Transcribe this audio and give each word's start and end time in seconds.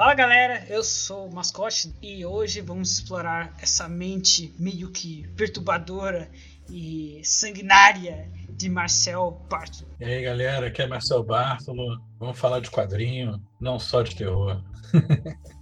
Fala 0.00 0.14
galera, 0.14 0.64
eu 0.70 0.82
sou 0.82 1.28
o 1.28 1.34
Mascote 1.34 1.94
e 2.00 2.24
hoje 2.24 2.62
vamos 2.62 2.90
explorar 2.90 3.52
essa 3.60 3.86
mente 3.86 4.50
meio 4.58 4.90
que 4.90 5.28
perturbadora 5.36 6.30
e 6.70 7.20
sanguinária 7.22 8.26
de 8.48 8.70
Marcel 8.70 9.46
Bartolo. 9.50 9.90
E 10.00 10.04
aí 10.06 10.22
galera, 10.22 10.68
aqui 10.68 10.80
é 10.80 10.86
Marcel 10.86 11.22
Bartolo. 11.22 12.00
Vamos 12.18 12.38
falar 12.38 12.60
de 12.60 12.70
quadrinho, 12.70 13.42
não 13.60 13.78
só 13.78 14.00
de 14.00 14.16
terror. 14.16 14.64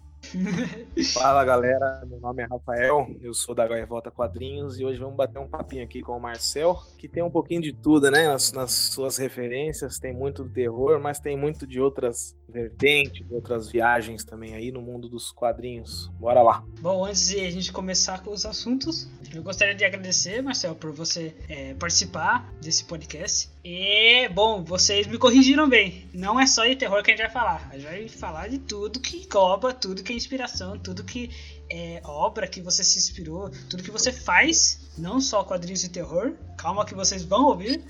Fala 1.12 1.44
galera, 1.44 2.02
meu 2.06 2.20
nome 2.20 2.42
é 2.42 2.46
Rafael, 2.46 3.06
eu 3.20 3.32
sou 3.32 3.54
da 3.54 3.66
Gaivota 3.66 4.10
Quadrinhos 4.10 4.78
e 4.78 4.84
hoje 4.84 4.98
vamos 4.98 5.16
bater 5.16 5.38
um 5.38 5.48
papinho 5.48 5.84
aqui 5.84 6.02
com 6.02 6.16
o 6.16 6.20
Marcel, 6.20 6.78
que 6.98 7.08
tem 7.08 7.22
um 7.22 7.30
pouquinho 7.30 7.62
de 7.62 7.72
tudo, 7.72 8.10
né? 8.10 8.28
Nas, 8.28 8.52
nas 8.52 8.72
suas 8.72 9.16
referências, 9.16 9.98
tem 9.98 10.12
muito 10.12 10.44
do 10.44 10.50
terror, 10.50 11.00
mas 11.00 11.18
tem 11.18 11.36
muito 11.36 11.66
de 11.66 11.80
outras 11.80 12.36
vertentes, 12.48 13.26
de 13.26 13.34
outras 13.34 13.70
viagens 13.70 14.24
também 14.24 14.54
aí 14.54 14.70
no 14.70 14.80
mundo 14.80 15.08
dos 15.08 15.30
quadrinhos. 15.30 16.08
Bora 16.18 16.42
lá. 16.42 16.64
Bom, 16.80 17.04
antes 17.04 17.28
de 17.28 17.40
a 17.40 17.50
gente 17.50 17.72
começar 17.72 18.22
com 18.22 18.30
os 18.30 18.44
assuntos, 18.44 19.08
eu 19.34 19.42
gostaria 19.42 19.74
de 19.74 19.84
agradecer, 19.84 20.42
Marcel, 20.42 20.74
por 20.74 20.92
você 20.92 21.34
é, 21.48 21.74
participar 21.74 22.52
desse 22.60 22.84
podcast. 22.84 23.50
E, 23.70 24.30
bom, 24.30 24.64
vocês 24.64 25.06
me 25.06 25.18
corrigiram 25.18 25.68
bem. 25.68 26.08
Não 26.14 26.40
é 26.40 26.46
só 26.46 26.64
de 26.64 26.74
terror 26.74 27.02
que 27.02 27.10
a 27.10 27.14
gente 27.14 27.22
vai 27.22 27.30
falar. 27.30 27.68
A 27.70 27.76
gente 27.76 27.84
vai 27.84 28.08
falar 28.08 28.48
de 28.48 28.58
tudo 28.58 28.98
que 28.98 29.18
engloba, 29.18 29.74
tudo 29.74 30.02
que 30.02 30.10
é 30.10 30.16
inspiração, 30.16 30.78
tudo 30.78 31.04
que 31.04 31.30
é 31.70 32.00
obra 32.02 32.46
que 32.48 32.62
você 32.62 32.82
se 32.82 32.98
inspirou, 32.98 33.50
tudo 33.68 33.82
que 33.82 33.90
você 33.90 34.10
faz, 34.10 34.88
não 34.96 35.20
só 35.20 35.44
quadrinhos 35.44 35.82
de 35.82 35.90
terror. 35.90 36.32
Calma 36.56 36.86
que 36.86 36.94
vocês 36.94 37.22
vão 37.22 37.44
ouvir. 37.44 37.84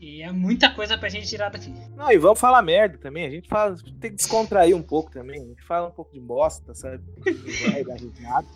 E 0.00 0.20
é 0.20 0.32
muita 0.32 0.74
coisa 0.74 0.98
pra 0.98 1.08
gente 1.08 1.28
tirar 1.28 1.48
daqui. 1.48 1.72
Não, 1.94 2.10
e 2.10 2.18
vamos 2.18 2.40
falar 2.40 2.60
merda 2.60 2.98
também. 2.98 3.24
A 3.24 3.30
gente 3.30 3.48
fala, 3.48 3.76
tem 4.00 4.10
que 4.10 4.16
descontrair 4.16 4.74
um 4.74 4.82
pouco 4.82 5.12
também. 5.12 5.40
A 5.40 5.46
gente 5.46 5.62
fala 5.62 5.86
um 5.86 5.92
pouco 5.92 6.12
de 6.12 6.18
bosta, 6.18 6.74
sabe? 6.74 7.04
Vai 7.70 7.84
dar 7.84 7.94
risada. 7.94 8.48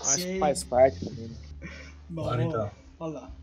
Acho 0.00 0.16
que 0.16 0.38
faz 0.38 0.64
parte 0.64 1.04
também. 1.04 1.28
Né? 1.28 1.36
Bora 2.08 2.42
então. 2.42 2.70
Olha 2.98 3.12
lá. 3.20 3.41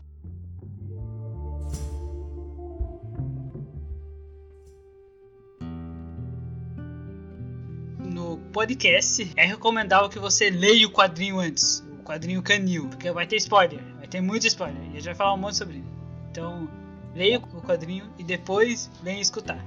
No 8.20 8.36
podcast, 8.52 9.32
é 9.34 9.46
recomendável 9.46 10.10
que 10.10 10.18
você 10.18 10.50
leia 10.50 10.86
o 10.86 10.90
quadrinho 10.90 11.38
antes. 11.38 11.82
O 11.98 12.02
quadrinho 12.02 12.42
canil. 12.42 12.86
Porque 12.88 13.10
vai 13.10 13.26
ter 13.26 13.36
spoiler. 13.36 13.80
Vai 13.96 14.06
ter 14.06 14.20
muito 14.20 14.46
spoiler. 14.46 14.76
E 14.76 14.88
a 14.88 14.92
gente 14.92 15.04
vai 15.04 15.14
falar 15.14 15.32
um 15.32 15.38
monte 15.38 15.56
sobre 15.56 15.76
ele. 15.76 15.88
Então, 16.30 16.68
leia 17.14 17.38
o 17.38 17.62
quadrinho 17.62 18.12
e 18.18 18.22
depois 18.22 18.90
venha 19.02 19.22
escutar. 19.22 19.64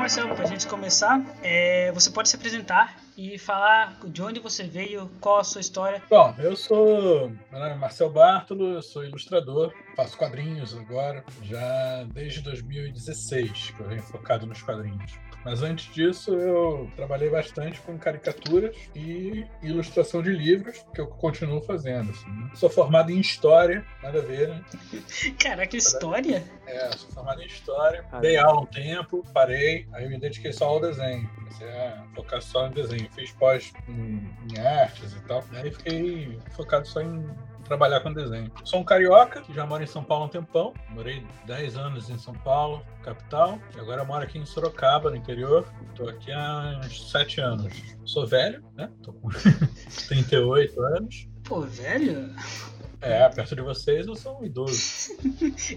Marcelo, 0.00 0.34
para 0.34 0.44
a 0.44 0.48
gente 0.48 0.66
começar, 0.66 1.22
é, 1.42 1.92
você 1.92 2.10
pode 2.10 2.30
se 2.30 2.34
apresentar 2.34 2.96
e 3.18 3.36
falar 3.36 3.98
de 4.06 4.22
onde 4.22 4.40
você 4.40 4.62
veio, 4.62 5.10
qual 5.20 5.38
a 5.38 5.44
sua 5.44 5.60
história. 5.60 6.02
Bom, 6.08 6.34
eu 6.38 6.56
sou 6.56 7.28
meu 7.28 7.60
nome 7.60 7.72
é 7.72 8.08
Bartolo, 8.08 8.72
eu 8.72 8.80
sou 8.80 9.04
ilustrador, 9.04 9.74
faço 9.94 10.16
quadrinhos 10.16 10.74
agora, 10.74 11.22
já 11.42 12.06
desde 12.14 12.40
2016 12.40 13.72
que 13.76 13.80
eu 13.80 13.88
venho 13.88 14.02
focado 14.02 14.46
nos 14.46 14.62
quadrinhos. 14.62 15.12
Mas 15.44 15.62
antes 15.62 15.92
disso, 15.94 16.34
eu 16.34 16.90
trabalhei 16.96 17.30
bastante 17.30 17.80
com 17.80 17.98
caricaturas 17.98 18.76
e 18.94 19.46
ilustração 19.62 20.22
de 20.22 20.30
livros, 20.30 20.84
que 20.94 21.00
eu 21.00 21.06
continuo 21.06 21.60
fazendo. 21.62 22.10
Assim, 22.10 22.30
né? 22.30 22.50
Sou 22.54 22.68
formado 22.68 23.10
em 23.10 23.20
História, 23.20 23.84
nada 24.02 24.18
a 24.18 24.22
ver, 24.22 24.48
né? 24.48 24.64
Caraca, 25.38 25.76
História? 25.76 26.44
É, 26.66 26.90
sou 26.92 27.10
formado 27.10 27.42
em 27.42 27.46
História. 27.46 28.04
Ah, 28.12 28.20
Dei 28.20 28.36
aula 28.36 28.60
um 28.60 28.66
tempo, 28.66 29.24
parei, 29.32 29.86
aí 29.92 30.08
me 30.08 30.18
dediquei 30.18 30.52
só 30.52 30.66
ao 30.66 30.80
desenho. 30.80 31.28
Comecei 31.34 31.68
a 31.68 32.04
focar 32.14 32.42
só 32.42 32.68
no 32.68 32.74
desenho. 32.74 33.08
Fiz 33.12 33.32
pós 33.32 33.72
em, 33.88 34.30
em 34.50 34.58
artes 34.60 35.12
e 35.14 35.20
tal. 35.20 35.44
Aí 35.52 35.70
fiquei 35.70 36.38
focado 36.50 36.86
só 36.86 37.00
em 37.00 37.24
trabalhar 37.70 38.00
com 38.00 38.12
desenho. 38.12 38.50
Sou 38.64 38.80
um 38.80 38.84
carioca, 38.84 39.44
já 39.54 39.64
moro 39.64 39.80
em 39.84 39.86
São 39.86 40.02
Paulo 40.02 40.24
há 40.24 40.26
um 40.26 40.30
tempão. 40.30 40.74
Morei 40.88 41.24
10 41.46 41.76
anos 41.76 42.10
em 42.10 42.18
São 42.18 42.34
Paulo, 42.34 42.84
capital. 43.04 43.60
E 43.76 43.78
agora 43.78 44.04
moro 44.04 44.24
aqui 44.24 44.38
em 44.38 44.44
Sorocaba, 44.44 45.08
no 45.08 45.14
interior. 45.14 45.64
Estou 45.88 46.08
aqui 46.08 46.32
há 46.32 46.80
uns 46.84 47.12
7 47.12 47.40
anos. 47.40 47.72
Sou 48.04 48.26
velho, 48.26 48.60
né? 48.74 48.90
Tô 49.04 49.12
com 49.12 49.28
38 50.08 50.82
anos. 50.82 51.28
Pô, 51.44 51.60
velho? 51.60 52.34
É, 53.00 53.28
perto 53.28 53.56
de 53.56 53.62
vocês 53.62 54.06
eu 54.06 54.14
sou 54.14 54.40
um 54.40 54.44
idoso. 54.44 54.76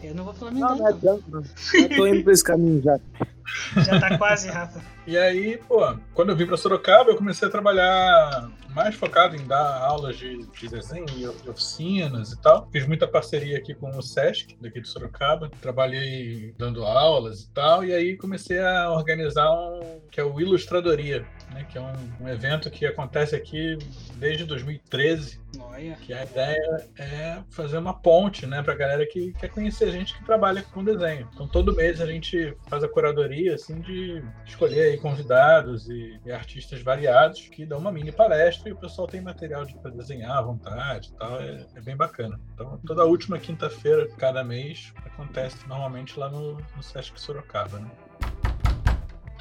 eu 0.04 0.14
não 0.14 0.26
vou 0.26 0.34
falar 0.34 0.52
minha 0.52 0.68
não, 0.68 0.78
não, 0.78 0.88
é 0.88 0.94
tanto, 0.94 1.24
não. 1.30 1.44
Eu 1.74 1.96
tô 1.96 2.08
indo 2.08 2.24
pra 2.24 2.34
esse 2.34 2.44
caminho 2.44 2.82
já. 2.82 3.00
Já 3.86 4.00
tá 4.00 4.18
quase, 4.18 4.50
Rafa. 4.50 4.82
E 5.06 5.18
aí, 5.18 5.58
pô, 5.58 5.96
quando 6.14 6.30
eu 6.30 6.36
vim 6.36 6.46
pra 6.46 6.58
Sorocaba, 6.58 7.12
eu 7.12 7.18
comecei 7.18 7.48
a 7.48 7.52
trabalhar 7.52 8.50
mais 8.74 8.96
focado 8.96 9.36
em 9.36 9.46
dar 9.46 9.82
aulas 9.82 10.18
de, 10.18 10.46
de 10.48 10.68
desenho 10.68 11.06
e 11.18 11.28
oficinas 11.50 12.32
e 12.32 12.42
tal. 12.42 12.68
Fiz 12.72 12.88
muita 12.88 13.08
parceria 13.08 13.58
aqui 13.58 13.74
com 13.76 13.90
o 13.90 14.02
Sesc, 14.02 14.58
daqui 14.62 14.82
de 14.82 14.88
Sorocaba. 14.88 15.52
Trabalhei 15.62 16.54
dando 16.58 16.86
aulas 16.86 17.42
e 17.42 17.50
tal. 17.52 17.84
E 17.84 17.94
aí 17.94 18.18
comecei 18.18 18.60
a 18.60 18.92
organizar 18.92 19.52
um 19.52 20.02
que 20.10 20.20
é 20.20 20.24
o 20.24 20.40
Ilustradoria, 20.40 21.26
né, 21.54 21.66
que 21.70 21.78
é 21.78 21.82
um, 21.82 21.94
um 22.22 22.28
evento 22.28 22.70
que 22.70 22.86
acontece 22.86 23.36
aqui 23.36 23.78
desde 24.16 24.46
2013. 24.46 25.42
Olha. 25.60 25.96
Que 25.96 26.14
a 26.14 26.24
ideia 26.24 26.88
é 26.98 27.44
fazer 27.50 27.78
uma 27.78 27.94
ponte, 27.94 28.46
né, 28.46 28.62
pra 28.64 28.74
galera 28.74 29.06
que 29.06 29.34
quer 29.34 29.50
conhecer 29.50 29.86
a 29.86 29.92
gente 29.92 30.18
que 30.18 30.26
trabalha 30.26 30.64
com 30.64 30.84
desenho. 30.84 31.30
Então 31.34 31.48
todo 31.48 31.76
mês 31.76 32.02
a 32.02 32.06
gente 32.06 32.56
faz 32.68 32.84
a 32.84 32.88
curadoria, 32.88 33.56
assim, 33.56 33.80
de 33.80 34.24
escolher 34.46 34.92
aí 34.92 34.98
convidados 34.98 35.88
e, 35.90 36.20
e 36.26 36.32
artistas 36.32 36.82
variados 36.82 37.48
que 37.50 37.66
dão 37.66 37.78
uma 37.78 37.92
mini 37.92 38.12
palestra 38.12 38.70
e 38.70 38.74
o 38.74 38.78
pessoal 38.78 39.08
tem 39.08 39.22
material 39.22 39.66
de, 39.66 39.76
pra 39.76 39.92
desenhar 39.92 40.38
à 40.38 40.42
vontade 40.42 41.10
e 41.10 41.18
tal. 41.18 41.40
É, 41.40 41.66
é 41.76 41.82
bem 41.82 41.96
bacana. 41.96 42.40
Então 42.54 42.80
toda 42.86 43.06
última 43.06 43.38
quinta-feira, 43.38 44.08
cada 44.18 44.44
mês, 44.44 44.94
acontece 45.06 45.68
normalmente 45.68 46.20
lá 46.20 46.30
no, 46.30 46.58
no 46.76 46.84
Sesc 46.84 47.20
Sorocaba, 47.20 47.80
né? 47.80 47.92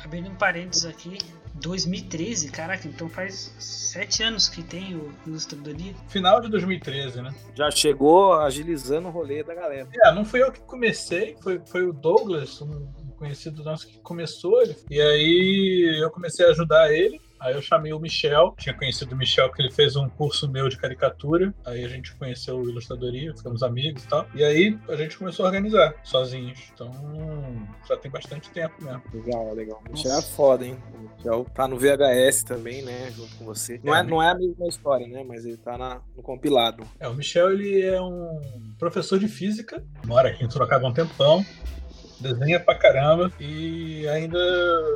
Abrindo 0.05 0.29
um 0.29 0.35
parênteses 0.35 0.85
aqui, 0.85 1.17
2013, 1.55 2.51
caraca, 2.51 2.89
então 2.89 3.09
faz 3.09 3.55
sete 3.59 4.23
anos 4.23 4.49
que 4.49 4.63
tem 4.63 4.97
o 4.97 5.13
Ilustradoria. 5.27 5.95
Final 6.09 6.41
de 6.41 6.49
2013, 6.51 7.23
né? 7.23 7.35
Já 7.55 7.71
chegou 7.71 8.35
agilizando 8.35 9.09
o 9.09 9.11
rolê 9.11 9.43
da 9.43 9.55
galera. 9.55 9.89
É, 9.93 10.15
não 10.15 10.25
fui 10.25 10.43
eu 10.43 10.51
que 10.51 10.61
comecei, 10.61 11.37
foi, 11.43 11.61
foi 11.67 11.87
o 11.87 11.93
Douglas, 11.93 12.61
um 12.63 12.87
conhecido 13.17 13.63
nosso 13.63 13.87
que 13.87 14.01
começou, 14.01 14.63
ele, 14.63 14.77
e 14.91 15.01
aí 15.01 16.01
eu 16.03 16.11
comecei 16.11 16.45
a 16.47 16.51
ajudar 16.51 16.93
ele. 16.93 17.21
Aí 17.43 17.55
eu 17.55 17.61
chamei 17.61 17.93
o 17.93 17.99
Michel, 17.99 18.55
tinha 18.57 18.73
conhecido 18.73 19.15
o 19.15 19.19
Michel 19.19 19.51
que 19.53 19.61
ele 19.61 19.71
fez 19.71 19.97
um 19.97 20.09
curso 20.09 20.49
meu 20.49 20.69
de 20.69 20.77
caricatura. 20.77 21.53
Aí 21.67 21.85
a 21.85 21.89
gente 21.89 22.15
conheceu 22.15 22.57
o 22.57 22.71
Ilustradoria, 22.71 23.35
ficamos 23.37 23.65
amigos 23.65 24.05
e 24.05 24.09
tal. 24.09 24.27
E 24.33 24.45
aí 24.45 24.79
a 24.89 24.95
gente 24.95 25.19
começou 25.19 25.45
a 25.45 25.49
organizar 25.49 25.93
sozinhos. 26.05 26.71
Então 26.73 26.93
já 27.89 27.97
tem 27.97 28.11
bastante 28.11 28.49
tempo 28.51 28.75
mesmo. 28.81 29.03
Legal, 29.13 29.55
legal. 29.55 29.83
O 29.89 29.93
Michel 29.93 30.19
é 30.19 30.23
foda, 30.23 30.65
hein? 30.65 30.79
O 30.95 31.17
Michel 31.17 31.47
tá 31.53 31.67
no 31.67 31.77
VHS 31.77 32.45
também, 32.45 32.83
né? 32.83 33.11
Junto 33.11 33.35
com 33.37 33.45
você. 33.45 33.81
Não 33.83 33.95
é, 33.95 34.01
é 34.01 34.03
não 34.05 34.23
é 34.23 34.31
a 34.31 34.35
mesma 34.37 34.69
história, 34.69 35.09
né? 35.09 35.25
Mas 35.27 35.45
ele 35.45 35.57
tá 35.57 35.77
na, 35.77 36.01
no 36.17 36.23
compilado. 36.23 36.85
É, 37.01 37.09
o 37.09 37.15
Michel 37.15 37.51
ele 37.51 37.83
é 37.83 38.01
um 38.01 38.41
professor 38.79 39.19
de 39.19 39.27
física, 39.27 39.85
mora 40.07 40.29
aqui 40.29 40.45
em 40.45 40.51
Sorocaba 40.51 40.87
há 40.87 40.91
um 40.91 40.95
tempão 40.95 41.45
desenha 42.23 42.61
pra 42.61 42.75
caramba 42.75 43.31
e 43.41 44.07
ainda 44.09 44.39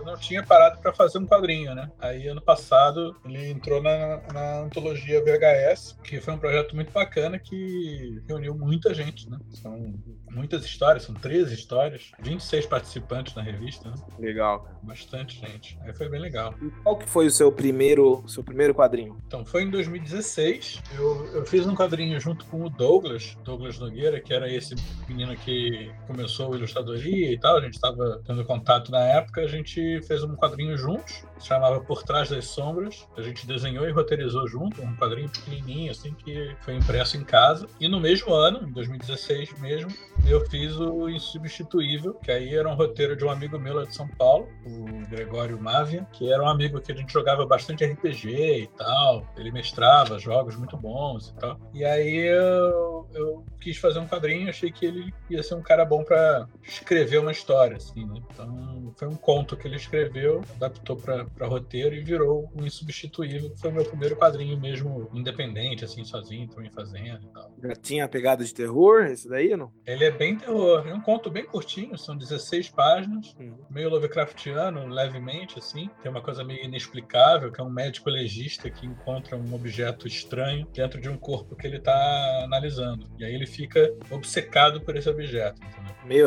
não 0.05 0.17
tinha 0.17 0.43
parado 0.43 0.79
para 0.79 0.93
fazer 0.93 1.19
um 1.19 1.27
quadrinho, 1.27 1.75
né? 1.75 1.91
Aí 1.99 2.29
ano 2.29 2.41
passado 2.41 3.17
ele 3.25 3.51
entrou 3.51 3.83
na, 3.83 4.23
na 4.33 4.61
antologia 4.61 5.23
VHS, 5.23 5.99
que 6.03 6.21
foi 6.21 6.35
um 6.35 6.39
projeto 6.39 6.75
muito 6.75 6.93
bacana 6.93 7.39
que 7.39 8.23
reuniu 8.29 8.55
muita 8.55 8.95
gente, 8.95 9.29
né? 9.29 9.39
São 9.51 9.95
muitas 10.31 10.65
histórias, 10.65 11.05
são 11.05 11.15
13 11.15 11.55
histórias, 11.55 12.13
26 12.21 12.67
participantes 12.67 13.35
na 13.35 13.43
revista, 13.43 13.91
né? 13.91 13.97
Legal. 14.19 14.69
Bastante 14.83 15.41
gente. 15.41 15.79
Aí 15.83 15.93
foi 15.95 16.09
bem 16.09 16.21
legal. 16.21 16.55
E 16.63 16.71
qual 16.83 16.97
que 16.97 17.09
foi 17.09 17.27
o 17.27 17.31
seu 17.31 17.51
primeiro, 17.51 18.23
seu 18.29 18.45
primeiro 18.45 18.75
quadrinho? 18.75 19.17
Então, 19.27 19.45
foi 19.45 19.63
em 19.63 19.71
2016. 19.71 20.83
Eu, 20.97 21.27
eu 21.35 21.47
fiz 21.47 21.67
um 21.67 21.75
quadrinho 21.75 22.21
junto 22.21 22.45
com 22.47 22.63
o 22.63 22.71
Douglas, 22.71 23.37
Douglas 23.43 23.79
Nogueira, 23.79 24.21
que 24.21 24.33
era 24.33 24.53
esse 24.53 24.75
menino 25.09 25.35
que 25.37 25.91
começou 26.07 26.53
a 26.53 26.57
ilustradoria 26.57 27.16
e 27.25 27.39
tal. 27.39 27.57
A 27.57 27.61
gente 27.61 27.75
estava 27.75 28.23
tendo 28.27 28.45
contato 28.45 28.91
na 28.91 29.01
época. 29.01 29.41
A 29.41 29.49
gente 29.49 30.01
fez 30.03 30.23
um 30.23 30.35
quadrinho 30.35 30.77
juntos, 30.77 31.25
se 31.39 31.47
chamava 31.47 31.81
Por 31.81 32.03
Trás 32.03 32.31
das 32.31 32.47
Sombras. 32.47 33.07
A 33.17 33.23
gente 33.23 33.47
desenhou 33.47 33.89
e 33.89 33.93
roteirizou 33.93 34.47
junto, 34.47 34.83
um 34.83 34.97
quadrinho 34.97 35.29
pequenininho, 35.29 35.91
assim, 35.91 36.13
que 36.15 36.55
foi 36.61 36.75
impresso 36.75 37.17
em 37.17 37.25
casa. 37.25 37.67
E 37.81 37.89
no 37.89 38.01
mesmo 38.01 38.33
ano, 38.33 38.69
em 38.69 38.73
2016 38.73 39.59
mesmo, 39.61 39.91
eu 40.27 40.45
fiz 40.49 40.77
o 40.77 41.09
Insubstituível, 41.09 42.15
que 42.15 42.31
aí 42.31 42.55
era 42.55 42.69
um 42.69 42.75
roteiro 42.75 43.17
de 43.17 43.25
um 43.25 43.31
amigo 43.31 43.59
meu 43.59 43.75
lá 43.75 43.85
de 43.85 43.95
São 43.95 44.09
Paulo, 44.09 44.49
o 44.65 45.09
Gregório 45.09 45.61
Mávia, 45.61 46.07
que 46.13 46.33
era 46.33 46.43
um 46.43 46.49
amigo 46.49 46.81
que 46.81 46.93
a 46.93 46.95
gente 46.95 47.13
jogava 47.13 47.47
bastante 47.47 47.85
RPG 47.85 48.29
e 48.63 48.67
tal. 48.77 49.27
Ele 49.37 49.51
mestrava 49.51 50.19
jogos 50.19 50.57
muito 50.57 50.77
bons 50.77 51.29
e 51.29 51.35
tal. 51.35 51.61
E 51.73 51.85
aí 51.85 52.27
eu, 52.27 53.09
eu 53.15 53.45
quis 53.61 53.77
fazer 53.77 53.99
um 53.99 54.07
quadrinho, 54.07 54.49
achei 54.49 54.71
que 54.71 54.87
ele 54.87 55.15
ia 55.31 55.43
ser 55.43 55.55
um 55.55 55.63
cara 55.63 55.85
bom 55.85 56.03
para 56.03 56.47
escrever 56.63 57.06
escrever 57.07 57.19
uma 57.19 57.33
história, 57.33 57.77
assim, 57.77 58.05
né? 58.05 58.21
Então, 58.33 58.93
foi 58.97 59.09
um 59.09 59.15
conto 59.15 59.57
que 59.57 59.67
ele 59.67 59.77
escreveu, 59.77 60.43
adaptou 60.57 60.97
para 60.97 61.47
roteiro 61.47 61.95
e 61.95 62.01
virou 62.01 62.51
o 62.55 62.65
Insubstituível, 62.65 63.51
que 63.51 63.61
foi 63.61 63.71
o 63.71 63.75
meu 63.75 63.85
primeiro 63.85 64.17
quadrinho 64.17 64.59
mesmo 64.59 65.09
independente, 65.15 65.85
assim, 65.85 66.05
sozinho, 66.05 66.49
também 66.49 66.71
fazendo 66.71 67.25
e 67.25 67.33
tal. 67.33 67.51
Já 67.63 67.75
tinha 67.75 68.09
pegada 68.09 68.45
de 68.45 68.53
terror, 68.53 69.05
esse 69.07 69.29
daí 69.29 69.57
não? 69.57 69.73
Ele 69.87 70.05
é 70.05 70.11
bem 70.11 70.37
terror, 70.37 70.87
é 70.87 70.93
um 70.93 71.01
conto 71.01 71.31
bem 71.31 71.45
curtinho, 71.45 71.97
são 71.97 72.17
16 72.17 72.71
páginas, 72.71 73.35
uhum. 73.39 73.57
meio 73.71 73.89
Lovecraftiano, 73.89 74.87
levemente, 74.87 75.59
assim. 75.59 75.89
Tem 76.03 76.11
uma 76.11 76.21
coisa 76.21 76.43
meio 76.43 76.65
inexplicável, 76.65 77.53
que 77.53 77.61
é 77.61 77.65
um 77.65 77.71
médico 77.71 78.11
legista 78.11 78.69
que 78.69 78.87
encontra 78.87 79.37
um 79.37 79.55
objeto 79.55 80.09
estranho 80.09 80.67
dentro 80.73 81.01
de 81.01 81.09
um 81.09 81.17
corpo 81.17 81.55
que 81.55 81.67
ele 81.67 81.77
está 81.77 82.41
analisando. 82.43 83.09
E 83.19 83.25
aí 83.25 83.35
ele 83.35 83.47
fica 83.47 83.95
obcecado 84.11 84.81
por 84.81 84.97
esse 84.97 85.09
objeto, 85.09 85.61
entendeu? 85.65 85.95
Meio 86.05 86.27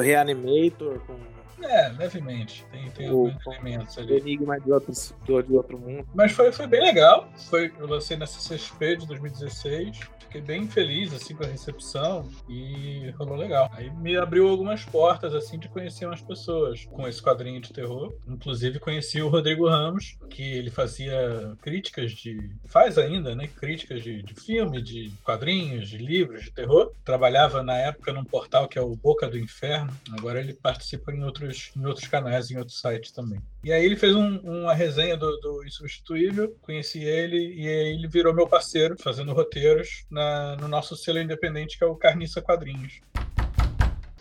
Reanimator 0.59 0.99
com 1.07 1.38
é, 1.63 1.89
levemente. 1.89 2.65
Tem, 2.71 2.89
tem 2.91 3.11
o, 3.11 3.27
alguns 3.27 3.45
elementos 3.47 3.97
ali. 3.97 4.17
Enigma 4.17 4.59
de 4.59 4.71
outro, 4.71 4.93
de 4.93 5.53
outro 5.53 5.77
mundo. 5.77 6.07
Mas 6.13 6.31
foi, 6.31 6.51
foi 6.51 6.67
bem 6.67 6.81
legal. 6.81 7.29
Foi, 7.49 7.71
eu 7.79 7.87
lancei 7.87 8.17
na 8.17 8.25
CCXP 8.25 8.97
de 8.97 9.07
2016 9.07 10.19
fiquei 10.29 10.41
bem 10.41 10.67
feliz 10.67 11.11
assim 11.11 11.35
com 11.35 11.43
a 11.43 11.47
recepção 11.47 12.29
e 12.47 13.09
rolou 13.17 13.35
legal. 13.35 13.69
Aí 13.73 13.89
me 13.89 14.15
abriu 14.15 14.47
algumas 14.47 14.85
portas 14.85 15.33
assim 15.33 15.57
de 15.57 15.67
conhecer 15.67 16.05
umas 16.05 16.21
pessoas 16.21 16.85
com 16.85 17.07
esse 17.07 17.21
quadrinho 17.21 17.59
de 17.59 17.73
terror. 17.73 18.13
Inclusive 18.27 18.79
conheci 18.79 19.21
o 19.21 19.27
Rodrigo 19.27 19.67
Ramos, 19.67 20.17
que 20.29 20.43
ele 20.43 20.69
fazia 20.69 21.57
críticas 21.61 22.11
de 22.11 22.51
faz 22.65 22.97
ainda, 22.97 23.35
né, 23.35 23.47
críticas 23.47 24.03
de, 24.03 24.21
de 24.21 24.35
filme, 24.35 24.81
de 24.81 25.11
quadrinhos, 25.23 25.89
de 25.89 25.97
livros 25.97 26.43
de 26.43 26.51
terror. 26.51 26.91
Trabalhava 27.03 27.63
na 27.63 27.75
época 27.77 28.13
num 28.13 28.23
portal 28.23 28.67
que 28.67 28.77
é 28.77 28.81
o 28.81 28.95
Boca 28.95 29.27
do 29.27 29.37
Inferno. 29.37 29.91
Agora 30.11 30.39
ele 30.39 30.53
participa 30.53 31.11
em 31.11 31.23
outros 31.23 31.48
em 31.75 31.85
outros 31.85 32.07
canais, 32.07 32.49
em 32.49 32.57
outros 32.57 32.79
sites 32.79 33.11
também. 33.11 33.41
E 33.63 33.71
aí 33.71 33.85
ele 33.85 33.95
fez 33.95 34.15
um, 34.15 34.37
uma 34.39 34.73
resenha 34.73 35.17
do, 35.17 35.37
do 35.37 35.65
Insubstituível, 35.65 36.55
conheci 36.61 37.03
ele 37.03 37.37
e 37.37 37.67
ele 37.67 38.07
virou 38.07 38.33
meu 38.33 38.47
parceiro, 38.47 38.95
fazendo 39.01 39.33
roteiros 39.33 40.05
na, 40.09 40.55
no 40.55 40.67
nosso 40.67 40.95
selo 40.95 41.19
independente, 41.19 41.77
que 41.77 41.83
é 41.83 41.87
o 41.87 41.95
Carniça 41.95 42.41
Quadrinhos. 42.41 43.01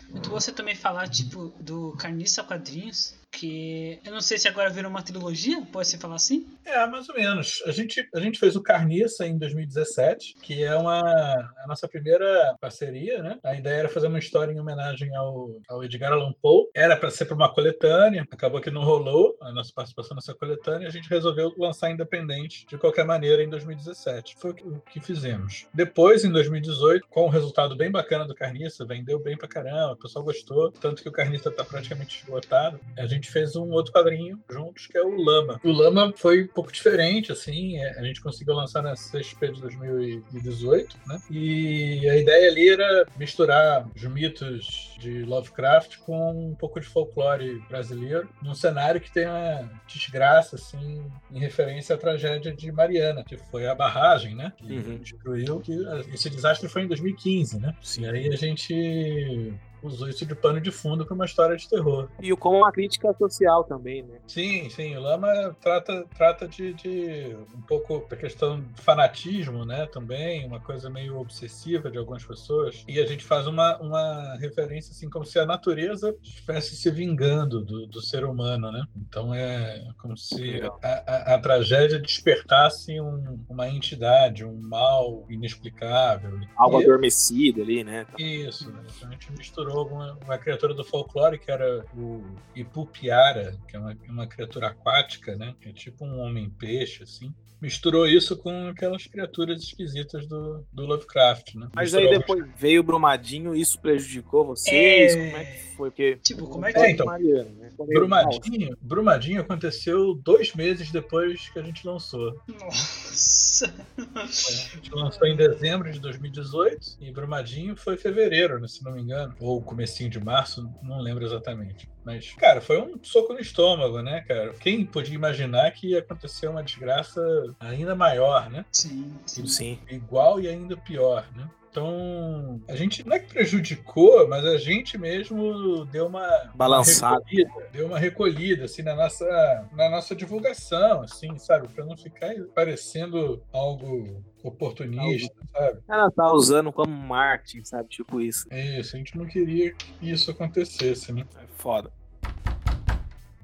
Muito 0.09 0.29
você 0.29 0.51
também 0.51 0.75
falar, 0.75 1.07
tipo, 1.07 1.53
do 1.59 1.95
Carniça 1.97 2.43
Quadrinhos, 2.43 3.13
que 3.31 3.99
eu 4.05 4.11
não 4.11 4.21
sei 4.21 4.37
se 4.37 4.47
agora 4.47 4.69
virou 4.69 4.89
uma 4.89 5.03
trilogia, 5.03 5.61
pode 5.71 5.87
se 5.87 5.97
falar 5.97 6.15
assim? 6.15 6.47
É, 6.65 6.85
mais 6.87 7.07
ou 7.09 7.15
menos. 7.15 7.63
A 7.65 7.71
gente, 7.71 8.07
a 8.13 8.19
gente 8.19 8.39
fez 8.39 8.55
o 8.55 8.61
Carniça 8.61 9.25
em 9.25 9.37
2017, 9.37 10.35
que 10.41 10.63
é 10.63 10.75
uma 10.75 10.99
a 10.99 11.67
nossa 11.67 11.87
primeira 11.87 12.55
parceria, 12.59 13.21
né? 13.21 13.37
A 13.43 13.55
ideia 13.55 13.79
era 13.79 13.89
fazer 13.89 14.07
uma 14.07 14.19
história 14.19 14.51
em 14.51 14.59
homenagem 14.59 15.15
ao, 15.15 15.59
ao 15.67 15.83
Edgar 15.83 16.11
Allan 16.11 16.33
Poe. 16.41 16.67
Era 16.75 16.97
para 16.97 17.09
ser 17.09 17.25
para 17.25 17.35
uma 17.35 17.53
coletânea, 17.53 18.27
acabou 18.31 18.61
que 18.61 18.71
não 18.71 18.83
rolou 18.83 19.37
a 19.41 19.51
nossa 19.51 19.71
participação 19.73 20.15
nessa 20.15 20.33
coletânea, 20.33 20.87
a 20.87 20.91
gente 20.91 21.09
resolveu 21.09 21.53
lançar 21.57 21.91
independente 21.91 22.65
de 22.67 22.77
qualquer 22.77 23.05
maneira 23.05 23.43
em 23.43 23.49
2017. 23.49 24.35
Foi 24.39 24.51
o 24.51 24.81
que 24.81 24.99
fizemos. 24.99 25.67
Depois, 25.73 26.23
em 26.23 26.31
2018, 26.31 27.07
com 27.07 27.25
um 27.25 27.29
resultado 27.29 27.75
bem 27.75 27.91
bacana 27.91 28.25
do 28.25 28.35
Carniça, 28.35 28.85
vendeu 28.85 29.19
bem 29.19 29.37
pra 29.37 29.47
caramba, 29.47 29.93
o 29.93 29.97
pessoal 29.97 30.23
gostou, 30.23 30.71
tanto 30.71 31.01
que 31.01 31.09
o 31.09 31.11
Carniça 31.11 31.51
tá 31.51 31.63
praticamente 31.63 32.19
esgotado. 32.19 32.79
A 32.97 33.05
gente 33.05 33.18
gente 33.19 33.31
fez 33.31 33.55
um 33.55 33.69
outro 33.71 33.91
quadrinho 33.91 34.39
juntos, 34.49 34.87
que 34.87 34.97
é 34.97 35.03
o 35.03 35.15
Lama. 35.15 35.59
O 35.63 35.71
Lama 35.71 36.13
foi 36.15 36.43
um 36.43 36.47
pouco 36.47 36.71
diferente, 36.71 37.31
assim, 37.31 37.77
é, 37.77 37.99
a 37.99 38.03
gente 38.03 38.21
conseguiu 38.21 38.55
lançar 38.55 38.81
na 38.81 38.93
CXP 38.93 39.51
de 39.53 39.61
2018, 39.61 40.97
né? 41.05 41.21
E 41.29 42.09
a 42.09 42.17
ideia 42.17 42.49
ali 42.49 42.69
era 42.69 43.05
misturar 43.17 43.87
os 43.95 44.03
mitos 44.03 44.95
de 44.99 45.23
Lovecraft 45.23 45.97
com 45.99 46.49
um 46.49 46.55
pouco 46.55 46.79
de 46.79 46.87
folclore 46.87 47.61
brasileiro, 47.69 48.29
num 48.41 48.55
cenário 48.55 49.01
que 49.01 49.11
tem 49.11 49.25
uma 49.25 49.69
desgraça, 49.87 50.55
assim, 50.55 51.03
em 51.31 51.39
referência 51.39 51.95
à 51.95 51.97
tragédia 51.97 52.53
de 52.53 52.71
Mariana, 52.71 53.23
que 53.23 53.37
foi 53.37 53.67
a 53.67 53.75
barragem, 53.75 54.35
né? 54.35 54.53
Que 54.57 54.73
uhum. 54.73 54.97
destruiu, 54.97 55.59
que 55.59 55.73
esse 56.13 56.29
desastre 56.29 56.69
foi 56.69 56.83
em 56.83 56.87
2015, 56.87 57.59
né? 57.59 57.75
Sim. 57.81 58.03
E 58.03 58.09
aí 58.09 58.27
a 58.29 58.35
gente 58.35 59.53
usou 59.81 60.09
isso 60.09 60.25
de 60.25 60.35
pano 60.35 60.59
de 60.59 60.71
fundo 60.71 61.05
para 61.05 61.15
uma 61.15 61.25
história 61.25 61.55
de 61.55 61.67
terror. 61.67 62.07
E 62.19 62.35
como 62.35 62.57
uma 62.57 62.71
crítica 62.71 63.13
social 63.13 63.63
também, 63.63 64.03
né? 64.03 64.19
Sim, 64.27 64.69
sim. 64.69 64.95
O 64.95 65.01
Lama 65.01 65.55
trata, 65.61 66.05
trata 66.15 66.47
de, 66.47 66.73
de 66.73 67.37
um 67.55 67.61
pouco 67.61 68.05
a 68.11 68.15
questão 68.15 68.59
do 68.59 68.81
fanatismo, 68.81 69.65
né? 69.65 69.85
Também, 69.87 70.45
uma 70.45 70.59
coisa 70.59 70.89
meio 70.89 71.19
obsessiva 71.19 71.89
de 71.89 71.97
algumas 71.97 72.25
pessoas. 72.25 72.83
E 72.87 72.99
a 72.99 73.05
gente 73.05 73.23
faz 73.23 73.47
uma, 73.47 73.77
uma 73.77 74.35
referência, 74.39 74.91
assim, 74.91 75.09
como 75.09 75.25
se 75.25 75.39
a 75.39 75.45
natureza 75.45 76.15
estivesse 76.21 76.75
se 76.75 76.89
vingando 76.91 77.63
do, 77.63 77.87
do 77.87 78.01
ser 78.01 78.23
humano, 78.25 78.71
né? 78.71 78.83
Então 78.95 79.33
é 79.33 79.87
como 79.97 80.17
se 80.17 80.61
a, 80.83 80.87
a, 80.87 81.35
a 81.35 81.39
tragédia 81.39 81.99
despertasse 81.99 82.99
um, 82.99 83.39
uma 83.49 83.69
entidade, 83.69 84.45
um 84.45 84.59
mal 84.59 85.25
inexplicável. 85.29 86.39
Algo 86.55 86.81
e, 86.81 86.83
adormecido 86.83 87.61
ali, 87.61 87.83
né? 87.83 88.05
Isso, 88.17 88.71
né? 88.71 88.81
Então 88.95 89.09
a 89.09 89.11
gente 89.11 89.31
misturou 89.31 89.68
misturou 89.69 89.87
uma, 89.87 90.17
uma 90.23 90.37
criatura 90.37 90.73
do 90.73 90.83
folclore, 90.83 91.39
que 91.39 91.51
era 91.51 91.85
o 91.95 92.23
Ipupiara, 92.55 93.57
que 93.67 93.75
é 93.75 93.79
uma, 93.79 93.95
uma 94.07 94.27
criatura 94.27 94.67
aquática, 94.67 95.35
né? 95.35 95.55
Que 95.59 95.69
é 95.69 95.73
tipo 95.73 96.05
um 96.05 96.19
homem-peixe, 96.19 97.03
assim 97.03 97.33
misturou 97.61 98.07
isso 98.07 98.37
com 98.37 98.69
aquelas 98.69 99.05
criaturas 99.05 99.61
esquisitas 99.61 100.25
do, 100.27 100.65
do 100.71 100.85
Lovecraft, 100.85 101.55
né? 101.55 101.67
Mas 101.75 101.91
misturou 101.91 102.13
aí 102.13 102.17
depois 102.17 102.41
alguns... 102.41 102.59
veio 102.59 102.79
o 102.79 102.83
Brumadinho, 102.83 103.53
isso 103.53 103.79
prejudicou 103.81 104.45
vocês? 104.45 105.13
É... 105.13 105.25
Como 105.25 105.37
é 105.37 105.45
que 105.45 105.59
foi? 105.75 105.89
Porque, 105.89 106.15
tipo, 106.23 106.47
como 106.47 106.65
é 106.65 106.71
que 106.71 106.79
é, 106.79 106.91
então, 106.91 107.05
Mariana, 107.05 107.49
né? 107.57 107.69
Brumadinho, 107.77 108.77
Brumadinho 108.81 109.41
aconteceu 109.41 110.13
dois 110.13 110.53
meses 110.53 110.89
depois 110.91 111.49
que 111.49 111.59
a 111.59 111.61
gente 111.61 111.85
lançou. 111.85 112.33
Nossa! 112.47 113.38
A 113.65 114.25
gente 114.25 114.91
lançou 114.91 115.27
em 115.27 115.35
dezembro 115.35 115.91
de 115.91 115.99
2018 115.99 116.97
e 117.01 117.11
Brumadinho 117.11 117.75
foi 117.75 117.97
fevereiro, 117.97 118.59
né, 118.59 118.67
se 118.67 118.83
não 118.83 118.93
me 118.93 119.01
engano, 119.01 119.35
ou 119.39 119.61
comecinho 119.61 120.09
de 120.09 120.19
março, 120.19 120.69
não 120.81 120.99
lembro 120.99 121.25
exatamente. 121.25 121.89
Mas, 122.03 122.33
cara, 122.33 122.61
foi 122.61 122.81
um 122.81 122.97
soco 123.03 123.33
no 123.33 123.39
estômago, 123.39 124.01
né, 124.01 124.21
cara? 124.21 124.53
Quem 124.53 124.85
podia 124.85 125.15
imaginar 125.15 125.71
que 125.71 125.89
ia 125.89 125.99
acontecer 125.99 126.47
uma 126.47 126.63
desgraça 126.63 127.21
ainda 127.59 127.95
maior, 127.95 128.49
né? 128.49 128.65
Sim, 128.71 129.13
sim. 129.25 129.45
sim. 129.45 129.79
Igual 129.89 130.39
e 130.39 130.47
ainda 130.47 130.75
pior, 130.77 131.27
né? 131.35 131.49
Então, 131.71 132.59
a 132.67 132.75
gente 132.75 133.05
não 133.05 133.15
é 133.15 133.19
que 133.19 133.31
prejudicou, 133.31 134.27
mas 134.27 134.43
a 134.43 134.57
gente 134.57 134.97
mesmo 134.97 135.85
deu 135.85 136.07
uma 136.07 136.27
balançada, 136.55 137.23
uma 137.31 137.63
deu 137.71 137.85
uma 137.85 137.99
recolhida 137.99 138.65
assim 138.65 138.81
na 138.81 138.95
nossa 138.95 139.67
na 139.73 139.89
nossa 139.89 140.15
divulgação, 140.15 141.03
assim, 141.03 141.37
sabe, 141.37 141.67
para 141.67 141.85
não 141.85 141.95
ficar 141.95 142.33
parecendo 142.55 143.43
algo 143.53 144.23
oportunista, 144.43 145.35
sabe? 145.51 145.79
Ela 145.87 146.09
tá 146.09 146.31
usando 146.33 146.71
como 146.73 146.91
marketing, 146.91 147.63
sabe, 147.63 147.87
tipo 147.89 148.19
isso. 148.19 148.47
É 148.49 148.79
isso, 148.79 148.95
a 148.95 148.99
gente 148.99 149.15
não 149.15 149.25
queria 149.25 149.71
que 149.73 149.93
isso 150.01 150.31
acontecesse, 150.31 151.11
né? 151.11 151.23
É 151.37 151.45
foda. 151.57 151.91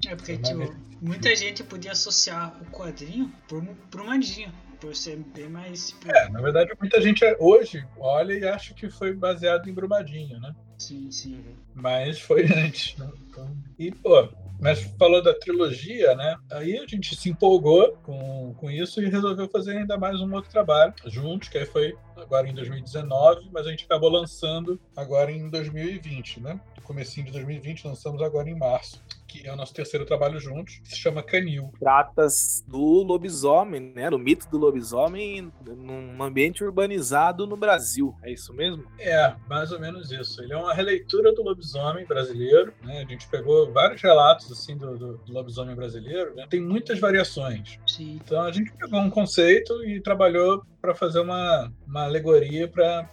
É 0.08 0.16
porque, 0.16 0.38
tipo, 0.38 0.76
muita 1.02 1.36
gente 1.36 1.64
podia 1.64 1.92
associar 1.92 2.56
o 2.62 2.66
quadrinho 2.66 3.32
por, 3.48 3.64
por 3.90 4.02
uma 4.02 4.16
mandinho 4.16 4.52
por 4.86 4.96
ser 4.96 5.18
bem 5.18 5.50
mais. 5.50 5.90
Tipo... 5.90 6.12
É, 6.12 6.30
na 6.30 6.40
verdade, 6.40 6.72
muita 6.80 7.02
gente 7.02 7.26
hoje 7.40 7.84
olha 7.98 8.34
e 8.34 8.48
acha 8.48 8.72
que 8.76 8.88
foi 8.88 9.14
baseado 9.14 9.68
em 9.68 9.74
Brumadinho, 9.74 10.40
né? 10.40 10.56
Sim, 10.78 11.10
sim. 11.10 11.44
Mas 11.74 12.20
foi 12.20 12.44
antes, 12.54 12.96
né? 12.98 13.10
Então... 13.28 13.58
E, 13.80 13.92
pô, 13.92 14.30
mas 14.60 14.84
falou 15.00 15.24
da 15.24 15.34
trilogia, 15.34 16.16
né? 16.16 16.38
Aí 16.52 16.78
a 16.78 16.86
gente 16.86 17.16
se 17.16 17.30
empolgou 17.30 17.98
com, 18.04 18.54
com 18.54 18.70
isso 18.70 19.02
e 19.02 19.10
resolveu 19.10 19.50
fazer 19.50 19.76
ainda 19.78 19.98
mais 19.98 20.22
um 20.22 20.32
outro 20.34 20.52
trabalho 20.52 20.94
juntos, 21.08 21.50
que 21.50 21.58
aí 21.58 21.66
foi 21.66 21.98
agora 22.16 22.48
em 22.48 22.54
2019, 22.54 23.50
mas 23.52 23.66
a 23.66 23.72
gente 23.72 23.86
acabou 23.86 24.10
lançando 24.10 24.80
agora 24.96 25.32
em 25.32 25.50
2020, 25.50 26.42
né? 26.42 26.60
Comecinho 26.84 27.26
de 27.26 27.32
2020, 27.32 27.88
lançamos 27.88 28.22
agora 28.22 28.48
em 28.48 28.56
março 28.56 29.04
que 29.42 29.48
é 29.48 29.54
o 29.54 29.56
nosso 29.56 29.74
terceiro 29.74 30.06
trabalho 30.06 30.40
juntos, 30.40 30.80
que 30.80 30.90
se 30.90 30.98
chama 30.98 31.24
Canil. 31.24 31.72
Tratas 31.80 32.64
do 32.68 33.04
lobisomem, 33.04 33.94
né? 33.94 34.10
Do 34.10 34.20
mito 34.20 34.50
do 34.50 34.58
lobisomem 34.58 35.52
num 35.66 36.22
ambiente 36.24 36.64
urbanizado 36.64 37.46
no 37.46 37.58
Brasil. 37.58 38.16
É 38.24 38.32
isso 38.32 38.54
mesmo? 38.54 38.86
É, 39.00 39.36
mais 39.48 39.72
ou 39.72 39.80
menos 39.80 40.12
isso. 40.12 40.42
Ele 40.42 40.54
é 40.54 40.58
uma 40.58 40.74
releitura 40.74 41.34
do 41.34 41.44
lobisomem 41.44 42.06
brasileiro, 42.06 42.74
né? 42.84 43.04
A 43.06 43.12
gente 43.12 43.28
pegou 43.28 43.72
vários 43.72 44.02
relatos 44.02 44.52
assim 44.52 44.78
do, 44.78 44.98
do, 44.98 45.18
do 45.18 45.34
lobisomem 45.34 45.76
brasileiro, 45.76 46.36
né? 46.36 46.46
Tem 46.50 46.62
muitas 46.62 47.00
variações. 47.00 47.80
Sim. 47.88 48.20
Então 48.24 48.42
a 48.42 48.52
gente 48.52 48.72
pegou 48.74 49.00
um 49.00 49.10
conceito 49.10 49.84
e 49.84 50.00
trabalhou 50.02 50.64
para 50.86 50.94
fazer 50.94 51.20
uma, 51.20 51.74
uma 51.88 52.04
alegoria 52.04 52.68
para 52.68 53.10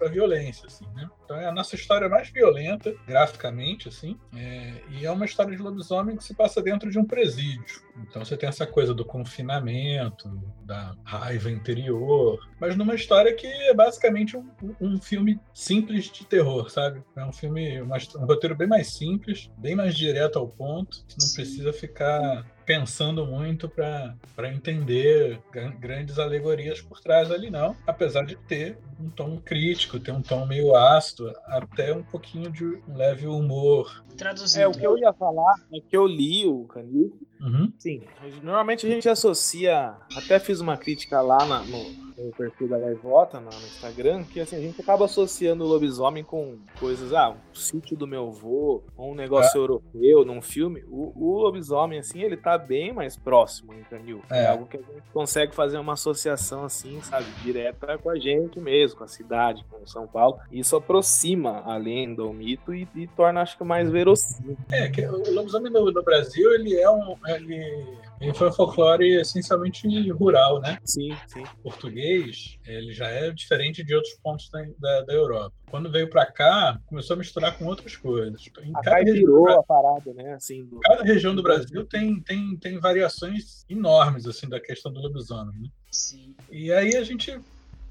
a 0.00 0.08
violência, 0.08 0.66
assim, 0.66 0.86
né? 0.94 1.06
Então 1.22 1.36
é 1.36 1.44
a 1.44 1.52
nossa 1.52 1.74
história 1.74 2.08
mais 2.08 2.30
violenta, 2.30 2.94
graficamente, 3.06 3.88
assim, 3.88 4.18
é, 4.34 4.80
e 4.88 5.04
é 5.04 5.10
uma 5.10 5.26
história 5.26 5.54
de 5.54 5.62
lobisomem 5.62 6.16
que 6.16 6.24
se 6.24 6.34
passa 6.34 6.62
dentro 6.62 6.90
de 6.90 6.98
um 6.98 7.04
presídio. 7.04 7.82
Então 8.08 8.24
você 8.24 8.34
tem 8.34 8.48
essa 8.48 8.66
coisa 8.66 8.94
do 8.94 9.04
confinamento, 9.04 10.26
da 10.64 10.96
raiva 11.04 11.50
interior, 11.50 12.38
mas 12.58 12.74
numa 12.74 12.94
história 12.94 13.34
que 13.34 13.46
é 13.46 13.74
basicamente 13.74 14.38
um, 14.38 14.48
um 14.80 14.98
filme 14.98 15.38
simples 15.52 16.06
de 16.06 16.24
terror, 16.24 16.70
sabe? 16.70 17.04
É 17.14 17.24
um 17.24 17.32
filme, 17.32 17.82
um 17.82 18.24
roteiro 18.24 18.56
bem 18.56 18.66
mais 18.66 18.94
simples, 18.94 19.50
bem 19.58 19.76
mais 19.76 19.94
direto 19.94 20.38
ao 20.38 20.48
ponto, 20.48 21.04
não 21.20 21.34
precisa 21.34 21.74
ficar 21.74 22.46
pensando 22.68 23.24
muito 23.24 23.66
para 23.66 24.52
entender 24.52 25.40
grandes 25.80 26.18
alegorias 26.18 26.82
por 26.82 27.00
trás 27.00 27.30
ali, 27.30 27.48
não. 27.48 27.74
Apesar 27.86 28.26
de 28.26 28.36
ter 28.36 28.76
um 29.00 29.08
tom 29.10 29.38
crítico, 29.38 30.00
ter 30.00 30.12
um 30.12 30.22
tom 30.22 30.46
meio 30.46 30.74
ácido, 30.74 31.32
até 31.46 31.94
um 31.94 32.02
pouquinho 32.02 32.50
de 32.50 32.64
um 32.64 32.96
leve 32.96 33.26
humor. 33.26 34.04
Traduzindo. 34.16 34.62
É, 34.62 34.68
o 34.68 34.72
que 34.72 34.86
eu 34.86 34.98
ia 34.98 35.12
falar 35.12 35.54
é 35.72 35.80
que 35.80 35.96
eu 35.96 36.06
li 36.06 36.46
o 36.46 36.64
Canil. 36.64 37.16
Uhum. 37.40 37.72
Sim. 37.78 38.02
Normalmente 38.42 38.86
a 38.86 38.90
gente 38.90 39.08
associa. 39.08 39.94
Até 40.16 40.38
fiz 40.40 40.60
uma 40.60 40.76
crítica 40.76 41.20
lá 41.20 41.44
na, 41.46 41.62
no, 41.62 42.08
no 42.24 42.32
perfil 42.32 42.68
da 42.68 42.78
Gaivota 42.78 43.38
no, 43.38 43.48
no, 43.48 43.56
Instagram, 43.56 44.24
que 44.24 44.40
assim, 44.40 44.56
a 44.56 44.60
gente 44.60 44.80
acaba 44.80 45.04
associando 45.04 45.64
o 45.64 45.68
lobisomem 45.68 46.24
com 46.24 46.58
coisas, 46.78 47.12
ah, 47.12 47.30
um 47.30 47.54
sítio 47.54 47.96
do 47.96 48.06
meu 48.06 48.28
avô, 48.28 48.82
ou 48.96 49.12
um 49.12 49.14
negócio 49.14 49.56
é. 49.56 49.60
europeu, 49.60 50.24
num 50.24 50.42
filme. 50.42 50.82
O, 50.88 51.12
o, 51.14 51.38
lobisomem, 51.38 51.98
assim, 51.98 52.22
ele 52.22 52.36
tá 52.36 52.58
bem 52.58 52.92
mais 52.92 53.16
próximo, 53.16 53.72
entendeu? 53.72 54.20
É. 54.30 54.44
é 54.44 54.46
algo 54.48 54.66
que 54.66 54.76
a 54.76 54.80
gente 54.80 55.10
consegue 55.12 55.54
fazer 55.54 55.78
uma 55.78 55.92
associação, 55.92 56.64
assim, 56.64 57.00
sabe, 57.02 57.26
direta 57.42 57.96
com 57.98 58.10
a 58.10 58.18
gente 58.18 58.58
mesmo, 58.60 58.87
com 58.94 59.04
a 59.04 59.08
cidade, 59.08 59.64
com 59.70 59.86
São 59.86 60.06
Paulo. 60.06 60.38
Isso 60.50 60.76
aproxima 60.76 61.62
a 61.64 61.76
lenda, 61.76 62.24
o 62.24 62.32
mito 62.32 62.74
e, 62.74 62.88
e 62.94 63.06
torna, 63.08 63.42
acho 63.42 63.56
que, 63.56 63.64
mais 63.64 63.90
verossímil. 63.90 64.56
É, 64.70 64.88
que 64.88 65.04
o 65.06 65.34
lobisomem 65.34 65.72
no, 65.72 65.90
no 65.90 66.02
Brasil, 66.02 66.52
ele 66.54 66.76
é 66.76 66.90
um. 66.90 67.16
Ele 67.26 67.98
ele 68.20 68.34
foi 68.34 68.48
um 68.48 68.52
folclore 68.52 69.20
essencialmente 69.20 69.86
rural, 70.10 70.60
né? 70.60 70.78
Sim, 70.84 71.16
sim. 71.28 71.42
O 71.42 71.70
português, 71.70 72.58
ele 72.66 72.92
já 72.92 73.08
é 73.08 73.30
diferente 73.30 73.84
de 73.84 73.94
outros 73.94 74.14
pontos 74.14 74.50
da, 74.50 74.64
da, 74.78 75.02
da 75.02 75.12
Europa. 75.12 75.54
Quando 75.70 75.90
veio 75.90 76.10
para 76.10 76.26
cá, 76.26 76.80
começou 76.86 77.14
a 77.14 77.18
misturar 77.18 77.56
com 77.56 77.66
outras 77.66 77.94
coisas. 77.96 78.44
Em 78.62 78.72
a 78.74 78.80
cada 78.80 79.04
virou 79.04 79.44
Brasil, 79.44 79.60
a 79.60 79.62
parada, 79.62 80.14
né? 80.14 80.34
Assim, 80.34 80.64
do... 80.64 80.80
Cada 80.80 81.04
região 81.04 81.34
do 81.34 81.42
Brasil 81.42 81.84
tem, 81.86 82.20
tem, 82.20 82.56
tem 82.56 82.80
variações 82.80 83.64
enormes, 83.68 84.26
assim, 84.26 84.48
da 84.48 84.58
questão 84.58 84.92
do 84.92 85.00
lobisomem, 85.00 85.56
né? 85.60 85.68
Sim. 85.90 86.34
E 86.50 86.72
aí 86.72 86.96
a 86.96 87.04
gente 87.04 87.38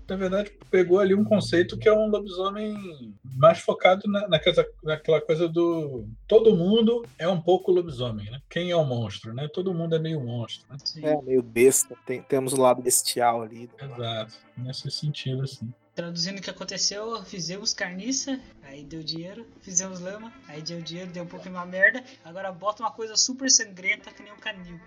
na 0.07 0.15
verdade, 0.15 0.51
pegou 0.71 0.99
ali 0.99 1.13
um 1.13 1.23
conceito 1.23 1.77
que 1.77 1.89
é 1.89 1.93
um 1.93 2.07
lobisomem 2.07 3.13
mais 3.35 3.59
focado 3.59 4.09
na, 4.09 4.27
naquela, 4.27 4.65
naquela 4.83 5.21
coisa 5.21 5.47
do. 5.49 6.07
Todo 6.27 6.55
mundo 6.55 7.05
é 7.17 7.27
um 7.27 7.41
pouco 7.41 7.71
lobisomem, 7.71 8.31
né? 8.31 8.41
Quem 8.49 8.71
é 8.71 8.75
o 8.75 8.81
um 8.81 8.85
monstro, 8.85 9.33
né? 9.33 9.47
Todo 9.49 9.73
mundo 9.73 9.95
é 9.95 9.99
meio 9.99 10.21
monstro, 10.21 10.65
né? 10.69 10.77
É, 11.03 11.21
meio 11.21 11.43
besta. 11.43 11.95
Tem, 12.05 12.21
temos 12.21 12.53
o 12.53 12.61
lado 12.61 12.81
bestial 12.81 13.41
ali. 13.41 13.69
Exato. 13.79 14.35
Nesse 14.57 14.89
sentido, 14.89 15.43
assim. 15.43 15.73
Traduzindo 15.93 16.37
o 16.37 16.41
que 16.41 16.49
aconteceu, 16.49 17.23
fizemos 17.25 17.73
carniça, 17.73 18.39
aí 18.61 18.83
deu 18.83 19.01
dinheiro, 19.01 19.47
fizemos 19.61 19.99
lama, 19.99 20.31
aí 20.47 20.61
deu 20.61 20.79
dinheiro, 20.79 21.11
deu 21.11 21.23
um 21.23 21.27
pouquinho 21.27 21.55
uma 21.55 21.65
merda, 21.65 22.03
agora 22.23 22.51
bota 22.51 22.83
uma 22.83 22.91
coisa 22.91 23.15
super 23.15 23.49
sangrenta 23.49 24.11
que 24.11 24.21
nem 24.21 24.31
um 24.31 24.37
canil. 24.37 24.79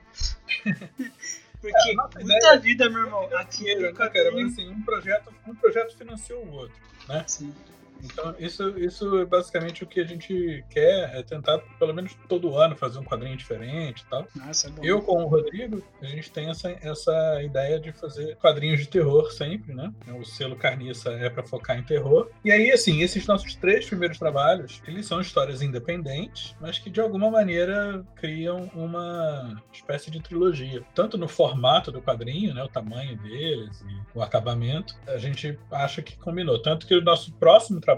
Porque 1.61 1.91
é, 1.91 1.95
muita 1.95 2.21
ideia, 2.23 2.59
vida, 2.59 2.89
meu 2.89 3.05
irmão. 3.05 3.29
Aqui, 3.37 3.75
né, 3.75 3.93
cara? 3.93 4.33
Mas 4.33 4.53
assim, 4.53 4.71
um 4.71 4.83
projeto, 4.83 5.35
um 5.47 5.55
projeto 5.55 5.97
financiou 5.97 6.45
o 6.45 6.53
outro, 6.53 6.77
né? 7.09 7.25
Sim. 7.27 7.55
Então, 8.05 8.35
isso, 8.39 8.79
isso 8.79 9.19
é 9.19 9.25
basicamente 9.25 9.85
o 9.85 9.87
que 9.87 10.01
a 10.01 10.05
gente 10.05 10.65
quer, 10.71 11.15
é 11.15 11.23
tentar, 11.23 11.59
pelo 11.79 11.95
menos 11.95 12.17
todo 12.29 12.57
ano, 12.57 12.77
fazer 12.77 12.99
um 12.99 13.05
quadrinho 13.05 13.37
diferente 13.37 14.01
e 14.01 14.07
tal. 14.07 14.27
Nossa, 14.35 14.69
é 14.69 14.73
Eu, 14.83 15.03
com 15.03 15.25
o 15.25 15.29
Rodrigo, 15.29 15.83
a 16.01 16.07
gente 16.07 16.31
tem 16.31 16.49
essa, 16.51 16.71
essa 16.83 17.43
ideia 17.43 17.79
de 17.79 17.93
fazer 17.93 18.37
quadrinhos 18.37 18.81
de 18.81 18.89
terror 18.89 19.31
sempre, 19.33 19.75
né? 19.75 19.93
O 20.19 20.25
selo 20.25 20.57
Carniça 20.57 21.11
é 21.11 21.29
para 21.29 21.43
focar 21.43 21.79
em 21.79 21.83
terror. 21.83 22.31
E 22.45 22.51
aí, 22.51 22.71
assim, 22.71 23.03
esses 23.03 23.27
nossos 23.27 23.55
três 23.55 23.87
primeiros 23.87 24.19
trabalhos, 24.19 24.83
eles 24.87 25.07
são 25.07 25.21
histórias 25.21 25.63
independentes, 25.63 26.55
mas 26.61 26.79
que 26.79 26.91
de 26.91 27.01
alguma 27.01 27.31
maneira 27.31 28.05
criam 28.17 28.71
uma 28.75 29.63
espécie 29.73 30.11
de 30.11 30.21
trilogia. 30.21 30.83
Tanto 30.95 31.17
no 31.19 31.29
formato 31.29 31.91
do 31.93 32.03
quadrinho, 32.03 32.55
né? 32.55 32.63
O 32.63 32.69
tamanho 32.69 33.17
deles 33.19 33.83
e 33.83 34.19
o 34.19 34.23
acabamento, 34.23 34.95
a 35.07 35.19
gente 35.19 35.59
acha 35.71 36.03
que 36.03 36.17
combinou. 36.17 36.61
Tanto 36.61 36.87
que 36.87 36.95
o 36.95 37.03
nosso 37.03 37.33
próximo 37.35 37.81
trabalho, 37.81 37.90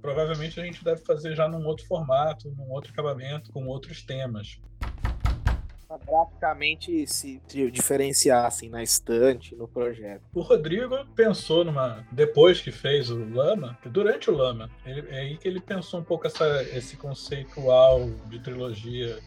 provavelmente 0.00 0.60
a 0.60 0.64
gente 0.64 0.84
deve 0.84 1.02
fazer 1.04 1.34
já 1.34 1.48
num 1.48 1.64
outro 1.66 1.86
formato, 1.86 2.50
num 2.56 2.70
outro 2.70 2.92
acabamento, 2.92 3.52
com 3.52 3.66
outros 3.66 4.02
temas. 4.02 4.60
Praticamente 6.04 7.06
se 7.06 7.40
diferenciar 7.72 8.44
assim 8.44 8.68
na 8.68 8.82
estante, 8.82 9.56
no 9.56 9.66
projeto. 9.66 10.22
O 10.34 10.42
Rodrigo 10.42 11.06
pensou 11.16 11.64
numa. 11.64 12.06
Depois 12.12 12.60
que 12.60 12.70
fez 12.70 13.08
o 13.08 13.24
Lama, 13.24 13.78
durante 13.86 14.30
o 14.30 14.36
Lama, 14.36 14.70
ele, 14.84 15.08
é 15.08 15.20
aí 15.20 15.38
que 15.38 15.48
ele 15.48 15.60
pensou 15.60 16.00
um 16.00 16.04
pouco 16.04 16.26
essa, 16.26 16.62
esse 16.64 16.96
conceitual 16.96 18.06
de 18.28 18.38
trilogia 18.38 19.18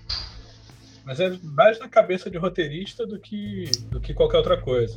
mas 1.03 1.19
é 1.19 1.37
mais 1.43 1.79
na 1.79 1.89
cabeça 1.89 2.29
de 2.29 2.37
roteirista 2.37 3.05
do 3.05 3.19
que, 3.19 3.69
do 3.89 3.99
que 3.99 4.13
qualquer 4.13 4.37
outra 4.37 4.57
coisa. 4.59 4.95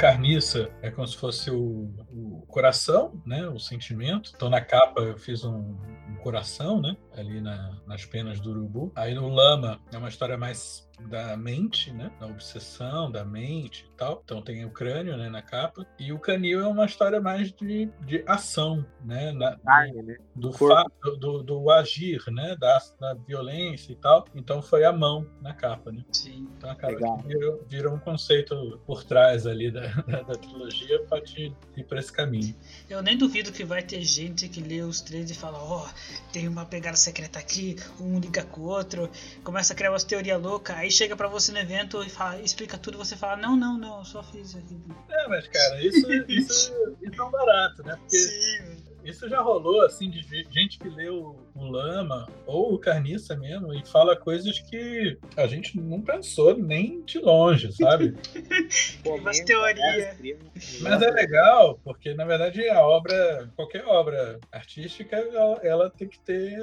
Carniça 0.00 0.70
é 0.80 0.90
como 0.90 1.06
se 1.06 1.14
fosse 1.14 1.50
o, 1.50 1.90
o 2.10 2.29
coração, 2.40 3.20
né? 3.24 3.46
O 3.48 3.58
sentimento. 3.58 4.32
Então 4.34 4.48
na 4.48 4.60
capa 4.60 5.00
eu 5.00 5.16
fiz 5.16 5.44
um, 5.44 5.76
um 6.08 6.16
coração, 6.22 6.80
né? 6.80 6.96
Ali 7.16 7.40
na, 7.40 7.78
nas 7.86 8.04
penas 8.04 8.40
do 8.40 8.50
urubu. 8.50 8.92
Aí 8.94 9.14
no 9.14 9.28
lama 9.28 9.80
é 9.92 9.98
uma 9.98 10.08
história 10.08 10.36
mais 10.36 10.88
da 11.08 11.36
mente, 11.36 11.92
né? 11.92 12.10
Da 12.20 12.26
obsessão, 12.26 13.10
da 13.10 13.24
mente 13.24 13.86
e 13.88 13.96
tal. 13.96 14.20
Então 14.24 14.42
tem 14.42 14.64
o 14.64 14.70
crânio, 14.70 15.16
né? 15.16 15.28
Na 15.28 15.42
capa. 15.42 15.86
E 15.98 16.12
o 16.12 16.18
canil 16.18 16.60
é 16.60 16.66
uma 16.66 16.84
história 16.84 17.20
mais 17.20 17.52
de, 17.52 17.86
de 18.04 18.24
ação, 18.26 18.84
né? 19.04 19.32
Na, 19.32 19.56
Carne, 19.58 20.02
né? 20.02 20.16
Do, 20.34 20.50
do, 20.50 21.16
do, 21.16 21.42
do, 21.42 21.70
agir, 21.70 22.22
né? 22.28 22.56
Da, 22.58 22.78
da 22.98 23.14
violência 23.14 23.92
e 23.92 23.96
tal. 23.96 24.24
Então 24.34 24.60
foi 24.60 24.84
a 24.84 24.92
mão 24.92 25.26
na 25.40 25.54
capa, 25.54 25.90
né? 25.92 26.04
Sim. 26.12 26.48
Então 26.56 26.70
acaba 26.70 26.94
que 26.94 27.28
vira, 27.28 27.58
vira, 27.66 27.90
um 27.90 27.98
conceito 27.98 28.80
por 28.86 29.04
trás 29.04 29.46
ali 29.46 29.70
da, 29.70 29.86
da, 30.06 30.22
da 30.22 30.34
trilogia 30.34 31.02
para 31.04 31.22
te 31.22 31.54
ir 31.76 31.84
para 31.84 31.98
esse 31.98 32.12
caminho. 32.12 32.29
Eu 32.88 33.02
nem 33.02 33.16
duvido 33.16 33.52
que 33.52 33.64
vai 33.64 33.82
ter 33.82 34.00
gente 34.02 34.48
que 34.48 34.60
lê 34.60 34.82
os 34.82 35.00
três 35.00 35.30
e 35.30 35.34
fala, 35.34 35.58
ó, 35.58 35.86
oh, 35.86 36.32
tem 36.32 36.48
uma 36.48 36.64
pegada 36.64 36.96
secreta 36.96 37.38
aqui, 37.38 37.76
um 38.00 38.18
liga 38.18 38.44
com 38.44 38.62
o 38.62 38.64
outro, 38.64 39.10
começa 39.44 39.72
a 39.72 39.76
criar 39.76 39.90
umas 39.90 40.04
teorias 40.04 40.40
loucas, 40.40 40.76
aí 40.76 40.90
chega 40.90 41.16
para 41.16 41.28
você 41.28 41.52
no 41.52 41.58
evento 41.58 42.02
e 42.02 42.08
fala, 42.08 42.40
explica 42.40 42.76
tudo, 42.76 42.98
você 42.98 43.16
fala, 43.16 43.36
não, 43.36 43.56
não, 43.56 43.78
não, 43.78 43.98
eu 43.98 44.04
só 44.04 44.22
fiz 44.22 44.54
aqui. 44.56 44.76
É, 45.08 45.28
mas 45.28 45.46
cara, 45.48 45.82
isso, 45.82 46.12
isso, 46.12 46.72
isso 47.02 47.20
é 47.20 47.24
um 47.24 47.30
barato, 47.30 47.82
né? 47.82 47.96
Porque 47.96 48.16
Sim, 48.16 48.89
isso 49.04 49.28
já 49.28 49.40
rolou, 49.40 49.82
assim, 49.82 50.10
de 50.10 50.22
gente 50.50 50.78
que 50.78 50.88
leu 50.88 51.36
o 51.54 51.64
Lama 51.64 52.28
ou 52.46 52.74
o 52.74 52.78
Carniça 52.78 53.36
mesmo 53.36 53.72
e 53.74 53.84
fala 53.86 54.16
coisas 54.16 54.58
que 54.58 55.18
a 55.36 55.46
gente 55.46 55.78
não 55.78 56.00
pensou 56.00 56.56
nem 56.56 57.02
de 57.02 57.18
longe, 57.18 57.72
sabe? 57.72 58.14
Umas 59.04 59.40
teorias. 59.40 60.16
Mas 60.80 61.02
é 61.02 61.10
legal, 61.10 61.78
porque 61.82 62.14
na 62.14 62.24
verdade 62.24 62.68
a 62.68 62.80
obra, 62.86 63.50
qualquer 63.56 63.84
obra 63.86 64.38
artística, 64.52 65.16
ela, 65.16 65.60
ela 65.62 65.90
tem 65.90 66.08
que 66.08 66.20
ter 66.20 66.58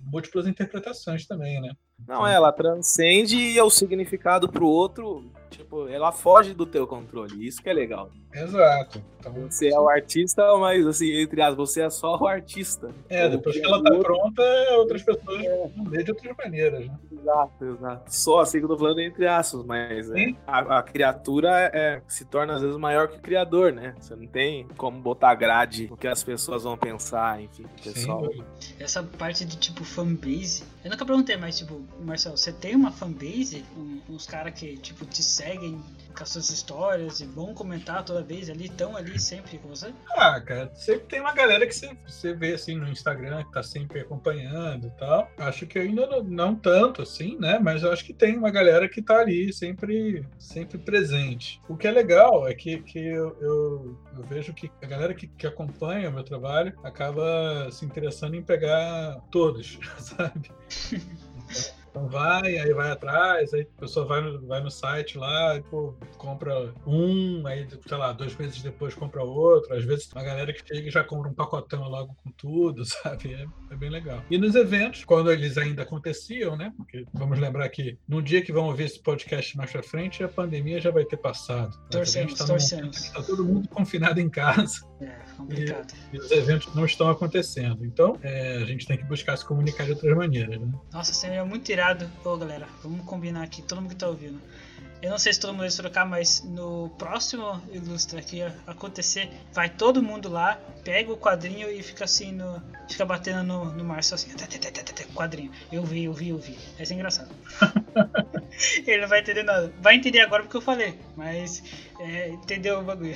múltiplas 0.00 0.46
interpretações 0.46 1.26
também, 1.26 1.60
né? 1.60 1.72
Não, 2.06 2.26
ela 2.26 2.50
transcende 2.50 3.60
o 3.60 3.70
significado 3.70 4.48
pro 4.48 4.66
outro 4.66 5.30
Tipo, 5.50 5.88
ela 5.88 6.12
foge 6.12 6.54
do 6.54 6.64
teu 6.64 6.86
controle. 6.86 7.46
Isso 7.46 7.62
que 7.62 7.68
é 7.68 7.72
legal. 7.72 8.10
Exato. 8.32 9.02
Então, 9.18 9.32
você 9.32 9.68
é 9.68 9.78
o 9.78 9.88
artista, 9.88 10.56
mas 10.56 10.86
assim, 10.86 11.10
entre 11.20 11.42
as, 11.42 11.54
você 11.54 11.82
é 11.82 11.90
só 11.90 12.16
o 12.16 12.26
artista. 12.26 12.88
É, 13.08 13.28
depois 13.28 13.58
que 13.58 13.64
ela 13.64 13.82
tá 13.82 13.92
outro... 13.92 14.14
pronta, 14.14 14.42
outras 14.76 15.02
pessoas 15.02 15.44
é. 15.44 15.68
vão 15.76 15.84
ver 15.84 16.04
de 16.04 16.12
outras 16.12 16.36
maneiras, 16.36 16.86
né? 16.86 16.98
Exato, 17.12 17.64
exato. 17.64 18.14
Só 18.14 18.40
assim 18.40 18.58
que 18.58 18.64
eu 18.64 18.68
tô 18.68 18.78
falando 18.78 19.00
entre 19.00 19.26
aspas, 19.26 19.64
mas 19.64 20.10
é, 20.10 20.32
a, 20.46 20.78
a, 20.78 20.82
criatura 20.82 21.70
é, 21.74 22.00
se 22.08 22.24
torna 22.24 22.54
às 22.54 22.62
vezes 22.62 22.76
maior 22.78 23.08
que 23.08 23.18
o 23.18 23.20
criador, 23.20 23.72
né? 23.72 23.94
Você 24.00 24.14
não 24.14 24.26
tem 24.26 24.66
como 24.76 24.98
botar 25.00 25.34
grade 25.34 25.88
o 25.90 25.96
que 25.96 26.06
as 26.06 26.22
pessoas 26.22 26.62
vão 26.62 26.78
pensar, 26.78 27.42
enfim, 27.42 27.66
pessoal. 27.82 28.24
Sim. 28.32 28.74
Essa 28.78 29.02
parte 29.02 29.44
de 29.44 29.58
tipo 29.58 29.84
fanbase, 29.84 30.62
eu 30.84 30.90
nunca 30.90 31.04
perguntei, 31.04 31.36
mas 31.36 31.58
tipo, 31.58 31.82
Marcelo, 32.00 32.36
você 32.36 32.52
tem 32.52 32.74
uma 32.74 32.90
fanbase? 32.90 33.64
Um, 33.76 34.00
uns 34.08 34.26
caras 34.26 34.54
que 34.58 34.78
tipo 34.78 35.04
te 35.04 35.22
seguem 35.40 35.80
com 36.14 36.22
as 36.22 36.28
suas 36.28 36.50
histórias 36.50 37.20
e 37.20 37.26
vão 37.26 37.54
comentar 37.54 38.04
toda 38.04 38.22
vez 38.22 38.50
ali, 38.50 38.66
estão 38.66 38.96
ali 38.96 39.18
sempre 39.18 39.58
com 39.58 39.68
você? 39.68 39.92
Ah, 40.10 40.40
cara, 40.40 40.70
sempre 40.74 41.06
tem 41.06 41.20
uma 41.20 41.32
galera 41.32 41.66
que 41.66 41.74
você, 41.74 41.96
você 42.06 42.34
vê 42.34 42.54
assim 42.54 42.76
no 42.76 42.88
Instagram 42.88 43.44
que 43.44 43.52
tá 43.52 43.62
sempre 43.62 44.00
acompanhando 44.00 44.88
e 44.88 44.90
tal. 44.98 45.30
Acho 45.38 45.66
que 45.66 45.78
ainda 45.78 46.06
não, 46.06 46.22
não, 46.22 46.54
tanto 46.54 47.02
assim, 47.02 47.38
né? 47.38 47.58
Mas 47.58 47.82
eu 47.82 47.92
acho 47.92 48.04
que 48.04 48.12
tem 48.12 48.36
uma 48.36 48.50
galera 48.50 48.88
que 48.88 49.00
tá 49.00 49.18
ali 49.18 49.52
sempre, 49.52 50.26
sempre 50.38 50.78
presente. 50.78 51.60
O 51.68 51.76
que 51.76 51.86
é 51.86 51.90
legal 51.90 52.46
é 52.46 52.54
que, 52.54 52.82
que 52.82 52.98
eu, 52.98 53.36
eu, 53.40 53.98
eu 54.16 54.22
vejo 54.24 54.52
que 54.52 54.70
a 54.82 54.86
galera 54.86 55.14
que, 55.14 55.26
que 55.26 55.46
acompanha 55.46 56.10
o 56.10 56.12
meu 56.12 56.24
trabalho 56.24 56.76
acaba 56.82 57.70
se 57.70 57.84
interessando 57.84 58.34
em 58.34 58.42
pegar 58.42 59.20
todos, 59.30 59.78
sabe? 59.98 60.50
Então 61.90 62.08
vai, 62.08 62.56
aí 62.56 62.72
vai 62.72 62.92
atrás, 62.92 63.52
aí 63.52 63.62
a 63.62 63.80
pessoa 63.80 64.06
vai 64.06 64.20
no, 64.20 64.46
vai 64.46 64.62
no 64.62 64.70
site 64.70 65.18
lá, 65.18 65.56
e, 65.56 65.62
pô, 65.62 65.94
compra 66.16 66.72
um, 66.86 67.46
aí, 67.46 67.66
sei 67.86 67.96
lá, 67.96 68.12
dois 68.12 68.36
meses 68.36 68.62
depois 68.62 68.94
compra 68.94 69.22
outro. 69.22 69.74
Às 69.74 69.84
vezes 69.84 70.10
uma 70.12 70.22
galera 70.22 70.52
que 70.52 70.62
chega 70.66 70.88
e 70.88 70.90
já 70.90 71.02
compra 71.02 71.28
um 71.28 71.34
pacotão 71.34 71.88
logo 71.88 72.16
com 72.22 72.30
tudo, 72.30 72.84
sabe? 72.86 73.34
É, 73.34 73.46
é, 73.72 73.76
bem 73.76 73.90
legal. 73.90 74.22
E 74.30 74.38
nos 74.38 74.54
eventos, 74.54 75.04
quando 75.04 75.32
eles 75.32 75.58
ainda 75.58 75.82
aconteciam, 75.82 76.56
né? 76.56 76.72
Porque 76.76 77.04
vamos 77.12 77.38
lembrar 77.38 77.68
que 77.68 77.98
no 78.08 78.22
dia 78.22 78.42
que 78.42 78.52
vão 78.52 78.66
ouvir 78.66 78.84
esse 78.84 79.00
podcast 79.00 79.56
mais 79.56 79.72
pra 79.72 79.82
frente, 79.82 80.22
a 80.22 80.28
pandemia 80.28 80.80
já 80.80 80.90
vai 80.90 81.04
ter 81.04 81.16
passado. 81.16 81.76
Torcemos, 81.90 82.34
tá 82.34 82.46
torcemos. 82.46 82.96
Está 82.96 83.22
todo 83.22 83.44
mundo 83.44 83.68
confinado 83.70 84.20
em 84.20 84.28
casa. 84.28 84.89
É, 85.00 85.16
complicado. 85.36 85.94
E, 86.12 86.16
e 86.16 86.18
os 86.18 86.30
eventos 86.30 86.74
não 86.74 86.84
estão 86.84 87.08
acontecendo. 87.08 87.84
Então, 87.84 88.18
é, 88.22 88.56
a 88.56 88.64
gente 88.66 88.86
tem 88.86 88.96
que 88.96 89.04
buscar 89.04 89.36
se 89.36 89.44
comunicar 89.44 89.84
de 89.84 89.92
outras 89.92 90.16
maneiras, 90.16 90.60
né? 90.60 90.68
Nossa, 90.92 91.12
seria 91.12 91.44
muito 91.44 91.70
irado. 91.70 92.10
Pô, 92.22 92.36
galera, 92.36 92.66
vamos 92.82 93.04
combinar 93.04 93.42
aqui, 93.42 93.62
todo 93.62 93.80
mundo 93.80 93.90
que 93.90 93.96
tá 93.96 94.08
ouvindo. 94.08 94.40
Eu 95.02 95.08
não 95.08 95.18
sei 95.18 95.32
se 95.32 95.40
todo 95.40 95.52
mundo 95.52 95.60
vai 95.60 95.70
trocar, 95.70 96.04
mas 96.04 96.44
no 96.44 96.90
próximo 96.98 97.62
Ilustra 97.72 98.20
que 98.20 98.42
acontecer, 98.66 99.30
vai 99.50 99.70
todo 99.70 100.02
mundo 100.02 100.28
lá, 100.28 100.60
pega 100.84 101.10
o 101.10 101.16
quadrinho 101.16 101.70
e 101.70 101.82
fica 101.82 102.04
assim 102.04 102.32
no. 102.32 102.62
Fica 102.86 103.06
batendo 103.06 103.42
no, 103.42 103.72
no 103.72 103.82
Márcio 103.82 104.14
assim, 104.14 104.30
quadrinho. 105.14 105.50
Eu 105.72 105.84
vi, 105.84 106.04
eu 106.04 106.12
vi, 106.12 106.28
eu 106.30 106.38
vi. 106.38 106.58
Vai 106.76 106.84
ser 106.84 106.94
engraçado. 106.94 107.30
Ele 108.86 109.00
não 109.00 109.08
vai 109.08 109.20
entender 109.20 109.42
nada. 109.42 109.72
Vai 109.80 109.96
entender 109.96 110.20
agora 110.20 110.42
porque 110.42 110.56
eu 110.56 110.62
falei, 110.62 110.98
mas 111.16 111.62
é, 111.98 112.28
entendeu 112.28 112.80
o 112.80 112.82
bagulho. 112.82 113.14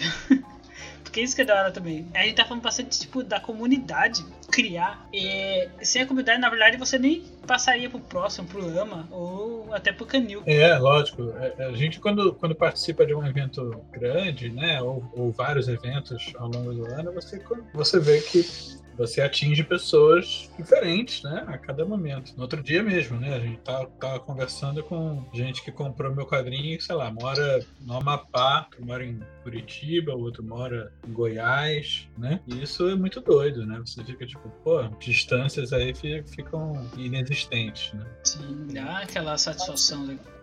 Porque 1.05 1.21
isso 1.21 1.37
que 1.37 1.43
é 1.43 1.45
da 1.45 1.55
hora 1.55 1.71
também. 1.71 2.09
A 2.15 2.23
gente 2.23 2.35
tá 2.35 2.45
falando 2.45 2.63
bastante, 2.63 2.99
tipo, 2.99 3.23
da 3.23 3.39
comunidade 3.39 4.25
criar. 4.51 5.07
E 5.13 5.69
sem 5.83 6.03
a 6.03 6.07
comunidade, 6.07 6.41
na 6.41 6.49
verdade, 6.49 6.77
você 6.77 6.99
nem 6.99 7.23
passaria 7.47 7.89
pro 7.89 8.01
próximo, 8.01 8.49
pro 8.49 8.67
Lama, 8.67 9.07
ou 9.11 9.73
até 9.73 9.93
pro 9.93 10.07
Canil. 10.07 10.43
É, 10.47 10.77
lógico. 10.79 11.31
É, 11.39 11.67
a 11.67 11.73
gente, 11.73 12.01
quando, 12.01 12.35
quando 12.35 12.55
participa 12.55 13.07
de 13.07 13.15
um 13.15 13.25
evento 13.25 13.85
grande, 13.93 14.51
né, 14.51 14.81
ou, 14.83 15.09
ou 15.15 15.31
vários 15.31 15.69
eventos 15.69 16.33
ao 16.37 16.49
longo 16.49 16.73
do 16.73 16.87
ano, 16.87 17.13
você, 17.13 17.41
você 17.73 18.01
vê 18.01 18.21
que 18.21 18.83
você 18.97 19.21
atinge 19.21 19.63
pessoas 19.65 20.51
diferentes, 20.57 21.23
né? 21.23 21.45
A 21.49 21.59
cada 21.59 21.85
momento. 21.85 22.33
No 22.37 22.43
outro 22.43 22.63
dia 22.63 22.83
mesmo, 22.83 23.19
né? 23.19 23.35
A 23.35 23.41
gente 23.41 23.59
tá, 23.59 23.87
tá 23.87 24.19
conversando 24.21 24.83
com 24.83 25.25
gente 25.33 25.63
que 25.63 25.73
comprou 25.73 26.15
meu 26.15 26.27
quadrinho 26.27 26.81
sei 26.81 26.95
lá, 26.95 27.11
mora 27.11 27.65
no 27.81 27.97
Amapá, 27.97 28.69
mora 28.79 29.05
em 29.05 29.21
Curitiba, 29.43 30.15
o 30.15 30.21
outro 30.21 30.43
mora 30.43 30.93
em 31.07 31.13
Goiás, 31.13 32.09
né? 32.17 32.41
E 32.47 32.63
isso 32.63 32.89
é 32.89 32.95
muito 32.95 33.21
doido, 33.21 33.67
né? 33.67 33.81
Você 33.85 34.03
fica 34.05 34.27
tipo, 34.27 34.49
pô, 34.63 34.83
distâncias 34.99 35.73
aí 35.73 35.95
ficam 35.95 36.73
inexistentes, 36.97 37.93
né? 37.93 38.07
Sim, 38.25 38.67
dá 38.73 38.99
aquela 38.99 39.37
satisfação 39.37 40.07
legal. 40.07 40.35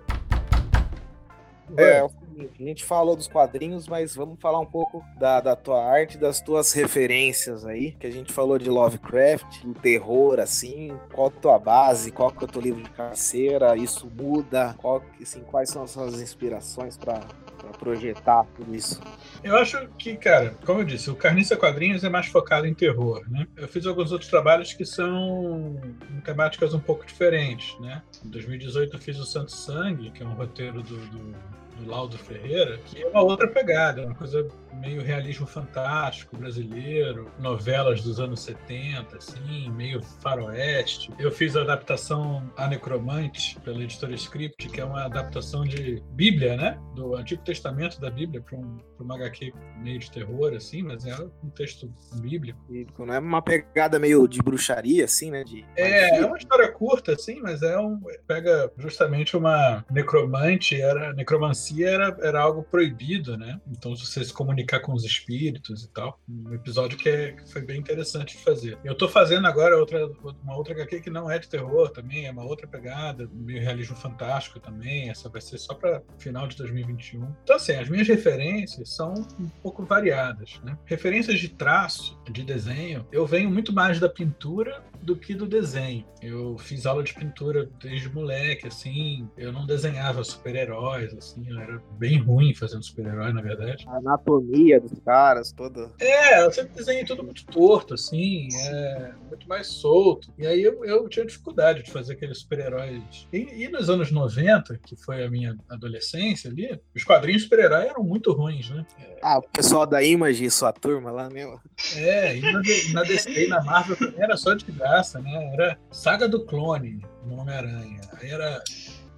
É, 1.77 2.01
a 2.01 2.63
gente 2.63 2.83
falou 2.83 3.15
dos 3.15 3.27
quadrinhos, 3.27 3.87
mas 3.87 4.15
vamos 4.15 4.39
falar 4.39 4.59
um 4.59 4.65
pouco 4.65 5.03
da, 5.17 5.39
da 5.39 5.55
tua 5.55 5.83
arte, 5.83 6.17
das 6.17 6.41
tuas 6.41 6.73
referências 6.73 7.65
aí, 7.65 7.93
que 7.93 8.07
a 8.07 8.11
gente 8.11 8.33
falou 8.33 8.57
de 8.57 8.69
Lovecraft, 8.69 9.63
do 9.63 9.73
terror, 9.73 10.39
assim, 10.39 10.97
qual 11.13 11.27
a 11.27 11.31
tua 11.31 11.59
base, 11.59 12.11
qual 12.11 12.31
que 12.31 12.43
é 12.43 12.47
o 12.47 12.51
teu 12.51 12.61
livro 12.61 12.83
de 12.83 12.89
cabeceira, 12.89 13.77
isso 13.77 14.07
muda, 14.07 14.75
qual, 14.77 15.01
assim, 15.21 15.41
quais 15.41 15.69
são 15.69 15.83
as 15.83 15.91
suas 15.91 16.21
inspirações 16.21 16.97
para 16.97 17.21
projetar 17.71 18.45
tudo 18.55 18.75
isso? 18.75 19.01
Eu 19.43 19.57
acho 19.57 19.87
que, 19.97 20.15
cara, 20.15 20.55
como 20.65 20.81
eu 20.81 20.85
disse, 20.85 21.09
o 21.09 21.15
Carniça 21.15 21.55
Quadrinhos 21.55 22.03
é 22.03 22.09
mais 22.09 22.27
focado 22.27 22.67
em 22.67 22.73
terror, 22.73 23.23
né? 23.29 23.47
Eu 23.55 23.67
fiz 23.67 23.85
alguns 23.85 24.11
outros 24.11 24.29
trabalhos 24.29 24.73
que 24.73 24.85
são 24.85 25.79
em 26.09 26.21
temáticas 26.21 26.73
um 26.73 26.79
pouco 26.79 27.05
diferentes, 27.05 27.79
né? 27.79 28.01
Em 28.25 28.29
2018 28.29 28.95
eu 28.95 28.99
fiz 28.99 29.17
o 29.17 29.25
Santo 29.25 29.51
Sangue, 29.51 30.11
que 30.11 30.23
é 30.23 30.25
um 30.25 30.33
roteiro 30.33 30.81
do, 30.81 30.97
do 30.97 31.35
do 31.77 31.89
Laudo 31.89 32.17
Ferreira, 32.17 32.77
que 32.85 33.01
é 33.01 33.07
uma 33.07 33.21
outra 33.21 33.47
pegada, 33.47 34.05
uma 34.05 34.15
coisa 34.15 34.47
meio 34.73 35.01
realismo 35.01 35.45
fantástico 35.45 36.37
brasileiro, 36.37 37.31
novelas 37.39 38.01
dos 38.01 38.19
anos 38.19 38.41
70, 38.41 39.17
assim, 39.17 39.69
meio 39.71 40.01
faroeste. 40.01 41.11
Eu 41.19 41.31
fiz 41.31 41.55
a 41.55 41.61
adaptação 41.61 42.51
A 42.57 42.67
Necromante 42.67 43.59
pela 43.61 43.83
editora 43.83 44.13
Script, 44.15 44.69
que 44.69 44.81
é 44.81 44.85
uma 44.85 45.05
adaptação 45.05 45.63
de 45.63 46.01
Bíblia, 46.11 46.57
né? 46.57 46.79
Do 46.95 47.15
Antigo 47.15 47.43
Testamento 47.43 47.99
da 47.99 48.09
Bíblia 48.09 48.41
para 48.41 48.57
um, 48.57 48.79
uma 48.99 49.15
HQ 49.15 49.53
meio 49.77 49.99
de 49.99 50.11
terror, 50.11 50.53
assim, 50.53 50.81
mas 50.81 51.05
é 51.05 51.15
um 51.43 51.49
texto 51.49 51.91
bíblico. 52.15 52.59
Bíblico, 52.69 53.05
não 53.05 53.13
é 53.13 53.19
uma 53.19 53.41
pegada 53.41 53.99
meio 53.99 54.27
de 54.27 54.41
bruxaria, 54.41 55.05
assim, 55.05 55.31
né? 55.31 55.43
De... 55.43 55.65
É, 55.75 56.17
é 56.19 56.25
uma 56.25 56.37
história 56.37 56.71
curta, 56.71 57.13
assim, 57.13 57.39
mas 57.41 57.61
é 57.61 57.77
um. 57.77 57.99
Pega 58.27 58.71
justamente 58.77 59.35
uma 59.35 59.85
necromante, 59.91 60.79
era. 60.79 61.13
Necromancia 61.13 61.70
era, 61.83 62.17
era 62.21 62.41
algo 62.41 62.63
proibido, 62.63 63.37
né? 63.37 63.59
Então, 63.67 63.95
você 63.95 64.23
se 64.23 64.33
comunicar 64.33 64.61
comunicar 64.61 64.79
com 64.79 64.93
os 64.93 65.03
espíritos 65.03 65.83
e 65.83 65.89
tal. 65.89 66.19
Um 66.29 66.53
episódio 66.53 66.97
que, 66.97 67.09
é, 67.09 67.31
que 67.31 67.51
foi 67.51 67.61
bem 67.61 67.79
interessante 67.79 68.37
de 68.37 68.43
fazer. 68.43 68.77
Eu 68.83 68.95
tô 68.95 69.07
fazendo 69.07 69.47
agora 69.47 69.77
outra, 69.77 70.07
uma 70.43 70.55
outra 70.55 70.73
HQ 70.73 71.01
que 71.01 71.09
não 71.09 71.29
é 71.29 71.39
de 71.39 71.49
terror 71.49 71.89
também, 71.89 72.25
é 72.25 72.31
uma 72.31 72.43
outra 72.43 72.67
pegada, 72.67 73.29
meio 73.33 73.61
realismo 73.61 73.95
fantástico 73.95 74.59
também. 74.59 75.09
Essa 75.09 75.29
vai 75.29 75.41
ser 75.41 75.57
só 75.57 75.73
para 75.73 76.01
final 76.19 76.47
de 76.47 76.55
2021. 76.57 77.27
Então, 77.43 77.55
assim, 77.55 77.73
as 77.73 77.89
minhas 77.89 78.07
referências 78.07 78.95
são 78.95 79.13
um 79.39 79.49
pouco 79.61 79.83
variadas, 79.83 80.59
né? 80.63 80.77
Referências 80.85 81.39
de 81.39 81.49
traço, 81.49 82.19
de 82.29 82.43
desenho, 82.43 83.05
eu 83.11 83.25
venho 83.25 83.49
muito 83.49 83.73
mais 83.73 83.99
da 83.99 84.07
pintura 84.07 84.83
do 85.01 85.15
que 85.15 85.33
do 85.33 85.45
desenho. 85.45 86.05
Eu 86.21 86.57
fiz 86.57 86.85
aula 86.85 87.03
de 87.03 87.13
pintura 87.13 87.69
desde 87.81 88.09
moleque, 88.09 88.67
assim. 88.67 89.27
Eu 89.35 89.51
não 89.51 89.65
desenhava 89.65 90.23
super-heróis, 90.23 91.13
assim. 91.15 91.43
Eu 91.49 91.59
era 91.59 91.81
bem 91.97 92.19
ruim 92.19 92.53
fazendo 92.53 92.83
super-herói, 92.83 93.33
na 93.33 93.41
verdade. 93.41 93.85
A 93.87 93.97
anatomia 93.97 94.79
dos 94.79 94.99
caras, 94.99 95.51
toda. 95.51 95.91
É, 95.99 96.43
eu 96.43 96.51
sempre 96.51 96.75
desenhei 96.75 97.03
tudo 97.03 97.23
muito 97.23 97.45
torto, 97.45 97.95
assim. 97.95 98.47
É, 98.67 99.13
muito 99.27 99.47
mais 99.47 99.67
solto. 99.67 100.31
E 100.37 100.45
aí 100.45 100.61
eu, 100.61 100.85
eu 100.85 101.09
tinha 101.09 101.25
dificuldade 101.25 101.83
de 101.83 101.91
fazer 101.91 102.13
aqueles 102.13 102.39
super-heróis. 102.39 103.27
E, 103.33 103.63
e, 103.63 103.67
nos 103.69 103.89
anos 103.89 104.11
90, 104.11 104.79
que 104.85 104.95
foi 104.95 105.23
a 105.23 105.29
minha 105.29 105.57
adolescência 105.69 106.51
ali, 106.51 106.79
os 106.95 107.03
quadrinhos 107.03 107.43
super-herói 107.43 107.87
eram 107.87 108.03
muito 108.03 108.31
ruins, 108.31 108.69
né? 108.69 108.85
É... 108.99 109.17
Ah, 109.23 109.39
o 109.39 109.41
pessoal 109.41 109.85
da 109.85 110.03
Image 110.03 110.45
e 110.45 110.51
sua 110.51 110.71
turma 110.71 111.11
lá 111.11 111.29
mesmo. 111.29 111.59
É, 111.95 112.37
e 112.37 112.41
na, 112.41 112.61
na 112.93 113.03
DC 113.03 113.45
e 113.45 113.47
na 113.47 113.63
Marvel 113.63 113.95
também 113.95 114.21
era 114.21 114.37
só 114.37 114.53
de 114.53 114.65
graça, 114.65 114.90
né? 115.19 115.53
Era 115.53 115.77
Saga 115.91 116.27
do 116.27 116.45
Clone 116.45 117.01
no 117.25 117.39
Homem-Aranha. 117.39 118.01
Aí 118.19 118.29
era 118.29 118.61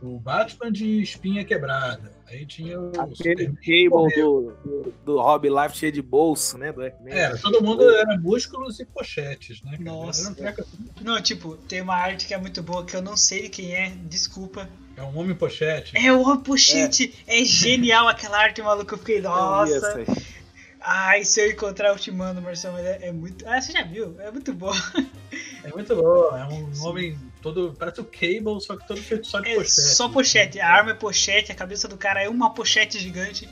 o 0.02 0.20
Batman 0.20 0.72
de 0.72 1.02
espinha 1.02 1.46
quebrada. 1.46 2.12
Aí 2.28 2.46
tinha 2.46 2.80
o. 2.80 2.92
Aquele 3.00 3.48
cable 3.48 4.16
do, 4.16 4.54
do, 4.66 4.94
do 5.06 5.22
Rob 5.22 5.48
Life 5.48 5.78
cheio 5.78 5.92
de 5.92 6.02
bolso, 6.02 6.58
né? 6.58 6.72
Do 6.72 6.82
era, 6.82 7.38
todo 7.38 7.64
mundo 7.64 7.90
era 7.90 8.18
músculos 8.18 8.80
e 8.80 8.86
pochetes, 8.86 9.62
né? 9.62 9.78
Nossa. 9.80 10.36
Não, 11.02 11.22
tipo, 11.22 11.56
tem 11.56 11.82
uma 11.82 11.96
arte 11.96 12.28
que 12.28 12.34
é 12.34 12.38
muito 12.38 12.62
boa 12.62 12.86
que 12.86 12.96
eu 12.96 13.02
não 13.02 13.16
sei 13.16 13.50
quem 13.50 13.74
é, 13.74 13.94
desculpa. 14.06 14.70
É 14.98 15.02
um 15.02 15.18
homem 15.18 15.36
pochete. 15.36 15.98
É 15.98 16.12
o 16.12 16.22
homem 16.22 16.44
pochete. 16.44 17.14
É. 17.26 17.42
é 17.42 17.46
genial 17.46 18.08
aquela 18.08 18.38
arte, 18.38 18.62
maluco. 18.62 18.94
Eu 18.94 18.98
fiquei, 19.00 19.22
nossa. 19.22 20.02
Eu 20.02 20.06
Ai, 20.86 21.24
se 21.24 21.40
eu 21.40 21.50
encontrar, 21.50 21.90
eu 21.90 21.96
te 21.96 22.12
mando, 22.12 22.42
Marcelo, 22.42 22.74
mas 22.74 22.86
é, 22.86 23.08
é, 23.08 23.12
muito. 23.12 23.48
Ah, 23.48 23.62
você 23.62 23.72
já 23.72 23.84
viu? 23.84 24.20
É 24.20 24.30
muito 24.30 24.54
bom. 24.54 24.74
É 25.64 25.70
muito 25.72 25.96
bom. 25.96 26.38
É 26.38 26.46
um 26.46 26.74
Sim. 26.74 26.86
homem 26.86 27.20
todo. 27.42 27.76
Parece 27.78 28.02
o 28.02 28.06
Cable, 28.06 28.60
só 28.60 28.76
que 28.76 28.88
todo 28.88 29.02
feito 29.02 29.26
só 29.28 29.40
de 29.40 29.50
é 29.50 29.56
pochete. 29.56 29.82
Só 29.82 30.10
pochete. 30.10 30.60
A 30.60 30.70
arma 30.70 30.92
é 30.92 30.94
pochete, 30.94 31.52
a 31.52 31.56
cabeça 31.56 31.88
do 31.88 31.98
cara 31.98 32.22
é 32.22 32.30
uma 32.30 32.54
pochete 32.54 33.00
gigante. 33.00 33.48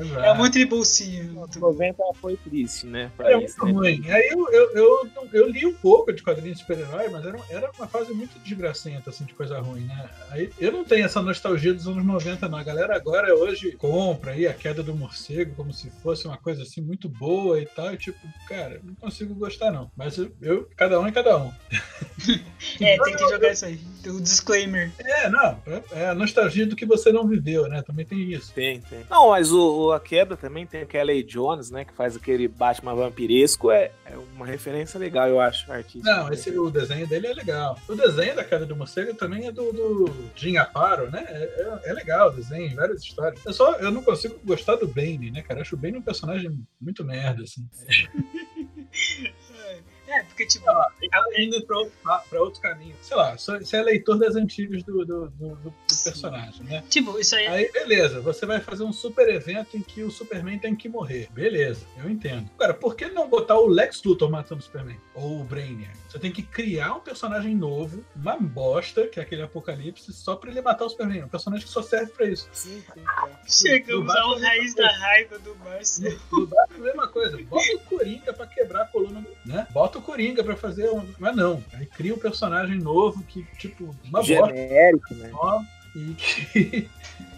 Exato. 0.00 0.20
É 0.20 0.34
muito 0.34 0.58
de 0.58 0.64
bolsinho. 0.64 1.32
Muito... 1.32 1.58
90 1.58 2.02
foi 2.14 2.36
triste, 2.36 2.86
né? 2.86 3.10
é 3.20 3.44
isso, 3.44 3.58
muito 3.62 3.80
né? 3.80 3.90
ruim. 3.90 4.10
Aí 4.10 4.28
eu, 4.30 4.48
eu, 4.50 4.70
eu, 4.72 5.10
eu, 5.32 5.48
li 5.48 5.66
um 5.66 5.74
pouco 5.74 6.12
de 6.12 6.22
quadrinhos 6.22 6.58
de 6.58 6.62
super-herói, 6.62 7.08
mas 7.08 7.24
era, 7.24 7.38
era 7.48 7.70
uma 7.76 7.86
fase 7.86 8.12
muito 8.12 8.38
desgracenta, 8.40 9.10
assim, 9.10 9.24
de 9.24 9.34
coisa 9.34 9.58
ruim, 9.60 9.84
né? 9.84 10.08
Aí 10.30 10.50
eu 10.58 10.72
não 10.72 10.84
tenho 10.84 11.04
essa 11.04 11.22
nostalgia 11.22 11.72
dos 11.72 11.86
anos 11.86 12.04
90, 12.04 12.48
não. 12.48 12.58
A 12.58 12.62
galera 12.62 12.96
agora 12.96 13.34
hoje 13.34 13.72
compra 13.72 14.32
aí 14.32 14.46
a 14.46 14.54
queda 14.54 14.82
do 14.82 14.94
morcego 14.94 15.54
como 15.54 15.72
se 15.72 15.90
fosse 16.02 16.26
uma 16.26 16.36
coisa 16.36 16.62
assim 16.62 16.80
muito 16.80 17.08
boa 17.08 17.60
e 17.60 17.66
tal. 17.66 17.92
E 17.92 17.96
tipo, 17.96 18.18
cara, 18.48 18.80
não 18.82 18.94
consigo 18.94 19.34
gostar, 19.34 19.70
não. 19.70 19.90
Mas 19.96 20.18
eu, 20.18 20.30
eu 20.40 20.68
cada 20.76 21.00
um 21.00 21.06
é 21.06 21.12
cada 21.12 21.36
um. 21.38 21.52
é, 22.80 22.98
tem 22.98 23.16
que 23.16 23.28
jogar 23.28 23.52
isso 23.52 23.64
aí. 23.64 23.80
O 24.06 24.20
disclaimer. 24.20 24.90
É, 24.98 25.28
não. 25.28 25.60
É, 25.66 25.82
é 25.92 26.08
a 26.08 26.14
nostalgia 26.14 26.66
do 26.66 26.76
que 26.76 26.86
você 26.86 27.12
não 27.12 27.26
viveu, 27.26 27.68
né? 27.68 27.82
Também 27.82 28.04
tem 28.04 28.32
isso. 28.32 28.52
Tem, 28.52 28.80
tem. 28.80 29.04
Não, 29.10 29.30
mas 29.30 29.52
o, 29.52 29.85
o 29.86 29.92
a 29.92 30.00
quebra 30.00 30.36
também 30.36 30.66
tem 30.66 30.82
aquela 30.82 31.06
Kelly 31.06 31.22
Jones, 31.22 31.70
né? 31.70 31.84
Que 31.84 31.92
faz 31.92 32.16
aquele 32.16 32.48
Batman 32.48 32.94
vampiresco. 32.94 33.70
É, 33.70 33.92
é 34.04 34.16
uma 34.34 34.46
referência 34.46 34.98
legal, 34.98 35.28
eu 35.28 35.40
acho, 35.40 35.70
artista. 35.70 36.08
Não, 36.08 36.32
esse, 36.32 36.50
o 36.58 36.70
desenho 36.70 37.06
dele 37.06 37.26
é 37.26 37.34
legal. 37.34 37.78
O 37.88 37.94
desenho 37.94 38.34
da 38.34 38.44
Queda 38.44 38.66
do 38.66 38.76
Morcego 38.76 39.14
também 39.14 39.46
é 39.46 39.52
do, 39.52 39.72
do 39.72 40.12
Jim 40.34 40.56
Aparo, 40.56 41.10
né? 41.10 41.24
É, 41.28 41.80
é, 41.86 41.90
é, 41.90 41.92
legal 41.92 42.28
o 42.28 42.32
desenho, 42.32 42.74
várias 42.74 43.02
histórias. 43.02 43.44
Eu 43.44 43.52
só 43.52 43.74
eu 43.76 43.90
não 43.90 44.02
consigo 44.02 44.38
gostar 44.44 44.76
do 44.76 44.88
Bane, 44.88 45.30
né, 45.30 45.42
cara? 45.42 45.60
Eu 45.60 45.62
acho 45.62 45.74
o 45.74 45.78
Bane 45.78 45.98
um 45.98 46.02
personagem 46.02 46.58
muito 46.80 47.04
merda, 47.04 47.42
assim. 47.42 47.68
É, 50.16 50.22
porque, 50.22 50.46
tipo. 50.46 50.68
Ah, 50.68 50.90
tá 51.10 51.24
indo 51.38 51.64
pra 51.66 51.78
outro, 51.78 51.92
pra 52.30 52.40
outro 52.40 52.60
caminho. 52.60 52.94
Sei 53.02 53.16
lá, 53.16 53.36
você 53.36 53.76
é 53.76 53.82
leitor 53.82 54.18
das 54.18 54.34
antigas 54.34 54.82
do, 54.82 55.04
do, 55.04 55.28
do, 55.30 55.48
do 55.56 55.74
personagem, 56.02 56.64
né? 56.64 56.82
Tipo, 56.88 57.18
isso 57.18 57.36
aí. 57.36 57.46
Aí, 57.46 57.70
beleza, 57.72 58.20
você 58.20 58.46
vai 58.46 58.60
fazer 58.60 58.84
um 58.84 58.92
super 58.92 59.28
evento 59.28 59.76
em 59.76 59.82
que 59.82 60.02
o 60.02 60.10
Superman 60.10 60.58
tem 60.58 60.74
que 60.74 60.88
morrer. 60.88 61.28
Beleza, 61.32 61.86
eu 62.02 62.08
entendo. 62.10 62.50
Agora, 62.54 62.74
por 62.74 62.96
que 62.96 63.06
não 63.08 63.28
botar 63.28 63.58
o 63.58 63.66
Lex 63.66 64.02
Luthor 64.04 64.30
matando 64.30 64.60
o 64.60 64.64
Superman? 64.64 64.98
Ou 65.14 65.40
o 65.40 65.44
Brainiac? 65.44 65.96
Você 66.16 66.20
tem 66.20 66.32
que 66.32 66.42
criar 66.42 66.94
um 66.94 67.00
personagem 67.00 67.54
novo, 67.54 68.02
uma 68.16 68.38
bosta, 68.38 69.06
que 69.06 69.20
é 69.20 69.22
aquele 69.22 69.42
apocalipse, 69.42 70.10
só 70.14 70.34
pra 70.34 70.50
ele 70.50 70.62
matar 70.62 70.86
o 70.86 70.88
Superman. 70.88 71.24
Um 71.24 71.28
personagem 71.28 71.66
que 71.66 71.70
só 71.70 71.82
serve 71.82 72.10
pra 72.12 72.24
isso. 72.24 72.48
Sim, 72.54 72.82
sim. 73.44 73.68
Chegamos 73.68 74.16
ao 74.16 74.38
raiz 74.38 74.74
da 74.74 74.90
raiva 74.90 75.38
do 75.38 75.54
Márcio. 75.56 76.18
No 76.32 76.46
Batman, 76.46 76.76
a 76.76 76.80
mesma 76.80 77.08
coisa. 77.08 77.36
Bota 77.42 77.74
o 77.74 77.80
Coringa 77.80 78.32
pra 78.32 78.46
quebrar 78.46 78.82
a 78.82 78.86
coluna, 78.86 79.22
né? 79.44 79.66
Bota 79.72 79.98
o 79.98 80.02
Coringa 80.02 80.42
pra 80.42 80.56
fazer 80.56 80.88
um. 80.90 81.06
Mas 81.18 81.36
não. 81.36 81.62
Aí 81.74 81.84
cria 81.84 82.14
um 82.14 82.18
personagem 82.18 82.78
novo 82.78 83.22
que, 83.24 83.44
tipo, 83.58 83.94
uma 84.04 84.22
Genérico, 84.22 85.14
bosta. 85.14 85.60
né? 85.60 85.66
E 85.96 86.14
que 86.14 86.88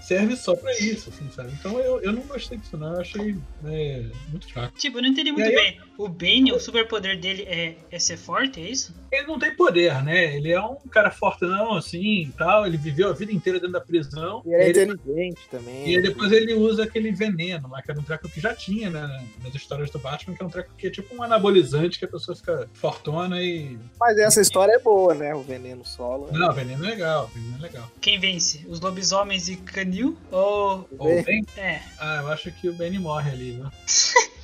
serve 0.09 0.37
só 0.37 0.57
pra 0.57 0.73
isso, 0.79 1.11
assim, 1.11 1.31
sabe? 1.31 1.53
Então 1.53 1.79
eu, 1.79 2.01
eu 2.01 2.13
não 2.13 2.23
gostei 2.23 2.57
disso, 2.57 2.79
não. 2.79 2.95
Eu 2.95 3.01
achei 3.01 3.37
é, 3.67 4.07
muito 4.31 4.51
fraco. 4.51 4.77
Tipo, 4.79 4.99
eu 4.99 5.03
não 5.03 5.11
entendi 5.11 5.31
muito 5.31 5.47
aí, 5.47 5.55
bem. 5.55 5.81
O 5.99 6.09
Bane, 6.09 6.51
o 6.53 6.59
superpoder 6.59 7.21
dele 7.21 7.43
é, 7.43 7.77
é 7.91 7.99
ser 7.99 8.17
forte, 8.17 8.59
é 8.59 8.71
isso? 8.71 8.95
Ele 9.13 9.27
não 9.27 9.39
tem 9.39 9.55
poder, 9.55 10.03
né? 10.03 10.37
Ele 10.37 10.51
é 10.51 10.61
um 10.61 10.77
cara 10.91 11.11
fortão, 11.11 11.75
assim, 11.75 12.33
tal. 12.39 12.67
Ele 12.67 12.79
viveu 12.79 13.11
a 13.11 13.13
vida 13.13 13.33
inteira 13.33 13.59
dentro 13.59 13.75
da 13.75 13.81
prisão. 13.81 14.43
E 14.47 14.55
ele 14.55 14.79
é 14.79 14.85
inteligente 14.85 15.41
também. 15.51 15.93
E 15.93 16.01
depois 16.01 16.33
ele 16.33 16.55
usa 16.55 16.85
aquele 16.85 17.13
veneno 17.13 17.69
lá, 17.69 17.83
que 17.83 17.91
era 17.91 18.01
um 18.01 18.03
treco 18.03 18.29
que 18.31 18.41
já 18.41 18.55
tinha 18.55 18.89
né, 18.89 19.27
nas 19.45 19.55
histórias 19.55 19.91
do 19.91 19.99
Batman, 19.99 20.35
que 20.35 20.43
é 20.43 20.47
um 20.47 20.51
treco 20.51 20.73
que 20.79 20.87
é 20.87 20.91
tipo 20.91 21.15
um 21.15 21.23
anabolizante 21.23 21.99
que 21.99 22.07
a 22.07 22.09
pessoa 22.09 22.35
fica 22.35 22.67
fortona 22.73 23.43
e... 23.43 23.77
Mas 24.01 24.17
essa 24.19 24.41
história 24.41 24.73
é 24.73 24.79
boa, 24.79 25.15
né? 25.15 25.35
O 25.35 25.43
veneno 25.43 25.85
solo. 25.85 26.29
Não, 26.33 26.49
o 26.49 26.53
veneno 26.53 26.87
é 26.87 26.91
legal, 26.91 27.25
o 27.25 27.29
veneno 27.29 27.57
é 27.59 27.63
legal. 27.63 27.91
Quem 28.01 28.19
vence? 28.19 28.65
Os 28.69 28.81
lobisomens 28.81 29.49
e 29.49 29.57
Ou... 30.05 30.89
Ou 30.99 31.21
o 31.21 31.23
Ben? 31.23 31.45
É. 31.57 31.81
Ah, 31.99 32.21
eu 32.23 32.29
acho 32.29 32.51
que 32.53 32.69
o 32.69 32.75
Benny 32.75 32.99
morre 32.99 33.31
ali, 33.31 33.53
viu? 33.53 33.71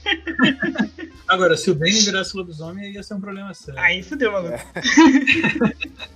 Agora, 1.29 1.57
se 1.57 1.71
o 1.71 1.75
Ben 1.75 1.93
virasse 1.93 2.37
lobisomem, 2.37 2.93
ia 2.93 3.03
ser 3.03 3.15
um 3.15 3.21
problema 3.21 3.55
sério. 3.55 3.81
Aí 3.81 4.03
fudeu, 4.03 4.33
maluco. 4.33 4.55
É. 4.55 4.73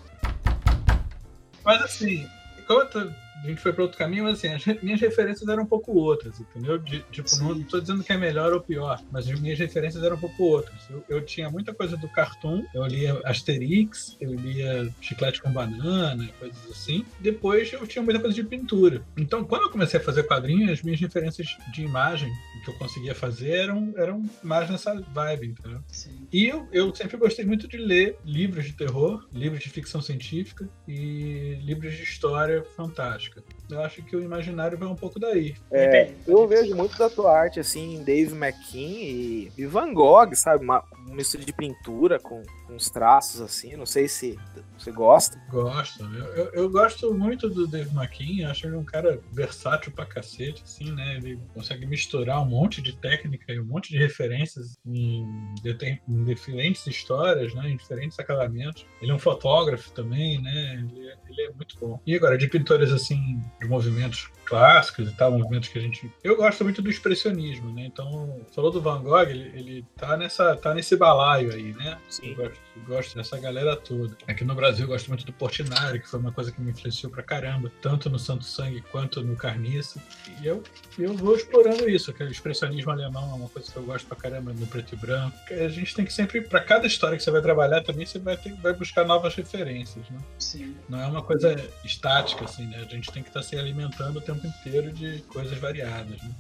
Mas 1.65 1.83
assim, 1.83 2.29
como 2.67 2.81
eu 2.81 2.91
tô 2.91 3.11
a 3.43 3.47
gente 3.47 3.61
foi 3.61 3.73
para 3.73 3.83
outro 3.83 3.99
caminho, 3.99 4.25
mas 4.25 4.39
assim, 4.39 4.49
as 4.49 4.83
minhas 4.83 5.01
referências 5.01 5.49
eram 5.49 5.63
um 5.63 5.67
pouco 5.67 5.93
outras, 5.93 6.41
entendeu? 6.41 6.79
De, 6.79 7.01
tipo, 7.11 7.29
Sim. 7.29 7.45
não 7.45 7.61
estou 7.61 7.81
dizendo 7.81 8.03
que 8.03 8.13
é 8.13 8.17
melhor 8.17 8.53
ou 8.53 8.61
pior, 8.61 9.01
mas 9.11 9.29
as 9.29 9.41
minhas 9.41 9.59
referências 9.59 10.03
eram 10.03 10.17
um 10.17 10.21
pouco 10.21 10.43
outras. 10.45 10.89
Eu, 10.91 11.05
eu 11.09 11.25
tinha 11.25 11.51
muita 11.51 11.73
coisa 11.73 11.97
do 11.97 12.09
cartoon, 12.09 12.65
eu 12.75 12.85
lia 12.87 13.21
Asterix, 13.25 14.17
eu 14.21 14.35
lia 14.35 14.93
Chiclete 15.01 15.43
com 15.43 15.51
Banana, 15.51 16.29
coisas 16.39 16.71
assim. 16.71 17.05
Depois 17.21 17.73
eu 17.73 17.87
tinha 17.87 18.03
muita 18.03 18.21
coisa 18.21 18.35
de 18.35 18.43
pintura. 18.43 19.03
Então, 19.17 19.45
quando 19.45 19.63
eu 19.63 19.71
comecei 19.71 20.01
a 20.01 20.03
fazer 20.03 20.25
quadrinhos, 20.25 20.71
as 20.71 20.83
minhas 20.83 21.01
referências 21.01 21.47
de 21.73 21.83
imagem 21.83 22.31
que 22.65 22.71
eu 22.71 22.75
conseguia 22.75 23.15
fazer 23.15 23.51
eram, 23.51 23.93
eram 23.97 24.29
mais 24.43 24.69
nessa 24.69 24.95
vibe, 25.01 25.49
entendeu? 25.49 25.81
Sim. 25.89 26.27
E 26.33 26.47
eu, 26.47 26.69
eu 26.73 26.95
sempre 26.95 27.17
gostei 27.17 27.45
muito 27.45 27.69
de 27.69 27.77
ler 27.77 28.19
livros 28.25 28.65
de 28.65 28.73
terror, 28.73 29.27
livros 29.33 29.63
de 29.63 29.71
ficção 29.71 30.01
científica 30.01 30.69
e 30.87 31.59
livros 31.63 31.95
de 31.95 32.03
história 32.03 32.65
fantástica. 32.77 33.38
Eu 33.71 33.83
acho 33.83 34.03
que 34.03 34.17
o 34.17 34.23
imaginário 34.23 34.79
vai 34.79 34.89
um 34.89 34.95
pouco 34.95 35.19
daí. 35.19 35.55
É, 35.71 36.13
eu 36.27 36.47
vejo 36.47 36.75
muito 36.75 36.97
da 36.97 37.11
tua 37.11 37.37
arte, 37.37 37.61
assim, 37.61 38.03
Dave 38.03 38.35
McKean 38.35 38.81
e, 38.81 39.53
e 39.57 39.67
Van 39.67 39.93
Gogh, 39.93 40.35
sabe? 40.35 40.65
Uma, 40.65 40.83
um 41.09 41.15
mistura 41.15 41.45
de 41.45 41.53
pintura 41.53 42.19
com, 42.19 42.43
com 42.67 42.75
uns 42.75 42.91
traços, 42.91 43.41
assim. 43.41 43.77
Não 43.77 43.87
sei 43.87 44.09
se 44.09 44.39
você 44.79 44.93
gosta. 44.93 45.41
Gosto. 45.51 46.05
Eu, 46.05 46.25
eu, 46.35 46.53
eu, 46.53 46.71
gosto 46.71 47.13
muito 47.13 47.49
do 47.49 47.67
Dave 47.67 47.91
McKean. 47.95 48.49
Acho 48.49 48.67
ele 48.67 48.77
um 48.77 48.85
cara 48.85 49.21
versátil 49.33 49.91
pra 49.93 50.07
cacete, 50.07 50.63
assim, 50.63 50.93
né? 50.93 51.17
Ele 51.17 51.39
consegue 51.53 51.87
misturar 51.87 52.41
um 52.43 52.47
monte 52.47 52.81
de 52.81 52.97
técnica 52.97 53.53
e 53.53 53.61
um 53.61 53.65
monte 53.65 53.91
de 53.91 53.99
referências 53.99 54.79
em, 54.87 55.27
em 55.65 56.25
diferentes 56.25 56.87
histórias, 56.87 57.55
né? 57.55 57.71
Em 57.71 57.77
diferentes 57.77 58.19
acabamentos. 58.19 58.87
Ele 59.03 59.11
é 59.11 59.15
um 59.15 59.19
fotógrafo 59.19 59.91
também, 59.93 60.41
né? 60.41 60.75
Ele, 60.75 61.09
é, 61.09 61.17
ele 61.29 61.43
é 61.43 61.53
muito 61.53 61.77
bom. 61.81 62.01
E 62.07 62.15
agora, 62.15 62.39
de 62.39 62.47
pintores, 62.47 62.93
assim, 62.93 63.43
de 63.61 63.67
movimentos 63.67 64.31
clássicos 64.49 65.11
e 65.11 65.13
tal, 65.13 65.33
movimentos 65.33 65.69
que 65.69 65.79
a 65.79 65.83
gente. 65.83 66.11
Eu 66.25 66.37
gosto 66.37 66.65
muito 66.65 66.81
do 66.81 66.91
expressionismo, 66.91 67.73
né? 67.75 67.85
Então, 67.85 68.41
falou 68.55 68.71
do 68.71 68.81
Van 68.81 69.03
Gogh, 69.03 69.29
ele, 69.29 69.53
ele 69.55 69.85
tá, 69.97 70.17
nessa, 70.17 70.57
tá 70.57 70.75
nesse 70.75 70.97
balaio 70.97 71.53
aí, 71.53 71.75
né? 71.75 71.99
Sim. 72.09 72.31
Eu 72.31 72.37
gosto, 72.37 72.61
eu 72.77 72.83
gosto 72.87 73.17
dessa 73.17 73.39
galera 73.39 73.77
toda. 73.77 74.17
Aqui 74.27 74.45
no 74.45 74.55
Brasil 74.55 74.85
eu 74.85 74.89
gosto 74.89 75.09
muito 75.09 75.27
do 75.27 75.33
Portinari, 75.33 76.01
que 76.01 76.09
foi 76.09 76.19
uma 76.19 76.33
coisa 76.33 76.51
que 76.51 76.61
me 76.61 76.71
influenciou 76.71 77.13
pra 77.13 77.23
caramba, 77.23 77.71
tanto 77.83 78.09
no 78.09 78.19
Santo 78.19 78.45
Sangue 78.45 78.83
quanto 78.91 79.23
no 79.23 79.37
Carniça. 79.37 80.03
E 80.41 80.47
eu, 80.47 80.63
eu 80.99 81.15
vou 81.15 81.37
explorando 81.37 81.89
isso, 81.89 82.11
aquele 82.11 82.31
expressionismo 82.31 82.91
alemão 82.91 83.31
é 83.31 83.35
uma 83.35 83.49
coisa 83.49 83.71
que 83.71 83.77
eu 83.77 83.83
gosto 83.83 84.07
pra 84.07 84.17
caramba, 84.17 84.53
no 84.53 84.67
preto 84.67 84.95
e 84.95 84.97
branco. 84.97 85.37
A 85.51 85.69
gente 85.69 85.95
tem 85.95 86.05
que 86.05 86.13
sempre, 86.13 86.41
para 86.41 86.61
cada 86.61 86.87
história 86.87 87.17
que 87.17 87.23
você 87.23 87.31
vai 87.31 87.43
trabalhar, 87.43 87.83
também 87.83 88.07
você 88.07 88.19
vai, 88.19 88.37
ter, 88.37 88.55
vai 88.55 88.73
buscar 88.73 89.05
novas 89.05 89.35
referências, 89.35 90.09
né? 90.09 90.19
Sim. 90.39 90.75
Não 90.89 91.01
é 91.01 91.07
uma 91.07 91.23
coisa 91.23 91.55
estática, 91.85 92.45
assim, 92.45 92.67
né? 92.67 92.79
A 92.79 92.95
gente 92.95 93.13
tem 93.13 93.23
que 93.23 93.29
estar 93.29 93.41
tá 93.41 93.47
se 93.47 93.59
alimentando 93.59 94.19
o 94.19 94.23
tempo 94.23 94.38
inteiro 94.47 94.93
de 94.93 95.21
coisas 95.23 95.59
variadas, 95.59 96.21
né? 96.23 96.31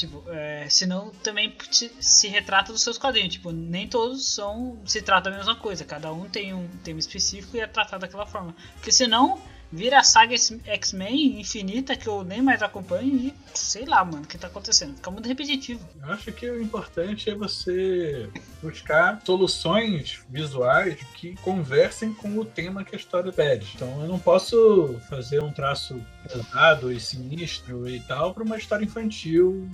Tipo, 0.00 0.24
é, 0.28 0.66
senão 0.70 1.10
também 1.22 1.54
se 2.00 2.26
retrata 2.28 2.72
dos 2.72 2.82
seus 2.82 2.96
quadrinhos. 2.96 3.34
Tipo, 3.34 3.52
nem 3.52 3.86
todos 3.86 4.34
são. 4.34 4.78
se 4.86 5.02
trata 5.02 5.30
da 5.30 5.36
mesma 5.36 5.56
coisa. 5.56 5.84
Cada 5.84 6.10
um 6.10 6.26
tem 6.26 6.54
um 6.54 6.66
tema 6.82 6.98
específico 6.98 7.56
e 7.56 7.60
é 7.60 7.66
tratado 7.66 8.00
daquela 8.00 8.24
forma. 8.24 8.54
Porque 8.76 8.90
senão 8.90 9.38
vira 9.72 10.00
a 10.00 10.02
saga 10.02 10.34
X-Men 10.34 11.40
infinita 11.40 11.94
que 11.94 12.08
eu 12.08 12.24
nem 12.24 12.42
mais 12.42 12.62
acompanho 12.62 13.14
e 13.14 13.34
sei 13.54 13.84
lá, 13.84 14.04
mano, 14.04 14.22
o 14.22 14.26
que 14.26 14.38
tá 14.38 14.48
acontecendo. 14.48 14.96
Fica 14.96 15.10
muito 15.10 15.28
repetitivo. 15.28 15.86
Eu 16.02 16.12
acho 16.12 16.32
que 16.32 16.48
o 16.48 16.60
importante 16.60 17.30
é 17.30 17.34
você 17.34 18.28
buscar 18.62 19.20
soluções 19.24 20.20
visuais 20.28 20.98
que 21.14 21.36
conversem 21.36 22.12
com 22.12 22.36
o 22.38 22.44
tema 22.44 22.84
que 22.84 22.96
a 22.96 22.98
história 22.98 23.32
pede. 23.32 23.72
Então 23.74 24.02
eu 24.02 24.08
não 24.08 24.18
posso 24.18 24.98
fazer 25.08 25.42
um 25.42 25.52
traço 25.52 26.00
pesado 26.30 26.92
e 26.92 27.00
sinistro 27.00 27.88
e 27.88 28.00
tal 28.00 28.32
para 28.32 28.42
uma 28.42 28.56
história 28.56 28.84
infantil 28.84 29.68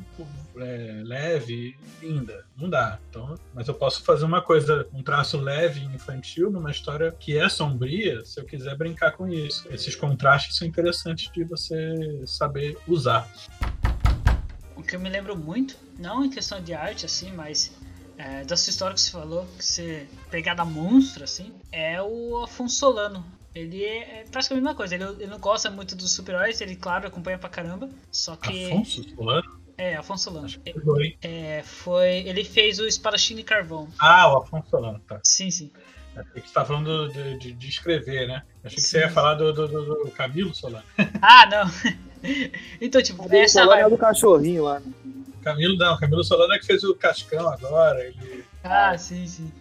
é, 0.56 1.02
leve 1.04 1.76
e 2.02 2.06
linda. 2.06 2.44
Não 2.56 2.68
dá. 2.68 2.98
Então, 3.10 3.34
mas 3.54 3.68
eu 3.68 3.74
posso 3.74 4.02
fazer 4.02 4.24
uma 4.24 4.40
coisa, 4.40 4.86
um 4.92 5.02
traço 5.02 5.38
leve 5.38 5.80
e 5.80 5.84
infantil 5.84 6.50
numa 6.50 6.70
história 6.70 7.12
que 7.12 7.36
é 7.38 7.48
sombria, 7.48 8.24
se 8.24 8.40
eu 8.40 8.44
quiser 8.44 8.76
brincar 8.76 9.12
com 9.12 9.28
isso. 9.28 9.68
Esses 9.70 9.94
contrastes 9.94 10.56
são 10.56 10.66
interessantes 10.66 11.30
de 11.30 11.44
você 11.44 12.22
saber 12.26 12.78
usar. 12.86 13.28
O 14.74 14.82
que 14.82 14.96
eu 14.96 15.00
me 15.00 15.08
lembro 15.08 15.36
muito, 15.36 15.76
não 15.98 16.24
em 16.24 16.30
questão 16.30 16.62
de 16.62 16.72
arte 16.74 17.06
assim, 17.06 17.32
mas 17.32 17.72
é, 18.18 18.44
da 18.44 18.56
sua 18.56 18.70
história 18.70 18.94
que 18.94 19.00
você 19.00 19.10
falou, 19.10 19.46
que 19.58 19.64
você 19.64 20.06
pegada 20.30 20.64
monstro 20.64 21.24
assim, 21.24 21.52
é 21.70 22.00
o 22.00 22.42
Afonso 22.42 22.76
Solano. 22.76 23.24
Ele 23.56 23.82
é, 23.82 24.20
é 24.20 24.24
praticamente 24.30 24.52
a 24.52 24.54
mesma 24.56 24.74
coisa. 24.74 24.94
Ele, 24.94 25.04
ele 25.04 25.26
não 25.26 25.38
gosta 25.38 25.70
muito 25.70 25.96
dos 25.96 26.12
super-heróis, 26.12 26.60
ele, 26.60 26.76
claro, 26.76 27.06
acompanha 27.06 27.38
pra 27.38 27.48
caramba. 27.48 27.88
Só 28.12 28.36
que. 28.36 28.66
Afonso 28.66 29.08
Solano? 29.14 29.60
É, 29.78 29.96
Afonso 29.96 30.24
Solano. 30.24 30.48
Foi. 30.84 31.16
É, 31.22 31.62
foi. 31.62 32.18
Ele 32.26 32.44
fez 32.44 32.78
o 32.78 32.86
Espadachim 32.86 33.34
de 33.34 33.42
Carvão. 33.42 33.88
Ah, 33.98 34.30
o 34.32 34.38
Afonso 34.38 34.68
Solano, 34.68 35.00
tá. 35.00 35.20
Sim, 35.24 35.50
sim. 35.50 35.70
Achei 36.14 36.42
que 36.42 36.48
você 36.48 36.54
tá 36.54 36.64
falando 36.64 37.08
de, 37.08 37.38
de, 37.38 37.52
de 37.52 37.68
escrever, 37.68 38.28
né? 38.28 38.42
Achei 38.62 38.76
que 38.76 38.82
sim. 38.82 38.88
você 38.88 38.98
ia 39.00 39.10
falar 39.10 39.34
do, 39.34 39.52
do, 39.52 39.68
do, 39.68 40.10
Camilo 40.10 40.54
Solano. 40.54 40.84
Ah, 41.22 41.46
não. 41.46 41.92
então, 42.80 43.02
tipo, 43.02 43.22
Camilo 43.24 43.42
essa 43.42 43.62
Solano 43.62 43.80
é 43.80 43.90
do 43.90 43.98
cachorrinho 43.98 44.64
lá. 44.64 44.82
Camilo 45.42 45.76
não, 45.76 45.96
Camilo 45.98 46.24
Solano 46.24 46.52
é 46.54 46.58
que 46.58 46.66
fez 46.66 46.84
o 46.84 46.94
Cascão 46.94 47.48
agora. 47.48 48.04
Ele... 48.04 48.44
Ah, 48.64 48.96
sim, 48.98 49.26
sim. 49.26 49.52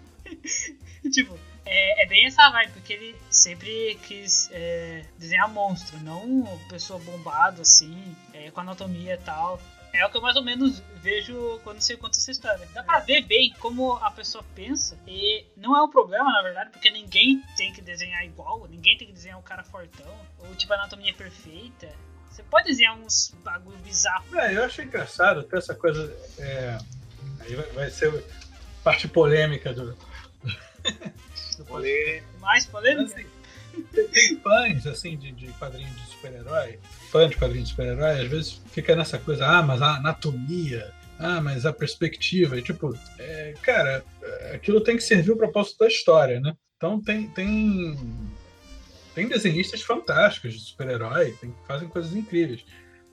tipo, 1.11 1.37
é, 1.65 2.03
é, 2.03 2.05
bem 2.05 2.25
essa 2.25 2.49
vibe, 2.49 2.71
porque 2.73 2.93
ele 2.93 3.15
sempre 3.29 3.97
quis 4.03 4.49
é, 4.51 5.03
desenhar 5.17 5.49
monstro, 5.49 5.99
não 6.01 6.59
pessoa 6.69 6.99
bombada 6.99 7.61
assim, 7.61 8.15
é, 8.33 8.51
com 8.51 8.61
anatomia 8.61 9.15
e 9.15 9.17
tal. 9.17 9.59
É 9.91 10.05
o 10.05 10.09
que 10.09 10.17
eu 10.17 10.21
mais 10.21 10.35
ou 10.35 10.43
menos 10.43 10.83
vejo 11.01 11.59
quando 11.63 11.79
você 11.79 11.95
conta 11.95 12.19
essa 12.19 12.29
história. 12.29 12.67
Dá 12.73 12.83
pra 12.83 12.99
ver 12.99 13.21
bem 13.21 13.53
como 13.59 13.93
a 13.93 14.11
pessoa 14.11 14.43
pensa. 14.53 14.99
E 15.07 15.45
não 15.55 15.75
é 15.75 15.81
um 15.81 15.89
problema, 15.89 16.29
na 16.33 16.41
verdade, 16.41 16.69
porque 16.71 16.91
ninguém 16.91 17.41
tem 17.55 17.71
que 17.71 17.81
desenhar 17.81 18.25
igual. 18.25 18.67
Ninguém 18.67 18.97
tem 18.97 19.07
que 19.07 19.13
desenhar 19.13 19.39
um 19.39 19.41
cara 19.41 19.63
fortão. 19.63 20.13
Ou 20.39 20.53
tipo, 20.55 20.73
anatomia 20.73 21.13
perfeita. 21.13 21.89
Você 22.29 22.43
pode 22.43 22.67
desenhar 22.67 22.97
uns 22.97 23.33
bagulho 23.41 23.77
bizarro. 23.77 24.25
É, 24.37 24.57
eu 24.57 24.65
acho 24.65 24.81
engraçado 24.81 25.39
até 25.39 25.57
essa 25.57 25.73
coisa. 25.73 26.13
É, 26.39 26.77
aí 27.39 27.55
vai, 27.55 27.65
vai 27.67 27.89
ser 27.89 28.21
parte 28.83 29.07
polêmica 29.07 29.73
do. 29.73 29.97
Do 31.63 32.39
Mais 32.39 32.65
polêmica? 32.65 33.23
Tem 33.93 34.37
fãs, 34.39 34.87
assim, 34.87 35.17
de, 35.17 35.31
de 35.31 35.47
quadrinhos 35.53 35.93
de 35.95 36.07
super-herói, 36.07 36.79
fã 37.11 37.27
de 37.27 37.35
quadrinhos 37.35 37.69
de 37.69 37.75
super-herói, 37.75 38.21
às 38.21 38.27
vezes 38.27 38.61
fica 38.71 38.95
nessa 38.95 39.17
coisa, 39.17 39.45
ah, 39.45 39.61
mas 39.61 39.81
a 39.81 39.95
anatomia, 39.95 40.93
ah, 41.19 41.41
mas 41.41 41.65
a 41.65 41.73
perspectiva, 41.73 42.57
e, 42.57 42.61
tipo, 42.61 42.97
é, 43.19 43.53
cara, 43.61 44.03
aquilo 44.53 44.81
tem 44.81 44.95
que 44.95 45.03
servir 45.03 45.31
o 45.31 45.37
propósito 45.37 45.79
da 45.79 45.87
história, 45.87 46.39
né? 46.39 46.55
Então 46.77 47.01
tem, 47.01 47.27
tem, 47.29 47.97
tem 49.13 49.27
desenhistas 49.27 49.81
fantásticos 49.81 50.53
de 50.53 50.59
super-herói, 50.61 51.35
que 51.39 51.51
fazem 51.67 51.89
coisas 51.89 52.13
incríveis. 52.15 52.63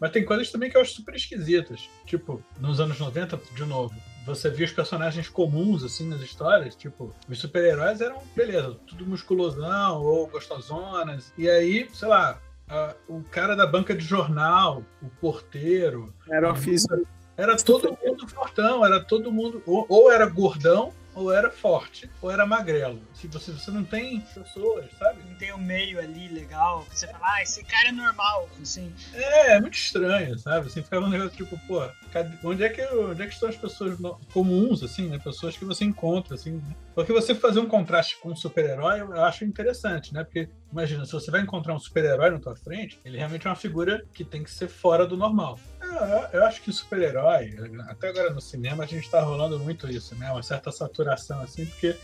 Mas 0.01 0.11
tem 0.11 0.25
coisas 0.25 0.51
também 0.51 0.69
que 0.69 0.77
eu 0.77 0.81
acho 0.81 0.95
super 0.95 1.15
esquisitas. 1.15 1.89
Tipo, 2.07 2.45
nos 2.59 2.81
anos 2.81 2.99
90, 2.99 3.41
de 3.55 3.65
novo, 3.65 3.95
você 4.25 4.49
via 4.51 4.67
os 4.67 4.73
personagens 4.73 5.29
comuns, 5.29 5.83
assim, 5.83 6.09
nas 6.09 6.21
histórias, 6.21 6.75
tipo, 6.75 7.15
os 7.29 7.39
super-heróis 7.39 8.01
eram, 8.01 8.23
beleza, 8.37 8.77
tudo 8.87 9.07
musculosão 9.07 10.03
ou 10.03 10.27
gostosonas. 10.27 11.33
E 11.37 11.49
aí, 11.49 11.89
sei 11.93 12.09
lá, 12.09 12.41
a, 12.69 12.95
o 13.09 13.23
cara 13.23 13.55
da 13.55 13.67
banca 13.67 13.95
de 13.95 14.05
jornal, 14.05 14.83
o 15.03 15.09
porteiro. 15.21 16.13
Era 16.31 16.53
o 16.53 16.57
físico. 16.57 17.07
Era 17.37 17.57
todo 17.57 17.97
mundo 18.03 18.29
fortão, 18.29 18.85
era 18.85 19.01
todo 19.01 19.33
mundo. 19.33 19.63
Ou, 19.67 19.87
ou 19.89 20.13
era 20.13 20.27
gordão, 20.27 20.93
ou 21.15 21.33
era 21.33 21.51
forte, 21.51 22.11
ou 22.21 22.31
era 22.31 22.47
magrelo. 22.47 23.01
Se 23.23 23.29
você, 23.29 23.53
você 23.53 23.71
não 23.71 23.85
tem 23.85 24.19
pessoas, 24.19 24.87
sabe? 24.99 25.23
Não 25.29 25.37
tem 25.37 25.53
o 25.53 25.55
um 25.55 25.59
meio 25.59 26.01
ali 26.01 26.27
legal, 26.27 26.85
você 26.91 27.07
fala, 27.07 27.35
ah, 27.35 27.41
esse 27.41 27.63
cara 27.63 27.91
é 27.91 27.93
normal, 27.93 28.49
assim. 28.61 28.93
É, 29.15 29.53
é 29.53 29.61
muito 29.61 29.75
estranho, 29.75 30.37
sabe? 30.41 30.67
Assim, 30.67 30.83
ficava 30.83 31.07
um 31.07 31.09
negócio 31.09 31.37
tipo, 31.37 31.57
pô, 31.69 31.89
onde 32.43 32.65
é 32.65 32.69
que, 32.69 32.83
onde 32.83 33.23
é 33.23 33.27
que 33.29 33.33
estão 33.33 33.49
as 33.49 33.57
pessoas 33.57 33.97
comuns, 34.33 34.83
assim, 34.83 35.09
né? 35.09 35.21
Pessoas 35.21 35.57
que 35.57 35.65
você 35.65 35.85
encontra, 35.85 36.35
assim, 36.35 36.55
né? 36.55 36.75
Porque 36.97 37.13
você 37.13 37.33
fazer 37.33 37.61
um 37.61 37.67
contraste 37.67 38.19
com 38.19 38.31
um 38.31 38.37
super-herói, 38.37 39.01
eu 39.01 39.25
acho 39.25 39.45
interessante, 39.45 40.13
né? 40.13 40.25
Porque, 40.25 40.49
imagina, 40.73 41.05
se 41.05 41.13
você 41.13 41.31
vai 41.31 41.43
encontrar 41.43 41.75
um 41.75 41.79
super-herói 41.79 42.29
na 42.31 42.41
tua 42.41 42.57
frente, 42.57 43.01
ele 43.05 43.19
realmente 43.19 43.47
é 43.47 43.51
uma 43.51 43.57
figura 43.57 44.05
que 44.13 44.25
tem 44.25 44.43
que 44.43 44.51
ser 44.51 44.67
fora 44.67 45.07
do 45.07 45.17
normal. 45.17 45.61
Eu, 45.81 46.41
eu 46.41 46.45
acho 46.45 46.61
que 46.61 46.73
super-herói, 46.73 47.55
até 47.89 48.09
agora 48.09 48.31
no 48.31 48.41
cinema, 48.41 48.85
a 48.85 48.87
gente 48.87 49.05
está 49.05 49.21
rolando 49.21 49.59
muito 49.59 49.89
isso, 49.89 50.15
né? 50.17 50.31
Uma 50.31 50.43
certa 50.43 50.73
saturação, 50.73 51.41
assim, 51.41 51.65
porque 51.67 51.97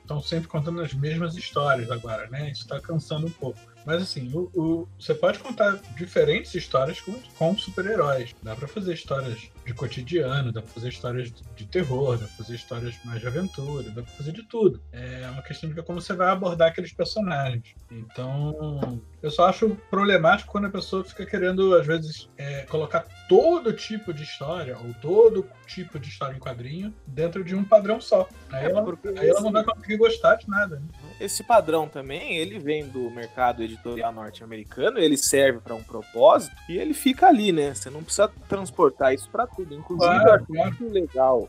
estão 0.00 0.13
é, 0.13 0.13
sempre 0.20 0.48
contando 0.48 0.80
as 0.80 0.92
mesmas 0.92 1.36
histórias 1.36 1.90
agora, 1.90 2.28
né? 2.28 2.50
Isso 2.50 2.62
está 2.62 2.80
cansando 2.80 3.26
um 3.26 3.30
pouco. 3.30 3.58
Mas 3.84 4.02
assim, 4.02 4.30
o, 4.32 4.50
o, 4.54 4.88
você 4.98 5.14
pode 5.14 5.38
contar 5.38 5.78
diferentes 5.96 6.54
histórias 6.54 7.00
com, 7.00 7.12
com 7.38 7.56
super-heróis. 7.56 8.34
Dá 8.42 8.56
para 8.56 8.66
fazer 8.66 8.94
histórias 8.94 9.50
de 9.64 9.72
cotidiano, 9.74 10.52
dá 10.52 10.60
pra 10.60 10.70
fazer 10.70 10.88
histórias 10.88 11.32
de, 11.56 11.66
terror, 11.66 12.18
dá 12.18 12.26
pra 12.26 12.36
fazer 12.36 12.54
histórias 12.54 12.94
mais 13.04 13.20
de 13.20 13.26
aventura, 13.26 13.90
dá 13.90 14.02
pra 14.02 14.12
fazer 14.12 14.32
de 14.32 14.42
tudo. 14.44 14.80
É 14.92 15.28
uma 15.30 15.42
questão 15.42 15.70
de 15.70 15.82
como 15.82 16.00
você 16.00 16.12
vai 16.12 16.28
abordar 16.28 16.68
aqueles 16.68 16.92
personagens. 16.92 17.74
Então, 17.90 19.00
eu 19.22 19.30
só 19.30 19.48
acho 19.48 19.76
problemático 19.90 20.52
quando 20.52 20.66
a 20.66 20.70
pessoa 20.70 21.04
fica 21.04 21.24
querendo, 21.24 21.74
às 21.74 21.86
vezes, 21.86 22.28
é, 22.36 22.62
colocar 22.62 23.06
todo 23.28 23.72
tipo 23.72 24.12
de 24.12 24.22
história, 24.22 24.76
ou 24.76 24.94
todo 25.00 25.46
tipo 25.66 25.98
de 25.98 26.08
história 26.08 26.36
em 26.36 26.40
quadrinho, 26.40 26.94
dentro 27.06 27.42
de 27.42 27.54
um 27.54 27.64
padrão 27.64 28.00
só. 28.00 28.28
Aí, 28.50 28.66
é, 28.66 28.70
ela, 28.70 28.84
aí 29.18 29.28
ela 29.28 29.40
não 29.40 29.52
vai 29.52 29.64
conseguir 29.64 29.96
gostar 29.96 30.36
de 30.36 30.48
nada. 30.48 30.76
Né? 30.76 30.86
Esse 31.20 31.42
padrão 31.42 31.88
também, 31.88 32.36
ele 32.36 32.58
vem 32.58 32.86
do 32.86 33.10
mercado 33.10 33.62
editorial 33.62 34.12
norte-americano, 34.12 34.98
ele 34.98 35.16
serve 35.16 35.60
para 35.60 35.74
um 35.74 35.82
propósito 35.82 36.54
e 36.68 36.76
ele 36.76 36.92
fica 36.92 37.26
ali, 37.28 37.52
né? 37.52 37.74
Você 37.74 37.88
não 37.88 38.02
precisa 38.02 38.28
transportar 38.48 39.14
isso 39.14 39.28
para 39.30 39.46
tudo. 39.56 39.74
Inclusive, 39.74 40.10
claro, 40.10 40.28
eu 40.28 40.34
acho 40.34 40.46
claro. 40.46 40.70
muito 40.70 40.92
legal 40.92 41.48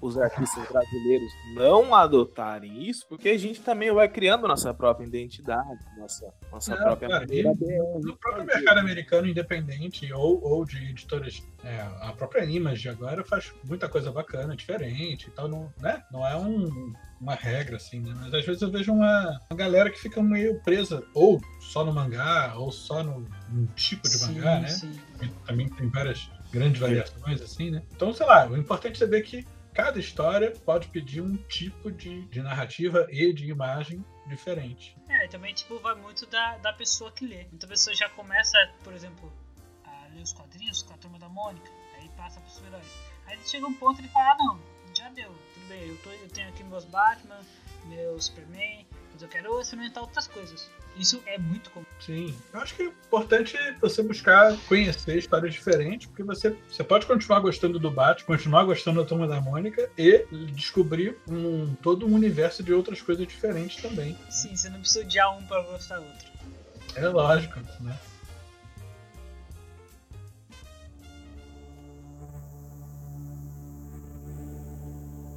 os 0.00 0.18
artistas 0.18 0.68
brasileiros 0.68 1.32
não 1.54 1.94
adotarem 1.94 2.88
isso, 2.88 3.06
porque 3.08 3.30
a 3.30 3.38
gente 3.38 3.62
também 3.62 3.92
vai 3.92 4.06
criando 4.06 4.46
nossa 4.46 4.72
própria 4.74 5.06
identidade, 5.06 5.78
nossa, 5.96 6.32
nossa 6.52 6.76
própria 6.76 7.08
cara, 7.08 7.26
No 7.26 8.16
próprio 8.16 8.44
mercado 8.44 8.78
americano 8.78 9.26
independente 9.26 10.12
ou, 10.12 10.42
ou 10.44 10.64
de 10.64 10.76
editoras, 10.90 11.42
é, 11.64 11.80
a 12.02 12.12
própria 12.12 12.44
Image 12.44 12.88
agora 12.88 13.24
faz 13.24 13.52
muita 13.66 13.88
coisa 13.88 14.12
bacana, 14.12 14.54
diferente 14.54 15.28
e 15.28 15.30
tal, 15.30 15.48
não, 15.48 15.72
né? 15.80 16.02
não 16.12 16.26
é 16.26 16.36
um, 16.36 16.92
uma 17.18 17.34
regra, 17.34 17.76
assim, 17.76 18.00
né? 18.00 18.12
Mas 18.16 18.34
às 18.34 18.44
vezes 18.44 18.60
eu 18.60 18.70
vejo 18.70 18.92
uma, 18.92 19.40
uma 19.50 19.56
galera 19.56 19.90
que 19.90 19.98
fica 19.98 20.22
meio 20.22 20.60
presa, 20.60 21.02
ou 21.14 21.40
só 21.60 21.82
no 21.82 21.94
mangá, 21.94 22.52
ou 22.56 22.70
só 22.70 23.02
no, 23.02 23.26
tipo 23.74 24.02
de 24.02 24.18
sim, 24.18 24.34
mangá, 24.34 24.60
né? 24.60 24.68
Sim. 24.68 24.92
Também 25.46 25.68
tem 25.70 25.88
várias 25.88 26.28
grandes 26.54 26.80
variações, 26.80 27.42
assim, 27.42 27.70
né? 27.72 27.82
Então, 27.92 28.14
sei 28.14 28.24
lá, 28.24 28.46
o 28.46 28.56
importante 28.56 28.94
é 28.94 28.98
saber 28.98 29.22
que 29.22 29.44
cada 29.74 29.98
história 29.98 30.52
pode 30.64 30.86
pedir 30.88 31.20
um 31.20 31.36
tipo 31.36 31.90
de, 31.90 32.22
de 32.26 32.40
narrativa 32.40 33.08
e 33.10 33.32
de 33.32 33.50
imagem 33.50 34.04
diferente. 34.28 34.96
É, 35.08 35.24
e 35.24 35.28
também 35.28 35.52
tipo, 35.52 35.78
vai 35.80 35.96
muito 35.96 36.24
da, 36.26 36.56
da 36.58 36.72
pessoa 36.72 37.10
que 37.10 37.26
lê. 37.26 37.44
Muita 37.50 37.66
pessoa 37.66 37.94
já 37.94 38.08
começa, 38.08 38.56
por 38.84 38.92
exemplo, 38.92 39.32
a 39.84 40.06
ler 40.14 40.22
os 40.22 40.32
quadrinhos 40.32 40.82
com 40.82 40.94
a 40.94 40.96
turma 40.96 41.18
da 41.18 41.28
Mônica, 41.28 41.68
aí 41.96 42.08
passa 42.16 42.40
pros 42.40 42.62
heróis. 42.64 42.86
Aí 43.26 43.36
chega 43.44 43.66
um 43.66 43.74
ponto 43.74 44.00
e 44.00 44.02
ele 44.02 44.08
fala, 44.08 44.32
ah 44.32 44.36
não, 44.38 44.60
já 44.94 45.08
deu, 45.08 45.34
tudo 45.54 45.66
bem, 45.68 45.88
eu, 45.88 45.96
tô, 45.98 46.10
eu 46.10 46.28
tenho 46.28 46.48
aqui 46.50 46.62
meus 46.62 46.84
Batman, 46.84 47.40
meu 47.86 48.20
Superman, 48.20 48.86
mas 49.12 49.22
eu 49.22 49.28
quero 49.28 49.60
experimentar 49.60 50.04
outras 50.04 50.28
coisas. 50.28 50.70
Isso 50.96 51.20
é 51.26 51.38
muito 51.38 51.70
comum. 51.70 51.84
Sim. 51.98 52.34
Eu 52.52 52.60
acho 52.60 52.74
que 52.74 52.82
é 52.82 52.86
importante 52.86 53.56
você 53.80 54.02
buscar 54.02 54.56
conhecer 54.68 55.18
histórias 55.18 55.52
diferentes, 55.52 56.06
porque 56.06 56.22
você, 56.22 56.56
você 56.68 56.84
pode 56.84 57.06
continuar 57.06 57.40
gostando 57.40 57.78
do 57.78 57.90
Batman, 57.90 58.26
continuar 58.26 58.64
gostando 58.64 59.02
da 59.02 59.06
Turma 59.06 59.26
da 59.26 59.40
Mônica 59.40 59.90
e 59.98 60.24
descobrir 60.52 61.18
um, 61.28 61.74
todo 61.76 62.06
um 62.06 62.14
universo 62.14 62.62
de 62.62 62.72
outras 62.72 63.02
coisas 63.02 63.26
diferentes 63.26 63.82
também. 63.82 64.16
Sim, 64.30 64.54
você 64.54 64.68
não 64.68 64.80
precisa 64.80 65.04
odiar 65.04 65.36
um 65.36 65.42
para 65.46 65.62
gostar 65.62 65.98
do 65.98 66.06
outro. 66.06 66.28
É 66.94 67.08
lógico, 67.08 67.58
né? 67.80 67.98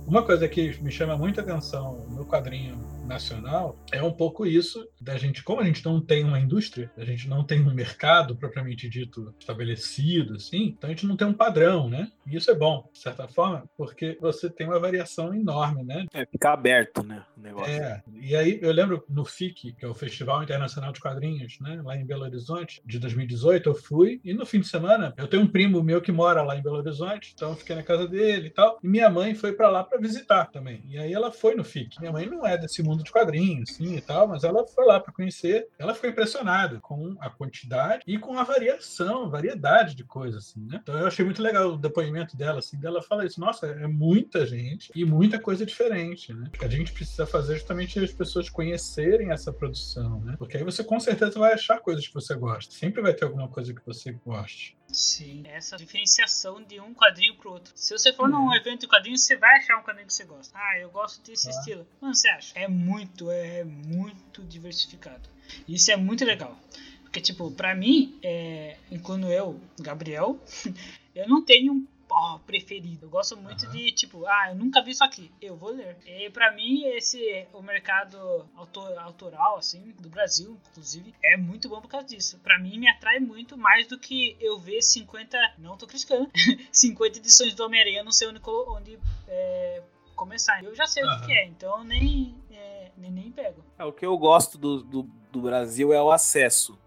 Uma 0.06 0.24
coisa 0.24 0.48
que 0.48 0.82
me 0.82 0.90
chama 0.90 1.18
muita 1.18 1.42
atenção 1.42 2.06
no 2.12 2.26
quadrinho 2.26 2.78
nacional 3.08 3.78
é 3.92 4.02
um 4.02 4.12
pouco 4.12 4.46
isso 4.46 4.88
da 5.00 5.18
gente, 5.18 5.44
como 5.44 5.62
a 5.62 5.66
gente 5.66 5.84
não 5.86 6.02
tem 6.02 6.24
uma 6.24 6.40
indústria, 6.40 6.92
a 6.98 7.06
gente 7.06 7.28
não 7.28 7.44
tem 7.44 7.62
um 7.62 7.74
mercado 7.74 8.36
propriamente 8.36 8.90
dito 8.90 9.34
estabelecido, 9.40 10.36
assim, 10.36 10.76
então 10.78 10.90
a 10.90 10.94
gente 10.94 11.06
não 11.06 11.16
tem 11.16 11.28
um 11.28 11.34
padrão, 11.34 11.90
né? 11.90 12.12
E 12.26 12.36
isso 12.36 12.52
é 12.52 12.56
bom, 12.56 12.90
de 12.92 13.00
certa 13.00 13.28
forma, 13.28 13.64
porque 13.78 14.18
você 14.20 14.50
tem 14.50 14.68
uma 14.68 14.80
variação 14.80 15.34
enorme, 15.34 15.84
né? 15.84 16.06
É, 16.14 16.26
ficar 16.26 16.54
aberto, 16.54 17.04
né? 17.04 17.24
O 17.38 17.42
negócio. 17.42 17.72
É, 17.72 18.04
e 18.14 18.36
aí 18.36 18.60
eu 18.62 18.72
lembro 18.72 19.04
no 19.10 19.24
FIC, 19.24 19.74
que 19.74 19.86
é 19.86 19.88
o 19.88 19.94
Festival 19.94 20.44
Internacional 20.44 20.92
de 20.92 21.00
Quadrinhos, 21.00 21.58
né? 21.62 21.82
Lá 21.84 21.96
em 21.96 22.06
Belo 22.06 22.24
Horizonte, 22.24 22.82
de 22.86 23.00
2018, 23.00 23.70
eu 23.70 23.76
fui, 23.76 24.20
e 24.24 24.34
no 24.34 24.46
fim 24.46 24.60
de 24.60 24.68
semana, 24.68 25.14
eu 25.18 25.28
tenho 25.28 25.44
um 25.44 25.48
primo 25.48 25.82
meu 25.82 26.02
que 26.02 26.12
mora 26.12 26.44
lá 26.44 26.58
em 26.58 26.62
Belo 26.62 26.78
Horizonte, 26.78 27.32
então 27.34 27.52
eu 27.52 27.56
fiquei 27.56 27.76
na 27.76 27.84
casa 27.84 28.08
dele 28.08 28.48
e 28.48 28.52
tal, 28.52 28.78
e 28.84 28.88
minha 28.88 29.10
mãe 29.10 29.34
foi 29.34 29.54
para 29.54 29.70
lá 29.70 29.84
para 29.84 30.00
visitar 30.00 30.46
também. 30.48 30.82
E 30.88 30.98
aí 30.98 31.14
ela 31.14 31.32
foi 31.32 31.56
no 31.56 31.64
FIC. 31.64 32.00
Minha 32.00 32.12
mãe 32.12 32.26
não 32.26 32.46
é 32.46 32.58
desse 32.58 32.84
mundo 32.84 32.97
mundo 32.98 33.04
de 33.04 33.12
quadrinhos, 33.12 33.76
sim 33.76 33.96
e 33.96 34.02
tal, 34.02 34.28
mas 34.28 34.44
ela 34.44 34.66
foi 34.68 34.86
lá 34.86 35.00
para 35.00 35.14
conhecer. 35.14 35.68
Ela 35.78 35.94
ficou 35.94 36.10
impressionada 36.10 36.80
com 36.80 37.16
a 37.20 37.30
quantidade 37.30 38.04
e 38.08 38.18
com 38.18 38.38
a 38.38 38.44
variação, 38.44 39.30
variedade 39.30 39.96
de 39.96 40.04
coisas, 40.04 40.46
assim, 40.50 40.66
né? 40.66 40.80
Então 40.82 40.98
eu 40.98 41.08
achei 41.08 41.24
muito 41.24 41.42
legal 41.42 41.74
o 41.74 41.78
depoimento 41.78 42.36
dela, 42.36 42.60
assim, 42.60 42.78
dela 42.80 43.02
fala 43.02 43.26
isso, 43.26 43.40
nossa, 43.40 43.68
é 43.68 43.88
muita 43.88 44.46
gente 44.46 44.92
e 44.96 45.06
muita 45.06 45.40
coisa 45.40 45.66
diferente, 45.66 46.34
né? 46.34 46.50
A 46.62 46.68
gente 46.68 46.92
precisa 46.92 47.26
fazer 47.26 47.56
justamente 47.56 48.00
as 48.00 48.12
pessoas 48.12 48.50
conhecerem 48.50 49.32
essa 49.32 49.52
produção, 49.54 50.20
né? 50.22 50.36
Porque 50.38 50.58
aí 50.58 50.64
você 50.64 50.84
com 50.84 51.00
certeza 51.00 51.40
vai 51.40 51.54
achar 51.54 51.80
coisas 51.80 52.08
que 52.08 52.14
você 52.14 52.36
gosta. 52.36 52.74
Sempre 52.74 53.02
vai 53.02 53.14
ter 53.14 53.26
alguma 53.26 53.48
coisa 53.48 53.74
que 53.74 53.86
você 53.86 54.12
goste. 54.26 54.77
Sim, 54.92 55.44
essa 55.46 55.76
diferenciação 55.76 56.64
de 56.64 56.80
um 56.80 56.94
quadrinho 56.94 57.36
pro 57.36 57.52
outro. 57.52 57.74
Se 57.76 57.98
você 57.98 58.14
for 58.14 58.30
num 58.30 58.46
uhum. 58.46 58.54
evento 58.54 58.82
de 58.82 58.88
quadrinhos, 58.88 59.22
você 59.24 59.36
vai 59.36 59.58
achar 59.58 59.78
um 59.78 59.84
quadrinho 59.84 60.08
que 60.08 60.14
você 60.14 60.24
gosta. 60.24 60.58
Ah, 60.58 60.80
eu 60.80 60.90
gosto 60.90 61.22
desse 61.26 61.48
ah. 61.48 61.52
estilo. 61.52 61.88
Mano, 62.00 62.16
você 62.16 62.30
acha? 62.30 62.58
É 62.58 62.68
muito, 62.68 63.30
é 63.30 63.64
muito 63.64 64.44
diversificado. 64.44 65.30
Isso 65.68 65.92
é 65.92 65.98
muito 65.98 66.24
legal. 66.24 66.58
Porque, 67.04 67.20
tipo, 67.20 67.52
pra 67.52 67.76
mim, 67.76 68.18
é, 68.24 68.78
incluindo 68.92 69.28
eu, 69.28 69.60
Gabriel, 69.80 70.40
eu 71.14 71.28
não 71.28 71.44
tenho 71.44 71.88
ó, 72.10 72.40
preferido. 72.40 73.06
Eu 73.06 73.10
gosto 73.10 73.38
muito 73.38 73.66
uhum. 73.66 73.72
de, 73.72 73.92
tipo, 73.92 74.26
ah, 74.26 74.50
eu 74.50 74.56
nunca 74.56 74.82
vi 74.82 74.92
isso 74.92 75.04
aqui, 75.04 75.32
eu 75.42 75.56
vou 75.56 75.72
ler. 75.72 75.98
E 76.06 76.30
pra 76.30 76.52
mim, 76.54 76.84
esse, 76.86 77.48
o 77.54 77.62
mercado 77.62 78.48
autor, 78.56 78.98
autoral, 79.00 79.58
assim, 79.58 79.94
do 80.00 80.10
Brasil, 80.10 80.58
inclusive, 80.72 81.14
é 81.24 81.38
muito 81.38 81.70
bom 81.70 81.82
por 81.82 81.90
causa 81.90 82.08
disso. 82.08 82.40
Pra 82.40 82.60
mim, 82.60 82.78
me 82.78 82.88
atrai 82.88 83.20
muito 83.20 83.58
mais 83.58 83.88
do 83.88 83.98
que 83.98 84.36
eu 84.40 84.60
ver 84.60 84.82
50, 84.82 85.38
não 85.58 85.78
tô 85.78 85.88
criticando, 85.88 86.30
50 86.72 87.20
edições 87.20 87.54
do 87.54 87.64
Homem-Aranha, 87.64 88.04
não 88.04 88.12
sei 88.12 88.28
onde, 88.28 88.42
onde 88.46 89.00
é, 89.28 89.82
começar. 90.16 90.64
Eu 90.64 90.76
já 90.76 90.88
sei 90.88 91.04
uhum. 91.04 91.16
o 91.16 91.26
que 91.26 91.32
é, 91.32 91.46
então 91.46 91.84
nem, 91.84 92.36
é, 92.52 92.92
nem, 92.98 93.12
nem 93.12 93.32
pego. 93.32 93.64
É, 93.78 93.86
o 93.86 93.92
que 93.92 94.06
eu 94.06 94.18
gosto 94.18 94.58
do, 94.58 94.82
do, 94.84 95.04
do 95.32 95.42
Brasil 95.42 95.94
é 95.94 96.02
o 96.02 96.12
acesso, 96.12 96.78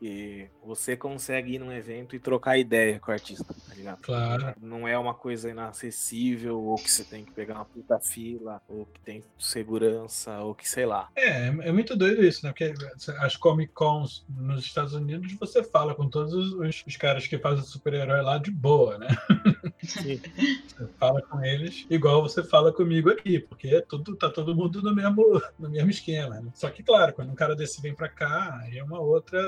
porque 0.00 0.48
você 0.64 0.96
consegue 0.96 1.56
ir 1.56 1.58
num 1.58 1.70
evento 1.70 2.16
e 2.16 2.18
trocar 2.18 2.56
ideia 2.56 2.98
com 2.98 3.10
o 3.10 3.14
artista, 3.14 3.44
tá 3.44 3.74
ligado? 3.74 4.00
Claro. 4.00 4.54
Não 4.58 4.88
é 4.88 4.98
uma 4.98 5.12
coisa 5.12 5.50
inacessível, 5.50 6.58
ou 6.58 6.76
que 6.76 6.90
você 6.90 7.04
tem 7.04 7.22
que 7.22 7.32
pegar 7.32 7.56
uma 7.56 7.66
puta 7.66 8.00
fila, 8.00 8.62
ou 8.66 8.86
que 8.86 8.98
tem 9.00 9.22
segurança, 9.38 10.38
ou 10.38 10.54
que 10.54 10.66
sei 10.66 10.86
lá. 10.86 11.10
É, 11.14 11.48
é 11.48 11.70
muito 11.70 11.94
doido 11.94 12.24
isso, 12.24 12.46
né? 12.46 12.50
Porque 12.50 12.72
as 13.18 13.36
Comic 13.36 13.74
Cons 13.74 14.24
nos 14.30 14.64
Estados 14.64 14.94
Unidos 14.94 15.34
você 15.34 15.62
fala 15.62 15.94
com 15.94 16.08
todos 16.08 16.32
os, 16.32 16.82
os 16.86 16.96
caras 16.96 17.26
que 17.26 17.38
fazem 17.38 17.62
super-herói 17.62 18.22
lá 18.22 18.38
de 18.38 18.50
boa, 18.50 18.96
né? 18.96 19.08
Sim. 19.82 20.20
Você 20.80 20.86
fala 20.98 21.20
com 21.22 21.44
eles 21.44 21.86
igual 21.90 22.22
você 22.22 22.42
fala 22.42 22.72
comigo 22.72 23.10
aqui, 23.10 23.38
porque 23.38 23.68
é 23.68 23.80
tudo, 23.80 24.16
tá 24.16 24.30
todo 24.30 24.54
mundo 24.54 24.80
no 24.82 24.94
mesmo, 24.94 25.42
no 25.58 25.68
mesmo 25.68 25.90
esquema. 25.90 26.40
Né? 26.40 26.50
Só 26.54 26.70
que, 26.70 26.82
claro, 26.82 27.12
quando 27.12 27.30
um 27.30 27.34
cara 27.34 27.54
desse 27.54 27.82
vem 27.82 27.94
pra 27.94 28.08
cá, 28.08 28.60
aí 28.62 28.78
é 28.78 28.84
uma 28.84 28.98
outra, 28.98 29.40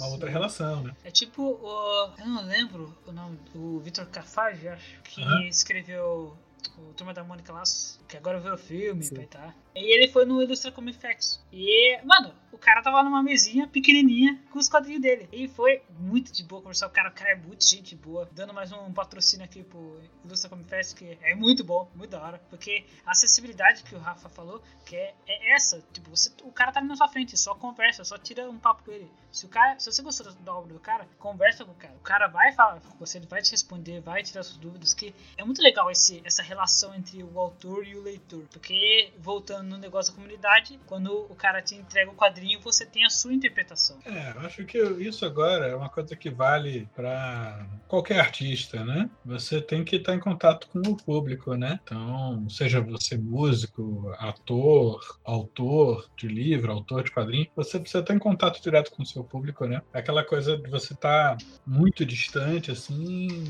uma 0.00 0.08
outra 0.08 0.30
relação, 0.30 0.82
né? 0.82 0.94
É 1.04 1.10
tipo 1.10 1.42
o. 1.42 2.12
Eu 2.18 2.26
não 2.26 2.44
lembro 2.44 2.96
o 3.06 3.12
nome. 3.12 3.38
O 3.54 3.78
Vitor 3.80 4.06
Cafage, 4.06 4.68
acho, 4.68 5.00
que 5.02 5.22
uhum. 5.22 5.42
escreveu 5.48 6.36
o 6.78 6.92
Turma 6.94 7.12
da 7.12 7.22
Mônica 7.22 7.52
lá, 7.52 7.62
que 8.08 8.16
agora 8.16 8.40
veio 8.40 8.54
o 8.54 8.58
filme, 8.58 9.02
Sim. 9.04 9.26
tá? 9.26 9.54
E 9.74 9.94
ele 9.94 10.08
foi 10.08 10.24
no 10.24 10.42
Illustra 10.42 10.72
Comic 10.72 10.98
Facts. 10.98 11.40
E, 11.52 11.98
mano, 12.04 12.34
o 12.52 12.58
cara 12.58 12.82
tava 12.82 13.02
numa 13.02 13.22
mesinha 13.22 13.66
pequenininha 13.68 14.38
com 14.50 14.58
os 14.58 14.68
quadrinhos 14.68 15.00
dele. 15.00 15.28
E 15.32 15.48
foi 15.48 15.82
muito 15.98 16.32
de 16.32 16.42
boa 16.42 16.60
conversar. 16.60 16.88
O 16.88 16.90
cara, 16.90 17.08
o 17.08 17.12
cara 17.12 17.30
é 17.30 17.36
muito 17.36 17.66
gente 17.66 17.94
boa. 17.94 18.28
Dando 18.32 18.52
mais 18.52 18.72
um 18.72 18.92
patrocínio 18.92 19.44
aqui 19.44 19.62
pro 19.62 20.00
Illustra 20.24 20.50
Comic 20.50 20.68
Facts, 20.68 20.92
que 20.92 21.16
é 21.22 21.34
muito 21.34 21.62
bom, 21.62 21.88
muito 21.94 22.10
da 22.10 22.22
hora. 22.22 22.40
Porque 22.50 22.84
a 23.06 23.12
acessibilidade 23.12 23.84
que 23.84 23.94
o 23.94 23.98
Rafa 23.98 24.28
falou, 24.28 24.62
que 24.84 24.96
é, 24.96 25.14
é 25.26 25.54
essa. 25.54 25.82
Tipo, 25.92 26.10
você, 26.10 26.30
o 26.42 26.50
cara 26.50 26.72
tá 26.72 26.80
ali 26.80 26.88
na 26.88 26.96
sua 26.96 27.08
frente, 27.08 27.36
só 27.36 27.54
conversa, 27.54 28.04
só 28.04 28.18
tira 28.18 28.48
um 28.50 28.58
papo 28.58 28.82
com 28.84 28.90
ele. 28.90 29.10
Se 29.30 29.46
o 29.46 29.48
cara, 29.48 29.78
se 29.78 29.90
você 29.90 30.02
gostou 30.02 30.32
da 30.32 30.54
obra 30.54 30.74
do 30.74 30.80
cara, 30.80 31.08
conversa 31.18 31.64
com 31.64 31.70
o 31.70 31.76
cara. 31.76 31.94
O 31.94 32.00
cara 32.00 32.26
vai 32.26 32.52
falar 32.52 32.80
com 32.80 32.98
você, 32.98 33.18
ele 33.18 33.26
vai 33.26 33.40
te 33.40 33.52
responder, 33.52 34.00
vai 34.00 34.22
tirar 34.22 34.42
suas 34.42 34.58
dúvidas. 34.58 34.92
Que 34.92 35.14
é 35.36 35.44
muito 35.44 35.62
legal 35.62 35.90
esse, 35.90 36.20
essa 36.24 36.42
relação 36.42 36.92
entre 36.94 37.22
o 37.22 37.38
autor 37.38 37.86
e 37.86 37.94
o 37.94 38.02
leitor. 38.02 38.44
Porque, 38.50 39.12
voltando 39.18 39.59
no 39.62 39.76
negócio 39.76 40.12
da 40.12 40.16
comunidade, 40.16 40.78
quando 40.86 41.26
o 41.30 41.34
cara 41.34 41.62
te 41.62 41.74
entrega 41.74 42.10
o 42.10 42.14
quadrinho, 42.14 42.60
você 42.60 42.84
tem 42.86 43.04
a 43.04 43.10
sua 43.10 43.32
interpretação. 43.32 43.98
É, 44.04 44.32
eu 44.36 44.40
acho 44.40 44.64
que 44.64 44.78
isso 44.78 45.24
agora 45.24 45.66
é 45.66 45.74
uma 45.74 45.88
coisa 45.88 46.14
que 46.16 46.30
vale 46.30 46.88
para 46.94 47.66
qualquer 47.88 48.20
artista, 48.20 48.84
né? 48.84 49.10
Você 49.24 49.60
tem 49.60 49.84
que 49.84 49.96
estar 49.96 50.14
em 50.14 50.20
contato 50.20 50.68
com 50.68 50.80
o 50.80 50.96
público, 50.96 51.54
né? 51.54 51.80
Então, 51.84 52.48
seja 52.48 52.80
você 52.80 53.16
músico, 53.16 54.12
ator, 54.18 55.18
autor 55.24 56.08
de 56.16 56.28
livro, 56.28 56.72
autor 56.72 57.04
de 57.04 57.10
quadrinho, 57.10 57.48
você 57.54 57.78
precisa 57.78 58.00
estar 58.00 58.14
em 58.14 58.18
contato 58.18 58.62
direto 58.62 58.90
com 58.90 59.02
o 59.02 59.06
seu 59.06 59.24
público, 59.24 59.66
né? 59.66 59.82
Aquela 59.92 60.24
coisa 60.24 60.56
de 60.56 60.70
você 60.70 60.92
estar 60.92 61.36
muito 61.66 62.04
distante, 62.04 62.70
assim, 62.70 63.44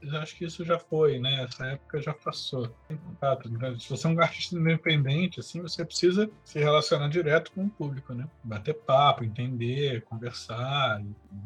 eu 0.00 0.16
acho 0.18 0.36
que 0.36 0.44
isso 0.44 0.64
já 0.64 0.78
foi, 0.78 1.18
né? 1.18 1.44
Essa 1.44 1.66
época 1.66 2.00
já 2.00 2.14
passou. 2.14 2.68
Tem 2.88 2.96
contato. 2.96 3.50
Né? 3.50 3.76
Se 3.78 3.88
você 3.88 4.06
é 4.06 4.10
um 4.10 4.20
artista 4.20 4.56
independente, 4.56 5.40
assim, 5.50 5.60
você 5.60 5.84
precisa 5.84 6.30
se 6.44 6.58
relacionar 6.58 7.08
direto 7.08 7.50
com 7.52 7.64
o 7.64 7.70
público, 7.70 8.14
né? 8.14 8.26
Bater 8.42 8.74
papo, 8.74 9.24
entender, 9.24 10.02
conversar. 10.02 11.02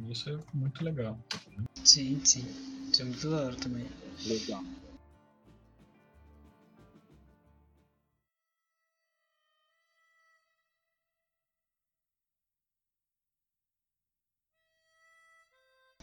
isso 0.09 0.31
é 0.31 0.38
muito 0.53 0.85
legal. 0.85 1.19
Sim, 1.83 2.21
sim. 2.25 2.45
Isso 2.93 3.03
é 3.03 3.05
muito 3.05 3.31
da 3.31 3.37
hora 3.37 3.57
também. 3.57 3.87
Legal. 4.27 4.62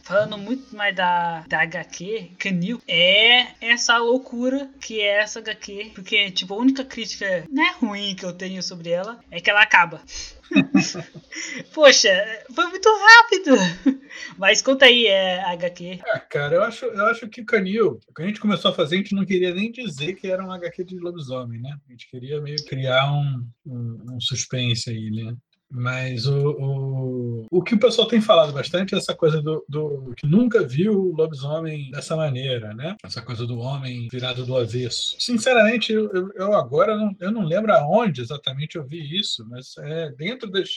Falando 0.02 0.36
muito 0.36 0.74
mais 0.76 0.94
da, 0.94 1.44
da 1.48 1.62
HQ, 1.62 2.32
Canil, 2.38 2.80
é 2.86 3.46
essa 3.60 3.96
loucura 3.98 4.68
que 4.80 5.00
é 5.00 5.20
essa 5.20 5.38
HQ. 5.38 5.92
Porque, 5.94 6.30
tipo, 6.30 6.54
a 6.54 6.58
única 6.58 6.84
crítica 6.84 7.44
né, 7.50 7.74
ruim 7.80 8.14
que 8.14 8.24
eu 8.24 8.32
tenho 8.32 8.62
sobre 8.62 8.90
ela 8.90 9.20
é 9.30 9.40
que 9.40 9.50
ela 9.50 9.62
acaba. 9.62 10.02
Poxa, 11.72 12.10
foi 12.54 12.66
muito 12.66 12.88
rápido. 12.88 13.56
Mas 14.36 14.60
conta 14.60 14.86
aí, 14.86 15.06
é, 15.06 15.40
HQ. 15.44 16.00
Ah, 16.06 16.20
cara, 16.20 16.56
eu 16.56 16.62
acho, 16.62 16.84
eu 16.84 17.06
acho 17.06 17.28
que 17.28 17.40
o 17.40 17.46
Canil, 17.46 17.98
quando 18.14 18.26
a 18.26 18.28
gente 18.28 18.40
começou 18.40 18.70
a 18.70 18.74
fazer, 18.74 18.96
a 18.96 18.98
gente 18.98 19.14
não 19.14 19.24
queria 19.24 19.54
nem 19.54 19.70
dizer 19.70 20.14
que 20.14 20.26
era 20.28 20.44
um 20.44 20.52
HQ 20.52 20.84
de 20.84 20.98
lobisomem, 20.98 21.60
né? 21.60 21.74
A 21.88 21.90
gente 21.90 22.10
queria 22.10 22.40
meio 22.40 22.62
criar 22.66 23.12
um, 23.12 23.46
um, 23.64 24.14
um 24.14 24.20
suspense 24.20 24.90
aí, 24.90 25.10
né? 25.10 25.34
Mas 25.74 26.26
o, 26.26 26.50
o, 26.50 27.46
o 27.50 27.62
que 27.62 27.74
o 27.74 27.80
pessoal 27.80 28.06
tem 28.06 28.20
falado 28.20 28.52
bastante 28.52 28.94
é 28.94 28.98
essa 28.98 29.14
coisa 29.14 29.40
do, 29.40 29.64
do 29.66 30.12
que 30.14 30.26
nunca 30.26 30.66
viu 30.66 30.92
o 30.92 31.16
lobisomem 31.16 31.90
dessa 31.90 32.14
maneira, 32.14 32.74
né? 32.74 32.94
Essa 33.02 33.22
coisa 33.22 33.46
do 33.46 33.58
homem 33.58 34.06
virado 34.12 34.44
do 34.44 34.54
avesso. 34.54 35.16
Sinceramente, 35.18 35.90
eu, 35.90 36.30
eu 36.34 36.52
agora 36.52 36.94
não, 36.94 37.16
eu 37.18 37.32
não 37.32 37.42
lembro 37.42 37.72
aonde 37.72 38.20
exatamente 38.20 38.76
eu 38.76 38.84
vi 38.84 39.18
isso, 39.18 39.46
mas 39.48 39.74
é 39.78 40.10
dentro 40.10 40.50
das 40.50 40.68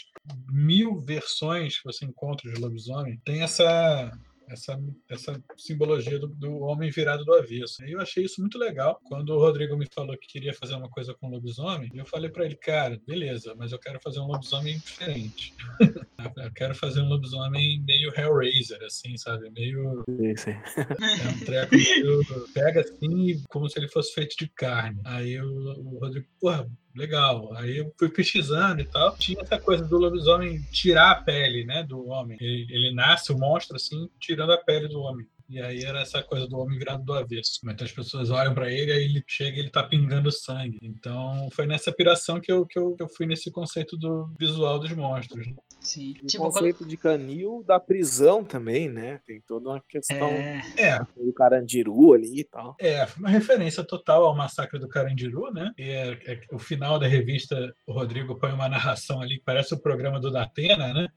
mil 0.50 0.98
versões 1.02 1.78
que 1.78 1.84
você 1.84 2.06
encontra 2.06 2.50
de 2.50 2.60
lobisomem, 2.62 3.20
tem 3.26 3.42
essa 3.42 4.12
essa, 4.50 4.80
essa 5.10 5.42
simbologia 5.58 6.20
do, 6.20 6.28
do, 6.28 6.60
homem 6.60 6.90
virado 6.90 7.24
do 7.24 7.34
avesso. 7.34 7.84
E 7.86 7.92
eu 7.92 8.02
achei 8.02 8.26
isso 8.26 8.42
muito 8.42 8.58
legal. 8.58 9.00
Quando 9.06 9.30
o 9.30 9.40
Rodrigo 9.40 9.78
me 9.78 9.88
falou 9.94 10.18
que 10.18 10.28
queria 10.28 10.54
fazer 10.54 10.76
uma 10.76 10.90
coisa 10.90 11.14
com 11.14 11.30
lobisomem, 11.30 11.90
eu 11.94 12.06
falei 12.06 12.30
para 12.30 12.46
ele, 12.46 12.56
cara, 12.56 13.00
beleza, 13.06 13.56
mas 13.58 13.72
eu 13.72 13.80
quero 13.80 14.00
fazer 14.02 14.20
um 14.20 14.28
lobisomem 14.28 14.78
diferente. 14.78 15.54
eu 16.38 16.52
quero 16.54 16.76
fazer 16.76 17.02
um 17.02 17.10
lobisomem 17.10 17.84
meio 17.84 18.14
Hellraiser, 18.16 18.82
assim, 18.84 19.18
sabe? 19.18 19.50
Meio. 19.52 20.04
Sim, 20.38 20.52
É 21.26 21.30
um 21.30 21.46
treco 21.46 21.76
meio. 21.76 22.22
Pega 22.54 22.82
assim, 22.82 23.44
como 23.50 23.70
se 23.70 23.80
ele 23.80 23.88
fosse 23.88 24.14
feito 24.14 24.36
de 24.38 24.48
carne. 24.48 25.00
Aí 25.06 25.40
o, 25.40 25.48
o 25.48 26.00
Rodrigo, 26.00 26.28
porra, 26.40 26.68
legal. 26.96 27.54
Aí 27.56 27.78
eu 27.78 27.94
fui 27.98 28.10
pesquisando 28.10 28.82
e 28.82 28.86
tal. 28.86 29.16
Tinha 29.18 29.42
essa 29.42 29.60
coisa 29.60 29.84
do 29.84 29.98
lobisomem 29.98 30.62
tirar 30.72 31.12
a 31.12 31.16
pele, 31.16 31.66
né, 31.66 31.84
do 31.84 32.08
homem. 32.08 32.38
Ele, 32.40 32.68
ele 32.70 32.96
nasce, 32.96 33.32
o 33.32 33.38
monstro, 33.38 33.76
assim, 33.76 34.10
tirando 34.20 34.54
a 34.54 34.58
pele 34.58 34.88
do 34.88 35.00
homem. 35.00 35.28
E 35.48 35.62
aí 35.62 35.84
era 35.84 36.02
essa 36.02 36.24
coisa 36.24 36.48
do 36.48 36.58
homem 36.58 36.78
virado 36.78 37.04
do 37.04 37.14
avesso. 37.14 37.60
Então 37.64 37.86
as 37.86 37.92
pessoas 37.92 38.32
olham 38.32 38.54
para 38.54 38.72
ele, 38.72 38.92
aí 38.92 39.04
ele 39.04 39.24
chega 39.28 39.58
e 39.58 39.60
ele 39.60 39.70
tá 39.70 39.84
pingando 39.84 40.32
sangue. 40.32 40.80
Então 40.82 41.50
foi 41.52 41.68
nessa 41.68 41.92
piração 41.92 42.40
que 42.40 42.52
eu, 42.52 42.66
que 42.66 42.80
eu, 42.80 42.96
que 42.96 43.04
eu 43.04 43.10
fui 43.10 43.26
nesse 43.26 43.52
conceito 43.52 43.96
do 43.96 44.34
visual 44.40 44.80
dos 44.80 44.92
monstros. 44.94 45.46
Né? 45.46 45.54
Sim. 45.86 46.16
O 46.24 46.26
tipo, 46.26 46.44
conceito 46.44 46.80
quando... 46.80 46.90
de 46.90 46.98
canil 46.98 47.64
da 47.66 47.80
prisão 47.80 48.44
também, 48.44 48.90
né? 48.90 49.20
Tem 49.26 49.40
toda 49.40 49.70
uma 49.70 49.84
questão 49.88 50.30
é... 50.30 51.00
do 51.16 51.32
Carandiru 51.32 52.14
ali 52.14 52.40
e 52.40 52.44
tal. 52.44 52.76
É, 52.82 53.08
uma 53.18 53.30
referência 53.30 53.84
total 53.84 54.26
ao 54.26 54.36
massacre 54.36 54.80
do 54.80 54.90
Carandiru, 54.90 55.54
né? 55.54 55.72
E 55.78 55.84
é, 55.84 56.20
é, 56.26 56.42
o 56.52 56.58
final 56.58 56.98
da 56.98 57.08
revista, 57.08 57.74
o 57.86 57.94
Rodrigo 57.94 58.36
põe 58.36 58.52
uma 58.52 58.68
narração 58.68 59.22
ali 59.22 59.38
que 59.38 59.44
parece 59.46 59.76
o 59.76 59.80
programa 59.80 60.20
do 60.20 60.32
Datena, 60.32 60.92
né? 60.92 61.08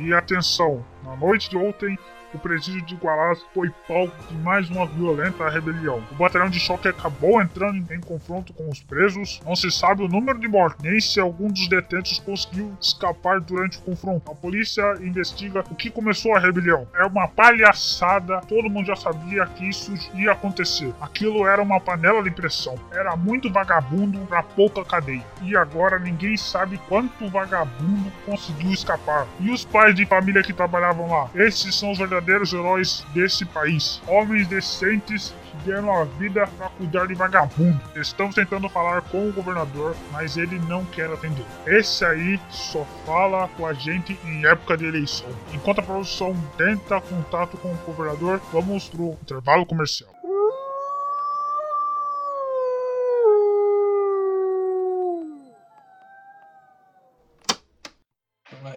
E 0.00 0.12
atenção, 0.12 0.84
na 1.04 1.14
noite 1.14 1.48
de 1.50 1.56
ontem, 1.56 1.96
o 2.34 2.38
presídio 2.38 2.82
de 2.82 2.94
Guarás 2.96 3.40
foi 3.54 3.70
palco 3.86 4.14
de 4.28 4.36
mais 4.38 4.68
uma 4.68 4.86
violenta 4.86 5.48
rebelião. 5.48 6.02
O 6.10 6.14
batalhão 6.16 6.50
de 6.50 6.58
choque 6.58 6.88
acabou 6.88 7.40
entrando 7.40 7.92
em 7.92 8.00
confronto 8.00 8.52
com 8.52 8.68
os 8.68 8.80
presos. 8.80 9.40
Não 9.44 9.54
se 9.54 9.70
sabe 9.70 10.02
o 10.02 10.08
número 10.08 10.38
de 10.38 10.48
mortes, 10.48 10.82
nem 10.82 11.00
se 11.00 11.20
algum 11.20 11.48
dos 11.48 11.68
detentos 11.68 12.18
conseguiu 12.18 12.76
escapar 12.80 13.40
durante 13.40 13.78
o 13.78 13.82
confronto. 13.82 14.30
A 14.30 14.34
polícia 14.34 14.82
investiga 15.00 15.64
o 15.70 15.74
que 15.74 15.90
começou 15.90 16.34
a 16.34 16.40
rebelião. 16.40 16.86
É 16.94 17.04
uma 17.04 17.28
palhaçada, 17.28 18.40
todo 18.42 18.68
mundo 18.68 18.86
já 18.86 18.96
sabia 18.96 19.46
que 19.46 19.68
isso 19.68 19.92
ia 20.14 20.32
acontecer. 20.32 20.92
Aquilo 21.00 21.46
era 21.46 21.62
uma 21.62 21.80
panela 21.80 22.22
de 22.22 22.30
pressão. 22.30 22.74
Era 22.92 23.16
muito 23.16 23.50
vagabundo 23.50 24.18
para 24.26 24.42
pouca 24.42 24.84
cadeia. 24.84 25.24
E 25.42 25.56
agora 25.56 25.98
ninguém 25.98 26.36
sabe 26.36 26.78
quanto 26.88 27.28
vagabundo 27.28 28.10
conseguiu 28.26 28.72
escapar. 28.72 29.26
E 29.40 29.50
os 29.50 29.64
pais 29.64 29.94
de 29.94 30.04
família 30.04 30.42
que 30.42 30.52
trabalhavam 30.52 31.08
lá? 31.08 31.30
Esses 31.34 31.74
são 31.74 31.92
os 31.92 31.98
verdadeiros 31.98 32.23
verdadeiros 32.24 32.52
heróis 32.52 33.04
desse 33.12 33.44
país. 33.44 34.00
Homens 34.06 34.48
decentes 34.48 35.34
que 35.50 35.56
deram 35.64 35.94
a 35.94 36.04
vida 36.04 36.46
para 36.58 36.68
cuidar 36.70 37.06
de 37.06 37.14
vagabundo. 37.14 37.80
Estamos 37.94 38.34
tentando 38.34 38.68
falar 38.68 39.02
com 39.02 39.28
o 39.28 39.32
governador, 39.32 39.94
mas 40.10 40.36
ele 40.36 40.58
não 40.60 40.84
quer 40.86 41.10
atender. 41.10 41.44
Esse 41.66 42.04
aí 42.04 42.40
só 42.50 42.84
fala 43.06 43.48
com 43.48 43.66
a 43.66 43.72
gente 43.72 44.18
em 44.24 44.44
época 44.46 44.76
de 44.76 44.86
eleição. 44.86 45.28
Enquanto 45.52 45.80
a 45.80 45.82
produção 45.82 46.34
tenta 46.56 47.00
contato 47.00 47.56
com 47.58 47.72
o 47.72 47.76
governador, 47.86 48.40
vamos 48.52 48.88
pro 48.88 49.16
intervalo 49.22 49.66
comercial. 49.66 50.12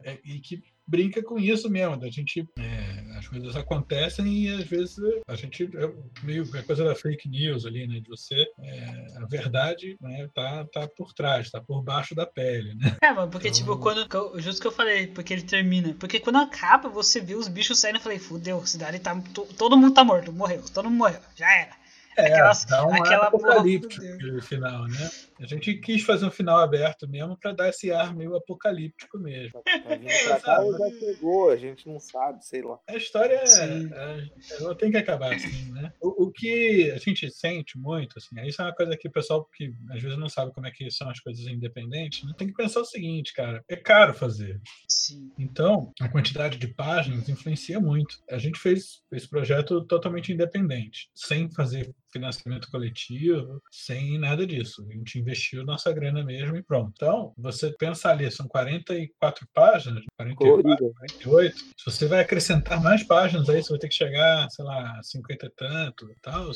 É, 0.04 0.17
e 0.28 0.40
que 0.40 0.62
brinca 0.86 1.22
com 1.22 1.38
isso 1.38 1.70
mesmo, 1.70 1.98
da 1.98 2.10
gente 2.10 2.48
é, 2.58 3.18
as 3.18 3.28
coisas 3.28 3.56
acontecem 3.56 4.26
e 4.26 4.54
às 4.54 4.64
vezes 4.64 4.98
a 5.28 5.36
gente 5.36 5.66
é 5.66 5.94
meio 6.24 6.44
a 6.58 6.64
coisa 6.64 6.86
da 6.86 6.96
fake 6.96 7.28
news 7.28 7.66
ali, 7.66 7.86
né, 7.88 8.00
de 8.00 8.10
você 8.10 8.46
é, 8.60 9.08
a 9.18 9.26
verdade, 9.26 9.98
né, 10.00 10.30
tá 10.34 10.66
tá 10.72 10.88
por 10.96 11.14
trás, 11.14 11.52
tá 11.52 11.62
por 11.62 11.84
baixo 11.84 12.16
da 12.16 12.26
pele, 12.26 12.74
né? 12.76 12.96
É, 13.02 13.12
mano, 13.12 13.30
porque 13.30 13.52
tipo, 13.52 13.74
então... 13.74 13.94
tipo 13.94 14.08
quando 14.08 14.40
justo 14.40 14.62
que 14.62 14.68
eu 14.68 14.72
falei, 14.72 15.08
porque 15.08 15.34
ele 15.34 15.44
termina, 15.44 15.94
porque 16.00 16.20
quando 16.20 16.38
acaba 16.38 16.88
você 16.90 17.20
vê 17.20 17.36
os 17.36 17.48
bichos 17.48 17.80
saindo, 17.80 17.98
eu 17.98 18.02
falei, 18.02 18.20
fudeu, 18.20 18.60
a 18.60 18.66
cidade 18.66 19.00
tá 19.00 19.22
todo 19.58 19.78
mundo 19.78 19.94
tá 19.94 20.04
morto, 20.04 20.32
morreu, 20.32 20.64
todo 20.74 20.90
mundo 20.90 21.00
morreu, 21.00 21.20
já 21.36 21.52
era. 21.54 21.77
É, 22.18 22.34
Aquelas, 22.34 22.66
dá 22.66 22.86
um 22.86 22.94
aquela 22.96 23.28
apocalíptico 23.28 24.04
no 24.04 24.42
final, 24.42 24.88
né? 24.88 25.10
A 25.40 25.46
gente 25.46 25.76
quis 25.76 26.04
fazer 26.04 26.26
um 26.26 26.32
final 26.32 26.58
aberto 26.60 27.08
mesmo 27.08 27.38
para 27.38 27.52
dar 27.52 27.70
esse 27.70 27.92
ar 27.92 28.16
meio 28.16 28.36
apocalíptico 28.36 29.20
mesmo. 29.20 29.62
Pra 29.62 30.40
cá 30.40 30.64
já 30.64 31.00
chegou, 31.00 31.52
a 31.52 31.56
gente 31.56 31.88
não 31.88 32.00
sabe, 32.00 32.44
sei 32.44 32.64
lá. 32.64 32.80
A 32.90 32.96
história 32.96 33.36
é, 33.36 34.28
ela 34.60 34.76
tem 34.76 34.90
que 34.90 34.98
acabar 34.98 35.36
assim, 35.36 35.72
né? 35.72 35.94
O, 36.02 36.26
o, 36.26 36.32
que 36.32 36.92
a 36.92 36.98
gente 36.98 37.30
sente 37.30 37.78
muito, 37.78 38.18
assim, 38.18 38.36
isso 38.48 38.62
é 38.62 38.66
uma 38.66 38.76
coisa 38.76 38.98
que 38.98 39.08
o 39.08 39.12
pessoal 39.12 39.46
que 39.46 39.72
às 39.92 40.02
vezes 40.02 40.18
não 40.18 40.30
sabe 40.30 40.52
como 40.54 40.66
é 40.66 40.72
que 40.72 40.90
são 40.90 41.10
as 41.10 41.20
coisas 41.20 41.46
independentes, 41.46 42.24
né? 42.24 42.34
tem 42.36 42.48
que 42.48 42.54
pensar 42.54 42.82
o 42.82 42.86
seguinte, 42.86 43.34
cara, 43.34 43.64
é 43.70 43.76
caro 43.76 44.14
fazer. 44.14 44.60
Sim. 44.90 45.32
Então, 45.38 45.94
a 46.02 46.10
quantidade 46.10 46.58
de 46.58 46.68
páginas 46.68 47.30
influencia 47.30 47.80
muito. 47.80 48.18
A 48.30 48.38
gente 48.38 48.60
fez 48.60 49.04
esse 49.12 49.30
projeto 49.30 49.86
totalmente 49.86 50.34
independente, 50.34 51.10
sem 51.14 51.50
fazer 51.50 51.94
financiamento 52.18 52.70
coletivo, 52.70 53.62
sem 53.72 54.18
nada 54.20 54.46
disso. 54.46 54.86
A 54.90 54.94
gente 54.94 55.20
investiu 55.20 55.64
nossa 55.64 55.92
grana 55.92 56.24
mesmo 56.24 56.58
e 56.58 56.64
pronto. 56.64 56.92
Então, 56.96 57.34
você 57.38 57.72
pensa 57.72 58.10
ali, 58.10 58.30
são 58.30 58.48
44 58.48 59.48
páginas, 59.54 60.04
44, 60.18 60.94
48. 60.94 61.58
Se 61.58 61.86
você 61.86 62.06
vai 62.08 62.22
acrescentar 62.22 62.82
mais 62.82 63.04
páginas 63.04 63.50
aí, 63.50 63.64
você 63.64 63.70
vai 63.70 63.80
ter 63.80 63.90
que 63.90 63.96
chegar, 63.96 64.50
sei 64.50 64.66
lá, 64.66 65.00
50 65.02 65.46
e 65.46 65.50
tanto 65.50 66.08
tal, 66.22 66.52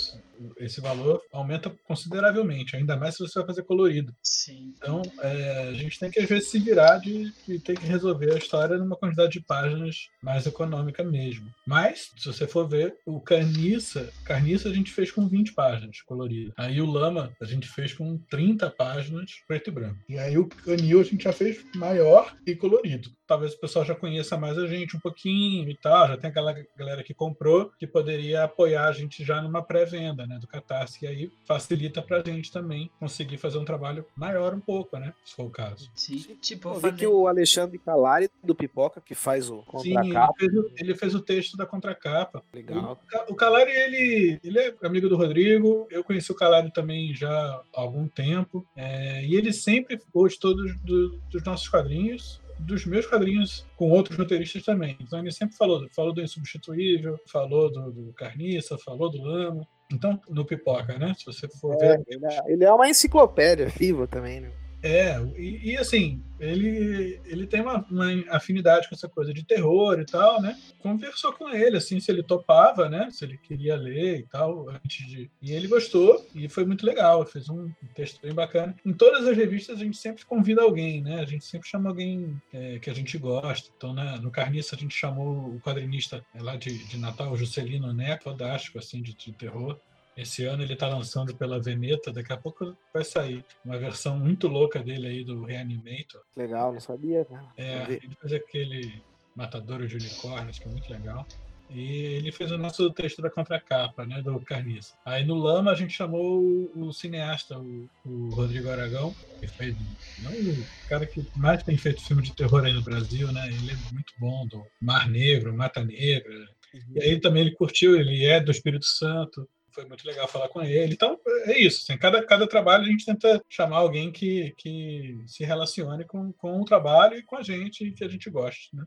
esse 0.57 0.81
valor 0.81 1.21
aumenta 1.31 1.69
consideravelmente, 1.85 2.75
ainda 2.75 2.97
mais 2.97 3.15
se 3.15 3.21
você 3.21 3.39
vai 3.39 3.47
fazer 3.47 3.63
colorido. 3.63 4.13
Sim. 4.23 4.73
Então, 4.77 5.01
é, 5.19 5.69
a 5.69 5.73
gente 5.73 5.99
tem 5.99 6.11
que 6.11 6.19
às 6.19 6.27
vezes 6.27 6.49
se 6.49 6.59
virar 6.59 6.97
de, 6.97 7.31
de 7.47 7.59
ter 7.59 7.77
que 7.77 7.85
resolver 7.85 8.33
a 8.33 8.37
história 8.37 8.77
numa 8.77 8.95
quantidade 8.95 9.33
de 9.33 9.41
páginas 9.41 10.09
mais 10.21 10.45
econômica 10.45 11.03
mesmo. 11.03 11.49
Mas, 11.65 12.11
se 12.17 12.25
você 12.25 12.47
for 12.47 12.67
ver, 12.67 12.95
o 13.05 13.19
Carniça, 13.19 14.11
Carniça 14.25 14.69
a 14.69 14.73
gente 14.73 14.91
fez 14.91 15.11
com 15.11 15.27
20 15.27 15.50
20 15.51 15.53
páginas 15.53 16.01
coloridas. 16.01 16.53
Aí 16.57 16.81
o 16.81 16.85
Lama 16.85 17.31
a 17.39 17.45
gente 17.45 17.67
fez 17.67 17.93
com 17.93 18.17
30 18.29 18.69
páginas 18.71 19.31
preto 19.47 19.69
e 19.69 19.71
branco. 19.71 19.99
E 20.07 20.17
aí 20.17 20.37
o 20.37 20.47
Canil 20.47 21.01
a 21.01 21.03
gente 21.03 21.23
já 21.23 21.33
fez 21.33 21.63
maior 21.75 22.35
e 22.45 22.55
colorido 22.55 23.09
talvez 23.31 23.53
o 23.53 23.59
pessoal 23.61 23.85
já 23.85 23.95
conheça 23.95 24.35
mais 24.35 24.57
a 24.57 24.67
gente 24.67 24.97
um 24.97 24.99
pouquinho 24.99 25.69
e 25.69 25.77
tal, 25.77 26.05
já 26.05 26.17
tem 26.17 26.29
aquela 26.29 26.53
galera 26.75 27.01
que 27.01 27.13
comprou 27.13 27.71
que 27.79 27.87
poderia 27.87 28.43
apoiar 28.43 28.89
a 28.89 28.91
gente 28.91 29.23
já 29.23 29.41
numa 29.41 29.63
pré-venda, 29.63 30.27
né, 30.27 30.37
do 30.37 30.47
Catarse, 30.47 31.05
e 31.05 31.07
aí 31.07 31.31
facilita 31.45 32.01
pra 32.01 32.21
gente 32.21 32.51
também 32.51 32.91
conseguir 32.99 33.37
fazer 33.37 33.57
um 33.57 33.63
trabalho 33.63 34.05
maior 34.17 34.53
um 34.53 34.59
pouco, 34.59 34.97
né, 34.97 35.13
se 35.23 35.33
for 35.33 35.45
o 35.45 35.49
caso. 35.49 35.89
Sim, 35.95 36.17
tipo, 36.41 36.67
eu 36.67 36.79
vi 36.81 36.91
que 36.91 37.07
o 37.07 37.25
Alexandre 37.25 37.77
Calari 37.77 38.29
do 38.43 38.53
Pipoca 38.53 38.99
que 38.99 39.15
faz 39.15 39.49
o 39.49 39.59
contracapa. 39.59 40.33
Sim, 40.37 40.45
ele 40.45 40.51
fez 40.51 40.53
o, 40.53 40.71
ele 40.75 40.95
fez 40.95 41.15
o 41.15 41.21
texto 41.21 41.55
da 41.55 41.65
contracapa. 41.65 42.43
Legal. 42.53 42.99
O, 43.29 43.31
o 43.31 43.35
Calari, 43.35 43.71
ele, 43.71 44.41
ele 44.43 44.59
é 44.59 44.75
amigo 44.83 45.07
do 45.07 45.15
Rodrigo, 45.15 45.30
eu 45.39 46.03
conheci 46.03 46.31
o 46.31 46.35
Calari 46.35 46.71
também 46.71 47.13
já 47.13 47.29
há 47.29 47.81
algum 47.81 48.07
tempo, 48.07 48.65
é, 48.75 49.23
e 49.25 49.35
ele 49.35 49.53
sempre 49.53 49.99
gostou 50.13 50.55
dos, 50.55 50.79
do, 50.81 51.19
dos 51.29 51.43
nossos 51.43 51.67
quadrinhos, 51.69 52.41
dos 52.59 52.85
meus 52.85 53.05
quadrinhos 53.05 53.65
com 53.75 53.89
outros 53.89 54.17
roteiristas 54.17 54.63
também. 54.63 54.97
Então 54.99 55.19
ele 55.19 55.31
sempre 55.31 55.55
falou, 55.55 55.87
falou 55.95 56.13
do 56.13 56.21
Insubstituível, 56.21 57.19
falou 57.27 57.71
do, 57.71 57.91
do 57.91 58.13
Carniça, 58.13 58.77
falou 58.77 59.09
do 59.09 59.21
Lama. 59.21 59.67
Então, 59.91 60.19
no 60.29 60.45
Pipoca, 60.45 60.97
né? 60.97 61.13
Se 61.17 61.25
você 61.25 61.49
for 61.59 61.75
é, 61.81 61.97
ver. 61.97 62.03
Ele 62.07 62.25
é, 62.25 62.53
ele 62.53 62.63
é 62.63 62.71
uma 62.71 62.89
enciclopédia 62.89 63.67
viva 63.67 64.07
também, 64.07 64.39
né? 64.39 64.51
É, 64.83 65.19
e, 65.37 65.71
e, 65.71 65.77
assim, 65.77 66.23
ele, 66.39 67.19
ele 67.25 67.45
tem 67.45 67.61
uma, 67.61 67.85
uma, 67.89 68.07
afinidade 68.29 68.89
com 68.89 68.95
essa 68.95 69.07
coisa 69.07 69.31
de 69.31 69.43
terror 69.43 69.99
e 69.99 70.05
tal, 70.05 70.41
né? 70.41 70.59
Conversou 70.79 71.31
com 71.33 71.49
ele, 71.49 71.77
assim, 71.77 71.99
se 71.99 72.11
ele 72.11 72.23
topava, 72.23 72.89
né? 72.89 73.09
Se 73.11 73.23
ele 73.23 73.37
queria 73.37 73.75
ler 73.75 74.19
e 74.19 74.23
tal, 74.23 74.67
antes 74.69 75.07
de. 75.07 75.29
E 75.39 75.51
ele 75.51 75.67
gostou, 75.67 76.25
e 76.33 76.49
foi 76.49 76.65
muito 76.65 76.83
legal, 76.83 77.23
fez 77.25 77.47
um 77.47 77.71
texto 77.93 78.19
bem 78.21 78.33
bacana. 78.33 78.75
Em 78.83 78.93
todas 78.93 79.27
as 79.27 79.37
revistas 79.37 79.79
a 79.79 79.83
gente 79.83 79.97
sempre 79.97 80.25
convida 80.25 80.63
alguém, 80.63 81.01
né? 81.01 81.19
A 81.19 81.25
gente 81.25 81.45
sempre 81.45 81.69
chama 81.69 81.89
alguém 81.89 82.41
é, 82.51 82.79
que 82.79 82.89
a 82.89 82.93
gente 82.93 83.17
gosta. 83.19 83.69
Então, 83.77 83.93
né, 83.93 84.19
no 84.21 84.31
Carniça 84.31 84.75
a 84.75 84.79
gente 84.79 84.95
chamou 84.95 85.55
o 85.55 85.61
quadrinista 85.61 86.25
é, 86.33 86.41
lá 86.41 86.55
de, 86.55 86.75
de 86.87 86.97
Natal, 86.97 87.31
o 87.31 87.37
Juscelino 87.37 87.93
Neto, 87.93 88.23
fantástico, 88.23 88.79
assim, 88.79 89.01
de, 89.01 89.13
de 89.13 89.31
terror. 89.31 89.77
Esse 90.15 90.45
ano 90.45 90.63
ele 90.63 90.73
está 90.73 90.87
lançando 90.87 91.35
pela 91.35 91.61
Veneta, 91.61 92.11
daqui 92.11 92.33
a 92.33 92.37
pouco 92.37 92.75
vai 92.93 93.03
sair 93.03 93.45
uma 93.63 93.77
versão 93.77 94.19
muito 94.19 94.47
louca 94.47 94.79
dele 94.83 95.07
aí 95.07 95.23
do 95.23 95.43
Reanimator. 95.43 96.21
Legal, 96.35 96.73
não 96.73 96.79
sabia, 96.79 97.25
né? 97.29 97.43
É, 97.57 97.93
ele 97.93 98.17
fez 98.19 98.33
aquele 98.33 99.01
Matador 99.35 99.85
de 99.87 99.95
Unicórnios, 99.95 100.59
que 100.59 100.67
é 100.67 100.71
muito 100.71 100.91
legal. 100.91 101.25
E 101.73 101.89
ele 102.17 102.33
fez 102.33 102.51
o 102.51 102.57
nosso 102.57 102.91
texto 102.91 103.21
da 103.21 103.29
contracapa, 103.29 104.05
né, 104.05 104.21
do 104.21 104.37
Carniça. 104.41 104.93
Aí 105.05 105.23
no 105.23 105.35
Lama 105.35 105.71
a 105.71 105.75
gente 105.75 105.93
chamou 105.93 106.41
o, 106.41 106.87
o 106.87 106.91
cineasta, 106.91 107.57
o, 107.57 107.89
o, 108.05 108.29
Rodrigo 108.29 108.69
Aragão, 108.69 109.15
que 109.39 109.47
fez 109.47 109.73
não 110.21 110.31
o 110.33 110.65
cara 110.89 111.05
que 111.05 111.25
mais 111.37 111.63
tem 111.63 111.77
feito 111.77 112.03
filme 112.05 112.23
de 112.23 112.35
terror 112.35 112.65
aí 112.65 112.73
no 112.73 112.81
Brasil, 112.81 113.31
né? 113.31 113.47
Ele 113.47 113.71
é 113.71 113.93
muito 113.93 114.13
bom 114.19 114.45
do 114.47 114.65
Mar 114.81 115.09
Negro, 115.09 115.55
Mata 115.55 115.81
Negra. 115.81 116.33
Uhum. 116.73 116.81
E 116.95 117.03
aí 117.03 117.21
também 117.21 117.43
ele 117.43 117.55
curtiu, 117.55 117.95
ele 117.95 118.25
é 118.25 118.41
do 118.41 118.51
Espírito 118.51 118.85
Santo 118.85 119.47
foi 119.71 119.85
muito 119.85 120.05
legal 120.05 120.27
falar 120.27 120.49
com 120.49 120.61
ele. 120.61 120.93
Então, 120.93 121.19
é 121.45 121.59
isso. 121.59 121.83
Assim, 121.83 121.97
cada, 121.97 122.23
cada 122.25 122.47
trabalho 122.47 122.83
a 122.83 122.87
gente 122.87 123.05
tenta 123.05 123.43
chamar 123.49 123.77
alguém 123.77 124.11
que, 124.11 124.53
que 124.57 125.17
se 125.27 125.43
relacione 125.43 126.05
com, 126.05 126.31
com 126.33 126.61
o 126.61 126.65
trabalho 126.65 127.17
e 127.17 127.23
com 127.23 127.37
a 127.37 127.41
gente, 127.41 127.91
que 127.91 128.03
a 128.03 128.07
gente 128.07 128.29
goste. 128.29 128.75
Né? 128.75 128.85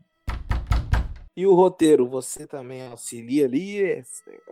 E 1.36 1.46
o 1.46 1.54
roteiro, 1.54 2.08
você 2.08 2.46
também 2.46 2.86
auxilia 2.86 3.46
ali, 3.46 3.82
é 3.82 4.02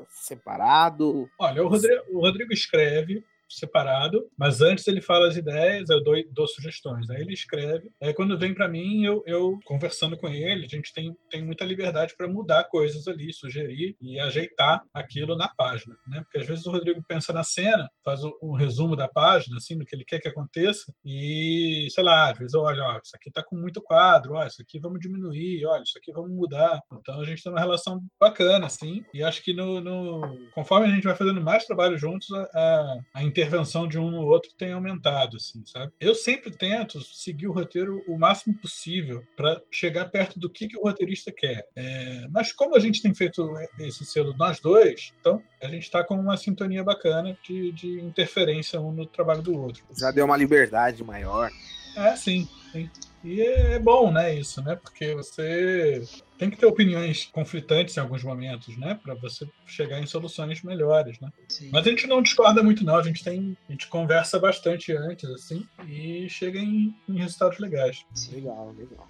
separado? 0.08 1.30
Olha, 1.38 1.62
o 1.62 1.68
Rodrigo, 1.68 2.02
o 2.10 2.20
Rodrigo 2.20 2.52
escreve, 2.52 3.24
separado, 3.54 4.26
mas 4.36 4.60
antes 4.60 4.86
ele 4.86 5.00
fala 5.00 5.28
as 5.28 5.36
ideias, 5.36 5.88
eu 5.90 6.02
dou, 6.02 6.14
dou 6.30 6.46
sugestões. 6.46 7.08
Aí 7.10 7.20
ele 7.20 7.32
escreve. 7.32 7.90
Aí 8.00 8.14
quando 8.14 8.38
vem 8.38 8.54
para 8.54 8.68
mim, 8.68 9.04
eu, 9.04 9.22
eu 9.26 9.58
conversando 9.64 10.16
com 10.16 10.28
ele, 10.28 10.64
a 10.64 10.68
gente 10.68 10.92
tem, 10.92 11.14
tem 11.30 11.44
muita 11.44 11.64
liberdade 11.64 12.14
para 12.16 12.28
mudar 12.28 12.64
coisas 12.64 13.06
ali, 13.08 13.32
sugerir 13.32 13.96
e 14.00 14.18
ajeitar 14.20 14.82
aquilo 14.92 15.36
na 15.36 15.48
página, 15.48 15.96
né? 16.06 16.22
Porque 16.22 16.38
às 16.38 16.46
vezes 16.46 16.66
o 16.66 16.70
Rodrigo 16.70 17.02
pensa 17.06 17.32
na 17.32 17.44
cena, 17.44 17.88
faz 18.04 18.20
um 18.42 18.52
resumo 18.52 18.96
da 18.96 19.08
página, 19.08 19.56
assim, 19.56 19.76
do 19.76 19.84
que 19.84 19.94
ele 19.94 20.04
quer 20.04 20.20
que 20.20 20.28
aconteça 20.28 20.92
e, 21.04 21.88
sei 21.90 22.04
lá, 22.04 22.30
às 22.30 22.38
vezes, 22.38 22.54
olha, 22.54 22.82
ó, 22.82 23.00
isso 23.02 23.14
aqui 23.14 23.30
tá 23.30 23.42
com 23.42 23.56
muito 23.56 23.82
quadro, 23.82 24.34
ó, 24.34 24.46
isso 24.46 24.62
aqui 24.62 24.78
vamos 24.78 25.00
diminuir, 25.00 25.64
olha, 25.66 25.82
isso 25.82 25.98
aqui 25.98 26.12
vamos 26.12 26.30
mudar. 26.30 26.80
Então 26.92 27.20
a 27.20 27.24
gente 27.24 27.42
tem 27.42 27.52
uma 27.52 27.60
relação 27.60 28.00
bacana, 28.20 28.66
assim, 28.66 29.04
e 29.12 29.22
acho 29.22 29.42
que 29.42 29.52
no, 29.52 29.80
no 29.80 30.48
conforme 30.54 30.86
a 30.86 30.90
gente 30.94 31.04
vai 31.04 31.14
fazendo 31.14 31.40
mais 31.40 31.64
trabalho 31.64 31.98
juntos, 31.98 32.30
a, 32.32 32.42
a, 32.54 32.98
a 33.14 33.22
intervenção 33.42 33.88
de 33.88 33.98
um 33.98 34.10
no 34.10 34.22
outro 34.22 34.50
tem 34.56 34.72
aumentado, 34.72 35.36
assim, 35.36 35.64
sabe? 35.66 35.92
Eu 36.00 36.14
sempre 36.14 36.50
tento 36.50 37.00
seguir 37.00 37.48
o 37.48 37.52
roteiro 37.52 38.02
o 38.06 38.16
máximo 38.18 38.56
possível 38.58 39.22
para 39.36 39.60
chegar 39.70 40.06
perto 40.06 40.38
do 40.38 40.48
que, 40.48 40.68
que 40.68 40.76
o 40.76 40.82
roteirista 40.82 41.32
quer. 41.32 41.66
É, 41.74 42.26
mas 42.30 42.52
como 42.52 42.76
a 42.76 42.78
gente 42.78 43.02
tem 43.02 43.12
feito 43.14 43.52
esse 43.78 44.04
selo 44.04 44.34
nós 44.36 44.60
dois, 44.60 45.12
então 45.20 45.42
a 45.60 45.66
gente 45.66 45.82
está 45.82 46.04
com 46.04 46.14
uma 46.14 46.36
sintonia 46.36 46.84
bacana 46.84 47.36
de, 47.42 47.72
de 47.72 48.00
interferência 48.00 48.80
um 48.80 48.92
no 48.92 49.06
trabalho 49.06 49.42
do 49.42 49.58
outro. 49.58 49.84
Já 49.98 50.10
deu 50.10 50.24
uma 50.24 50.36
liberdade 50.36 51.02
maior. 51.02 51.50
É, 51.96 52.16
sim, 52.16 52.48
sim. 52.70 52.88
E 53.24 53.40
é 53.40 53.78
bom, 53.78 54.10
né, 54.10 54.34
isso, 54.34 54.60
né? 54.62 54.74
Porque 54.74 55.14
você 55.14 56.02
tem 56.36 56.50
que 56.50 56.56
ter 56.56 56.66
opiniões 56.66 57.26
conflitantes 57.26 57.96
em 57.96 58.00
alguns 58.00 58.24
momentos, 58.24 58.76
né? 58.76 58.98
Para 59.00 59.14
você 59.14 59.48
chegar 59.64 60.00
em 60.00 60.06
soluções 60.06 60.62
melhores, 60.62 61.20
né? 61.20 61.30
Sim. 61.48 61.70
Mas 61.72 61.86
a 61.86 61.90
gente 61.90 62.08
não 62.08 62.20
discorda 62.20 62.64
muito, 62.64 62.84
não. 62.84 62.96
A 62.96 63.02
gente 63.02 63.22
tem, 63.22 63.56
a 63.68 63.72
gente 63.72 63.86
conversa 63.86 64.40
bastante 64.40 64.92
antes, 64.92 65.30
assim, 65.30 65.64
e 65.86 66.28
chega 66.28 66.58
em, 66.58 66.92
em 67.08 67.18
resultados 67.18 67.60
legais. 67.60 68.04
Legal, 68.32 68.74
legal. 68.76 69.08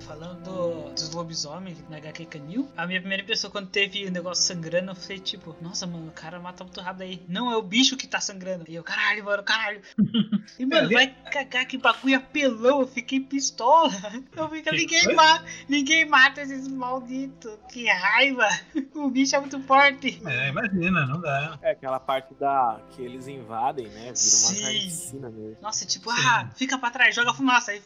Falando 0.00 0.87
dos 1.02 1.14
lobisomens 1.14 1.78
na 1.88 1.96
HQ 1.98 2.26
Canil, 2.26 2.68
a 2.76 2.86
minha 2.86 3.00
primeira 3.00 3.22
impressão 3.22 3.50
quando 3.50 3.68
teve 3.68 4.06
o 4.06 4.10
negócio 4.10 4.44
sangrando, 4.44 4.90
eu 4.90 4.94
falei 4.94 5.18
tipo, 5.18 5.56
nossa, 5.60 5.86
mano, 5.86 6.08
o 6.08 6.12
cara 6.12 6.38
mata 6.40 6.64
muito 6.64 6.80
rápido 6.80 7.02
aí. 7.02 7.22
Não, 7.28 7.50
é 7.50 7.56
o 7.56 7.62
bicho 7.62 7.96
que 7.96 8.06
tá 8.06 8.20
sangrando. 8.20 8.64
E 8.68 8.74
eu, 8.74 8.82
caralho, 8.82 9.24
mano, 9.24 9.42
caralho. 9.42 9.80
E, 10.58 10.64
mano, 10.64 10.88
vai 10.90 11.08
cagar 11.30 11.66
que 11.66 11.76
bagulho 11.76 12.16
apelão, 12.16 12.80
eu 12.80 12.86
fiquei 12.86 13.20
pistola. 13.20 13.92
Eu 14.34 14.48
Que 14.48 14.72
ninguém 14.72 15.14
mata, 15.14 15.44
ninguém 15.68 16.04
mata 16.08 16.40
esses 16.40 16.66
malditos. 16.66 17.52
Que 17.70 17.86
raiva. 17.86 18.48
O 18.94 19.10
bicho 19.10 19.36
é 19.36 19.40
muito 19.40 19.60
forte. 19.60 20.20
É, 20.26 20.48
imagina, 20.48 21.06
não 21.06 21.20
dá. 21.20 21.58
É 21.62 21.72
aquela 21.72 22.00
parte 22.00 22.34
da 22.34 22.80
que 22.90 23.02
eles 23.02 23.28
invadem, 23.28 23.86
né? 23.88 23.92
Vira 24.00 24.08
uma 24.08 24.14
Sim. 24.14 24.62
carnificina 24.62 25.30
mesmo. 25.30 25.56
Nossa, 25.60 25.86
tipo, 25.86 26.10
Sim. 26.10 26.26
ah, 26.26 26.50
fica 26.56 26.78
pra 26.78 26.90
trás, 26.90 27.14
joga 27.14 27.34
fumaça. 27.34 27.70
Aí 27.72 27.82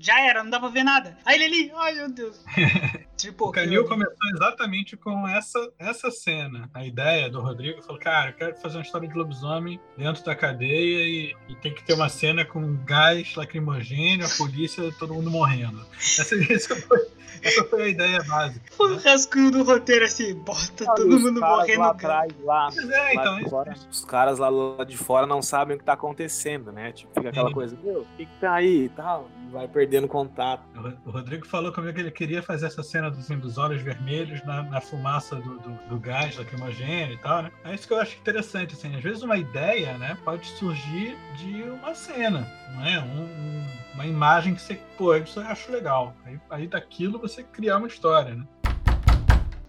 já 0.00 0.20
era, 0.20 0.42
não 0.42 0.50
dá 0.50 0.58
pra 0.58 0.68
ver 0.68 0.82
nada. 0.84 1.16
Aí 1.24 1.36
ele 1.36 1.44
ali, 1.44 1.72
ai 1.76 1.92
meu 1.94 2.10
Deus. 2.10 2.40
Triple 3.16 3.46
O 3.46 3.50
Canil 3.50 3.86
começou 3.86 4.16
exatamente 4.34 4.96
com 4.96 5.26
essa, 5.26 5.72
essa 5.78 6.10
cena. 6.10 6.70
A 6.74 6.84
ideia 6.84 7.30
do 7.30 7.40
Rodrigo 7.40 7.82
falou: 7.82 8.00
Cara, 8.00 8.30
eu 8.30 8.34
quero 8.34 8.56
fazer 8.56 8.76
uma 8.76 8.82
história 8.82 9.08
de 9.08 9.14
lobisomem 9.14 9.80
dentro 9.96 10.24
da 10.24 10.34
cadeia 10.34 11.04
e, 11.04 11.36
e 11.48 11.54
tem 11.56 11.74
que 11.74 11.84
ter 11.84 11.94
uma 11.94 12.08
cena 12.08 12.44
com 12.44 12.76
gás 12.84 13.34
lacrimogêneo, 13.34 14.26
a 14.26 14.36
polícia, 14.36 14.92
todo 14.98 15.14
mundo 15.14 15.30
morrendo. 15.30 15.84
Essa, 15.96 16.34
essa 16.52 16.76
foi, 16.76 17.06
essa 17.42 17.64
foi 17.64 17.82
a 17.82 17.88
ideia 17.88 18.22
básica. 18.22 18.64
O 18.78 18.96
rascunho 18.96 19.50
do 19.50 19.62
roteiro 19.62 20.04
assim, 20.04 20.34
bota 20.34 20.84
Olha, 20.86 20.94
todo 20.94 21.20
mundo 21.20 21.40
morrendo. 21.40 21.80
lá 21.80 21.90
atrás, 21.90 22.32
lá, 22.42 22.68
é, 22.76 23.14
lá 23.14 23.14
então. 23.14 23.50
fora, 23.50 23.74
os 23.90 24.04
caras 24.04 24.38
lá, 24.38 24.48
lá 24.48 24.84
de 24.84 24.96
fora 24.96 25.26
não 25.26 25.42
sabem 25.42 25.76
o 25.76 25.78
que 25.78 25.84
tá 25.84 25.92
acontecendo, 25.92 26.72
né? 26.72 26.92
Tipo, 26.92 27.12
fica 27.14 27.28
aquela 27.28 27.48
Sim. 27.48 27.54
coisa, 27.54 27.78
meu, 27.82 28.00
o 28.00 28.06
que 28.16 28.26
que 28.26 28.40
tá 28.40 28.54
aí 28.54 28.84
e 28.84 28.88
tal, 28.90 29.28
vai 29.56 29.68
perdendo 29.68 30.06
contato. 30.06 30.62
O 30.76 30.80
Ro- 30.82 30.96
O 31.06 31.10
Rodrigo 31.10 31.46
falou 31.46 31.72
comigo 31.72 31.94
que 31.94 32.00
ele 32.00 32.10
queria 32.10 32.42
fazer 32.42 32.66
essa 32.66 32.82
cena 32.82 33.08
assim, 33.08 33.38
dos 33.38 33.58
olhos 33.58 33.82
vermelhos 33.82 34.44
na, 34.44 34.62
na 34.62 34.80
fumaça 34.80 35.36
do, 35.36 35.58
do, 35.58 35.70
do 35.88 35.98
gás 35.98 36.36
lacrimogêneo 36.36 37.14
e 37.14 37.18
tal, 37.18 37.42
né? 37.42 37.50
É 37.64 37.74
isso 37.74 37.86
que 37.86 37.92
eu 37.92 38.00
acho 38.00 38.16
interessante, 38.16 38.74
assim. 38.74 38.94
Às 38.94 39.02
vezes 39.02 39.22
uma 39.22 39.36
ideia, 39.36 39.96
né, 39.98 40.16
pode 40.24 40.46
surgir 40.46 41.16
de 41.38 41.62
uma 41.64 41.94
cena, 41.94 42.46
não 42.74 42.84
é? 42.86 43.00
Um- 43.00 43.24
um- 43.24 43.66
uma 43.94 44.06
imagem 44.06 44.54
que 44.54 44.60
você, 44.60 44.74
pô, 44.98 45.14
isso 45.16 45.40
eu 45.40 45.46
acho 45.46 45.72
legal. 45.72 46.14
Aí, 46.24 46.38
aí 46.50 46.66
daquilo 46.66 47.18
você 47.18 47.42
criar 47.42 47.78
uma 47.78 47.86
história, 47.88 48.34
né? 48.34 48.44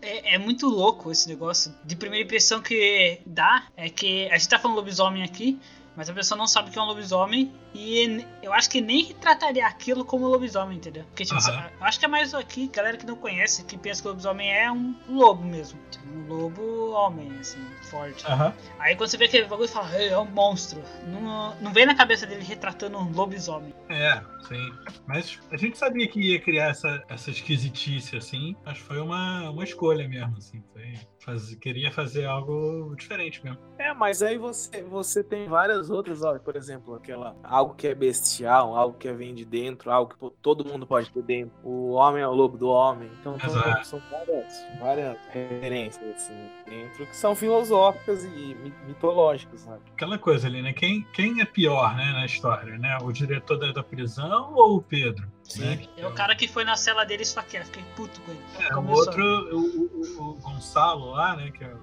É, 0.02 0.36
é 0.36 0.38
muito 0.38 0.68
louco 0.68 1.12
esse 1.12 1.28
negócio. 1.28 1.74
De 1.84 1.96
primeira 1.96 2.24
impressão 2.24 2.62
que 2.62 3.20
dá 3.26 3.64
é 3.76 3.90
que 3.90 4.30
a 4.30 4.38
gente 4.38 4.48
tá 4.50 4.60
falando 4.60 4.78
lobisomem 4.78 5.24
aqui, 5.24 5.60
mas 5.98 6.08
a 6.12 6.14
pessoa 6.14 6.38
não 6.38 6.46
sabe 6.46 6.70
que 6.70 6.78
é 6.78 6.82
um 6.82 6.86
lobisomem 6.86 7.52
e 7.74 8.24
eu 8.44 8.54
acho 8.54 8.70
que 8.70 8.80
nem 8.80 9.04
retrataria 9.06 9.66
aquilo 9.66 10.06
como 10.06 10.28
lobisomem, 10.28 10.78
entendeu? 10.78 11.04
Porque, 11.06 11.26
tipo, 11.26 11.40
Aham. 11.40 11.72
eu 11.80 11.86
acho 11.86 12.00
que 12.00 12.06
é 12.06 12.08
mais 12.08 12.36
aqui, 12.36 12.68
galera 12.68 12.96
que 12.98 13.06
não 13.06 13.16
conhece, 13.16 13.66
que 13.66 13.76
pensa 13.76 14.00
que 14.04 14.08
o 14.08 14.12
lobisomem 14.12 14.54
é 14.54 14.72
um 14.72 14.96
lobo 15.10 15.44
mesmo. 15.44 15.80
Tipo, 15.90 16.08
um 16.08 16.28
lobo 16.28 16.92
homem, 16.92 17.36
assim, 17.40 17.60
forte. 17.82 18.24
Aham. 18.28 18.54
Aí 18.78 18.96
quando 18.96 19.10
você 19.10 19.18
vê 19.18 19.26
aquele 19.26 19.48
bagulho, 19.48 19.68
fala, 19.68 20.00
"Ei, 20.00 20.10
é 20.10 20.20
um 20.20 20.26
monstro. 20.26 20.84
Não, 21.08 21.56
não 21.60 21.74
vem 21.74 21.88
na 21.88 21.96
cabeça 21.96 22.28
dele 22.28 22.44
retratando 22.44 23.00
um 23.00 23.12
lobisomem. 23.12 23.74
É, 23.90 24.22
sim. 24.48 24.72
Mas 25.08 25.40
a 25.52 25.58
gente 25.58 25.80
sabia 25.80 26.08
que 26.08 26.20
ia 26.20 26.40
criar 26.40 26.70
essa, 26.70 27.04
essa 27.10 27.32
esquisitice, 27.32 28.16
assim. 28.16 28.56
Acho 28.64 28.82
que 28.82 28.88
foi 28.88 29.02
uma, 29.02 29.50
uma 29.50 29.64
escolha 29.64 30.08
mesmo, 30.08 30.38
assim. 30.38 30.64
Foi, 30.74 30.94
faz, 31.28 31.54
queria 31.56 31.92
fazer 31.92 32.26
algo 32.26 32.96
diferente 32.98 33.44
mesmo. 33.44 33.60
É, 33.78 33.94
mas 33.94 34.24
aí 34.24 34.38
você, 34.38 34.82
você 34.84 35.22
tem 35.24 35.48
várias 35.48 35.90
outras, 35.90 36.24
ó, 36.24 36.40
por 36.40 36.56
exemplo, 36.56 36.96
aquela 36.96 37.36
algo 37.44 37.76
que 37.76 37.88
é 37.88 37.94
bestial, 37.94 38.76
algo 38.76 38.98
que 38.98 39.12
vem 39.12 39.36
de 39.36 39.44
dentro, 39.46 39.92
algo 39.92 40.14
que 40.14 40.36
todo 40.42 40.66
mundo 40.66 40.88
pode 40.88 41.10
ter 41.12 41.22
dentro. 41.22 41.54
O 41.64 41.92
homem 41.92 42.24
é 42.24 42.28
o 42.28 42.34
lobo 42.34 42.58
do 42.58 42.70
homem. 42.70 43.10
Então 43.20 43.38
são- 43.40 44.02
várias, 44.10 44.66
várias 44.80 45.18
referências 45.32 46.16
assim 46.16 46.50
dentro 46.66 47.06
que 47.06 47.16
são 47.16 47.36
filosóficas 47.36 48.24
e 48.24 48.28
mi- 48.56 48.74
mitológicas, 48.88 49.62
sabe? 49.62 49.82
Aquela 49.94 50.18
coisa 50.18 50.48
ali, 50.48 50.62
né? 50.62 50.72
Quem, 50.74 51.04
quem 51.14 51.42
é 51.42 51.46
pior, 51.46 51.96
né, 51.96 52.12
na 52.14 52.26
história, 52.26 52.78
né? 52.78 52.98
O 53.02 53.12
diretor 53.12 53.58
da, 53.58 53.72
da 53.72 53.84
prisão 53.84 54.54
ou 54.56 54.78
o 54.78 54.82
Pedro? 54.82 55.28
Né? 55.58 55.88
É 55.98 56.06
o 56.06 56.14
cara 56.14 56.36
que 56.36 56.48
foi 56.48 56.64
na 56.64 56.76
cela 56.76 57.04
dele 57.06 57.24
esfaquear, 57.24 57.66
fiquei 57.66 57.84
puto 57.96 58.20
com 58.22 58.32
ele. 58.32 58.42
É, 58.60 58.76
o 58.76 58.88
outro, 58.90 59.24
o, 59.56 60.22
o- 60.22 60.32
o 60.32 60.34
Gonçalo 60.42 61.12
lá, 61.12 61.36
né? 61.38 61.52
Que 61.52 61.64
é 61.64 61.74
o, 61.74 61.78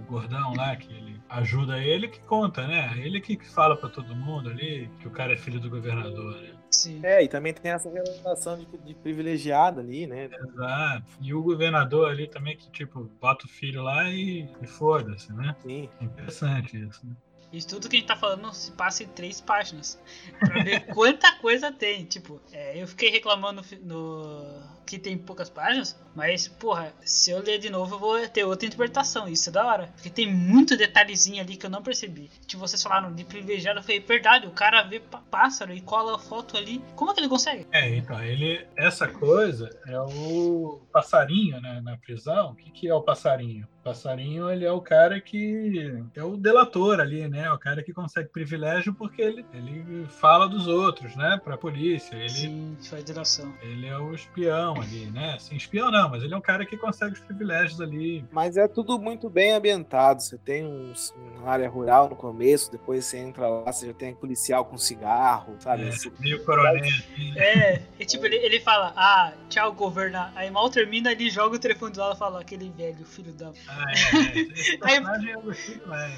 o 0.00 0.02
gordão 0.04 0.54
lá, 0.54 0.76
que 0.76 0.92
ele 0.92 1.20
ajuda 1.28 1.78
ele, 1.78 2.08
que 2.08 2.20
conta, 2.20 2.66
né? 2.66 2.92
Ele 2.98 3.20
que 3.20 3.38
fala 3.52 3.76
pra 3.76 3.88
todo 3.88 4.14
mundo 4.14 4.50
ali 4.50 4.90
que 5.00 5.08
o 5.08 5.10
cara 5.10 5.32
é 5.32 5.36
filho 5.36 5.58
do 5.58 5.70
governador, 5.70 6.36
né? 6.42 6.50
Sim. 6.70 7.00
É, 7.02 7.22
e 7.22 7.28
também 7.28 7.54
tem 7.54 7.72
essa 7.72 7.88
relação 7.90 8.58
de, 8.58 8.66
de 8.66 8.94
privilegiada 8.94 9.80
ali, 9.80 10.06
né? 10.06 10.28
Exato. 10.32 11.06
E 11.20 11.32
o 11.32 11.42
governador 11.42 12.10
ali 12.10 12.28
também 12.28 12.56
que, 12.56 12.70
tipo, 12.70 13.04
bota 13.20 13.46
o 13.46 13.48
filho 13.48 13.82
lá 13.82 14.10
e, 14.10 14.48
e 14.60 14.66
foda-se, 14.66 15.32
né? 15.32 15.56
Sim. 15.62 15.88
Interessante 16.00 16.76
isso, 16.76 17.06
né? 17.06 17.14
Isso 17.56 17.68
tudo 17.68 17.88
que 17.88 17.96
a 17.96 17.98
gente 17.98 18.08
tá 18.08 18.16
falando 18.16 18.52
se 18.52 18.70
passa 18.72 19.02
em 19.02 19.08
três 19.08 19.40
páginas. 19.40 19.98
Pra 20.38 20.62
ver 20.62 20.86
quanta 20.94 21.32
coisa 21.36 21.72
tem. 21.72 22.04
Tipo, 22.04 22.40
é, 22.52 22.80
eu 22.80 22.86
fiquei 22.86 23.10
reclamando 23.10 23.62
no. 23.82 24.62
que 24.86 24.98
tem 24.98 25.16
poucas 25.18 25.48
páginas, 25.50 25.98
mas, 26.14 26.46
porra, 26.48 26.92
se 27.04 27.30
eu 27.30 27.42
ler 27.42 27.58
de 27.58 27.70
novo, 27.70 27.94
eu 27.94 27.98
vou 27.98 28.28
ter 28.28 28.44
outra 28.44 28.66
interpretação. 28.66 29.28
Isso 29.28 29.48
é 29.48 29.52
da 29.52 29.66
hora. 29.66 29.86
Porque 29.94 30.10
tem 30.10 30.32
muito 30.32 30.76
detalhezinho 30.76 31.40
ali 31.42 31.56
que 31.56 31.66
eu 31.66 31.70
não 31.70 31.82
percebi. 31.82 32.30
Tipo, 32.46 32.60
vocês 32.60 32.82
falaram 32.82 33.12
de 33.14 33.24
privilegiado, 33.24 33.78
eu 33.78 33.82
falei, 33.82 34.00
verdade, 34.00 34.46
o 34.46 34.50
cara 34.52 34.82
vê 34.82 35.00
pá- 35.00 35.22
pássaro 35.30 35.72
e 35.72 35.80
cola 35.80 36.16
a 36.16 36.18
foto 36.18 36.56
ali. 36.56 36.82
Como 36.94 37.10
é 37.10 37.14
que 37.14 37.20
ele 37.20 37.28
consegue? 37.28 37.66
É, 37.72 37.88
então, 37.96 38.22
ele. 38.22 38.66
Essa 38.76 39.08
coisa 39.08 39.68
é 39.86 39.98
o 40.00 40.80
passarinho, 40.92 41.60
né? 41.60 41.80
Na 41.82 41.96
prisão. 41.96 42.52
O 42.52 42.54
que, 42.54 42.70
que 42.70 42.88
é 42.88 42.94
o 42.94 43.02
passarinho? 43.02 43.66
O 43.86 43.88
passarinho, 43.88 44.50
ele 44.50 44.64
é 44.64 44.72
o 44.72 44.80
cara 44.80 45.20
que. 45.20 46.02
É 46.16 46.24
o 46.24 46.36
delator 46.36 46.98
ali, 46.98 47.28
né? 47.28 47.48
O 47.52 47.56
cara 47.58 47.84
que 47.84 47.92
consegue 47.92 48.28
privilégio 48.30 48.92
porque 48.92 49.22
ele, 49.22 49.46
ele 49.54 50.06
fala 50.08 50.48
dos 50.48 50.66
outros, 50.66 51.14
né? 51.14 51.40
Pra 51.44 51.56
polícia. 51.56 52.16
Ele, 52.16 52.28
Sim, 52.28 52.76
faz 52.90 53.04
duração. 53.04 53.54
ele 53.62 53.86
é 53.86 53.96
o 53.96 54.12
espião 54.12 54.74
ali, 54.80 55.06
né? 55.12 55.34
Assim, 55.34 55.54
espião 55.54 55.88
não, 55.92 56.10
mas 56.10 56.24
ele 56.24 56.34
é 56.34 56.36
um 56.36 56.40
cara 56.40 56.66
que 56.66 56.76
consegue 56.76 57.12
os 57.12 57.20
privilégios 57.20 57.80
ali. 57.80 58.24
Mas 58.32 58.56
é 58.56 58.66
tudo 58.66 58.98
muito 58.98 59.30
bem 59.30 59.52
ambientado. 59.52 60.20
Você 60.20 60.36
tem 60.36 60.66
uns- 60.66 61.14
uma 61.38 61.48
área 61.48 61.68
rural 61.68 62.08
no 62.08 62.16
começo, 62.16 62.72
depois 62.72 63.04
você 63.04 63.18
entra 63.18 63.46
lá, 63.48 63.72
você 63.72 63.86
já 63.86 63.94
tem 63.94 64.12
policial 64.16 64.64
com 64.64 64.76
cigarro, 64.76 65.54
sabe? 65.60 65.86
É, 65.86 65.92
Você- 65.92 66.10
meio 66.18 66.44
coronel, 66.44 66.82
assim? 66.82 67.38
É, 67.38 67.82
e 68.00 68.04
tipo, 68.04 68.26
ele, 68.26 68.34
ele 68.38 68.58
fala, 68.58 68.92
ah, 68.96 69.32
tchau, 69.48 69.72
governar. 69.72 70.32
Aí 70.34 70.50
mal 70.50 70.68
termina, 70.70 71.12
ele 71.12 71.30
joga 71.30 71.54
o 71.54 71.58
telefone 71.60 71.92
do 71.92 72.00
lado 72.00 72.16
e 72.16 72.18
fala, 72.18 72.40
aquele 72.40 72.68
velho, 72.68 73.04
filho 73.06 73.32
da. 73.32 73.52
Ah, 73.76 73.92
é, 73.92 74.38
é. 74.38 74.40
Esse 74.40 74.78
personagem 74.78 75.30
eu 75.30 75.40
gostei 75.42 75.74
demais. 75.76 76.12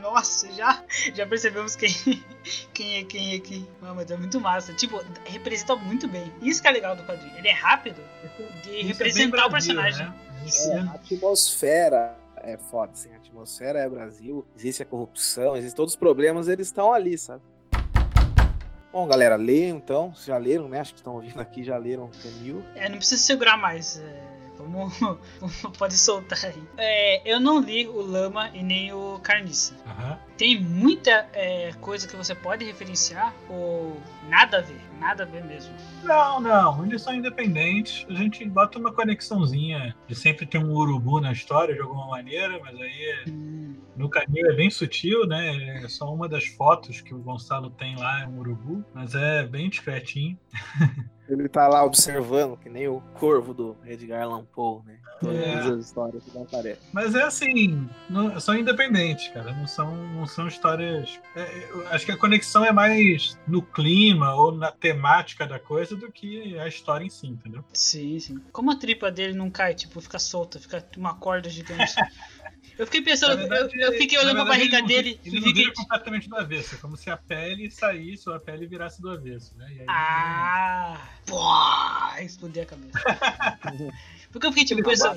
Nossa, 0.00 0.52
já, 0.52 0.82
já 1.14 1.26
percebemos 1.26 1.76
quem, 1.76 1.92
quem 2.72 2.96
é 2.98 3.04
quem 3.04 3.34
aqui. 3.36 3.66
Não, 3.80 3.94
mas 3.94 4.10
é 4.10 4.16
muito 4.16 4.40
massa. 4.40 4.72
Tipo, 4.74 5.00
representa 5.24 5.76
muito 5.76 6.08
bem. 6.08 6.32
Isso 6.42 6.60
que 6.60 6.68
é 6.68 6.72
legal 6.72 6.96
do 6.96 7.02
quadrinho. 7.04 7.36
Ele 7.36 7.48
é 7.48 7.52
rápido 7.52 8.00
de 8.62 8.70
Isso 8.70 8.80
é 8.80 8.82
representar 8.82 9.46
o 9.46 9.50
Brasil, 9.50 9.74
personagem. 9.74 10.06
né? 10.06 10.14
É, 10.44 10.78
a 10.80 10.92
atmosfera 10.94 12.16
é 12.36 12.58
foda, 12.58 12.92
assim. 12.92 13.12
A 13.12 13.16
atmosfera 13.16 13.78
é 13.78 13.88
Brasil, 13.88 14.44
existe 14.56 14.82
a 14.82 14.86
corrupção, 14.86 15.56
existem 15.56 15.76
todos 15.76 15.94
os 15.94 15.98
problemas, 15.98 16.48
eles 16.48 16.66
estão 16.66 16.92
ali, 16.92 17.16
sabe? 17.16 17.42
Bom, 18.92 19.06
galera, 19.08 19.34
leiam 19.36 19.76
então. 19.76 20.12
Já 20.24 20.36
leram, 20.36 20.68
né? 20.68 20.78
Acho 20.80 20.92
que 20.92 21.00
estão 21.00 21.14
ouvindo 21.14 21.40
aqui, 21.40 21.64
já 21.64 21.76
leram 21.76 22.10
Canil. 22.22 22.62
É, 22.76 22.88
não 22.88 22.98
precisa 22.98 23.20
segurar 23.20 23.56
mais. 23.56 23.98
é, 23.98 24.33
pode 25.78 25.96
soltar 25.96 26.44
aí. 26.44 26.62
É, 26.76 27.22
eu 27.24 27.40
não 27.40 27.60
li 27.60 27.86
o 27.86 28.00
Lama 28.00 28.50
e 28.52 28.62
nem 28.62 28.92
o 28.92 29.18
Carniça. 29.22 29.74
Aham. 29.86 30.18
Tem 30.36 30.60
muita 30.60 31.26
é, 31.32 31.72
coisa 31.80 32.08
que 32.08 32.16
você 32.16 32.34
pode 32.34 32.64
referenciar 32.64 33.32
ou 33.48 34.00
nada 34.28 34.58
a 34.58 34.60
ver. 34.60 34.80
Nada 34.98 35.22
a 35.22 35.26
ver 35.26 35.44
mesmo. 35.44 35.72
Não, 36.02 36.40
não, 36.40 36.84
eles 36.86 37.02
são 37.02 37.14
independentes. 37.14 38.04
A 38.08 38.14
gente 38.14 38.44
bota 38.48 38.78
uma 38.78 38.92
conexãozinha 38.92 39.94
de 40.08 40.14
sempre 40.14 40.44
ter 40.46 40.58
um 40.58 40.72
urubu 40.72 41.20
na 41.20 41.30
história 41.32 41.74
de 41.74 41.80
alguma 41.80 42.06
maneira, 42.08 42.58
mas 42.60 42.74
aí 42.80 43.04
é- 43.26 43.30
Hum, 43.30 43.76
no 43.96 44.08
canil 44.08 44.50
é 44.50 44.54
bem 44.56 44.70
sutil, 44.70 45.26
né? 45.26 45.82
É 45.84 45.88
só 45.88 46.12
uma 46.12 46.28
das 46.28 46.46
fotos 46.46 47.00
que 47.00 47.14
o 47.14 47.18
Gonçalo 47.18 47.70
tem 47.70 47.96
lá, 47.96 48.22
é 48.22 48.26
um 48.26 48.38
urubu, 48.40 48.84
mas 48.92 49.14
é 49.14 49.44
bem 49.46 49.68
discretinho. 49.68 50.36
Ele 51.26 51.48
tá 51.48 51.66
lá 51.66 51.82
observando, 51.82 52.54
que 52.58 52.68
nem 52.68 52.86
o 52.86 53.00
corvo 53.14 53.54
do 53.54 53.76
Edgar 53.86 54.24
Allan 54.24 54.44
Poe, 54.44 54.82
né? 54.84 54.98
Todas 55.20 55.36
É. 55.38 55.54
as 55.60 55.86
histórias 55.86 56.22
que 56.22 56.34
não 56.34 56.42
aparecem. 56.42 56.82
Mas 56.92 57.14
é 57.14 57.22
assim, 57.22 57.88
não- 58.10 58.38
são 58.38 58.54
independentes, 58.54 59.28
cara. 59.28 59.52
Não 59.54 59.66
são, 59.66 59.96
não 59.96 60.23
são 60.26 60.46
histórias. 60.48 61.20
é, 61.34 61.68
eu 61.70 61.88
acho 61.88 62.04
que 62.06 62.12
a 62.12 62.16
conexão 62.16 62.64
é 62.64 62.72
mais 62.72 63.38
no 63.46 63.62
clima 63.62 64.34
ou 64.34 64.52
na 64.52 64.70
temática 64.72 65.46
da 65.46 65.58
coisa 65.58 65.96
do 65.96 66.10
que 66.10 66.58
a 66.58 66.66
história 66.68 67.04
em 67.04 67.10
si, 67.10 67.26
entendeu? 67.26 67.64
sim, 67.72 68.18
sim. 68.18 68.36
Como 68.52 68.70
a 68.70 68.76
tripa 68.76 69.10
dele 69.10 69.34
não 69.34 69.50
cai, 69.50 69.74
tipo, 69.74 70.00
fica 70.00 70.18
solta, 70.18 70.58
fica 70.58 70.84
uma 70.96 71.14
corda 71.14 71.48
gigante. 71.48 71.94
Eu 72.76 72.86
fiquei 72.86 73.02
pensando, 73.02 73.36
verdade, 73.36 73.70
eu, 73.80 73.92
eu 73.92 73.98
fiquei 73.98 74.18
olhando 74.18 74.34
pra 74.44 74.56
verdade, 74.56 74.70
barriga 74.70 74.78
ele 74.78 74.86
dele 74.88 75.20
Ele 75.24 75.36
e 75.36 75.40
não 75.40 75.46
fiquei. 75.48 75.72
completamente 75.72 76.28
do 76.28 76.36
avesso, 76.36 76.74
é 76.74 76.78
como 76.78 76.96
se 76.96 77.08
a 77.08 77.16
pele 77.16 77.70
saísse 77.70 78.28
ou 78.28 78.34
a 78.34 78.40
pele 78.40 78.66
virasse 78.66 79.00
do 79.00 79.10
avesso, 79.10 79.56
né? 79.56 79.64
Aí, 79.68 79.86
Ah! 79.88 80.98
Pô, 81.24 81.38
explodir 82.20 82.64
a 82.64 82.66
cabeça. 82.66 82.98
Porque 84.34 84.48
eu 84.48 84.50
fiquei 84.50 84.64
tipo, 84.64 84.82
pensando, 84.82 85.16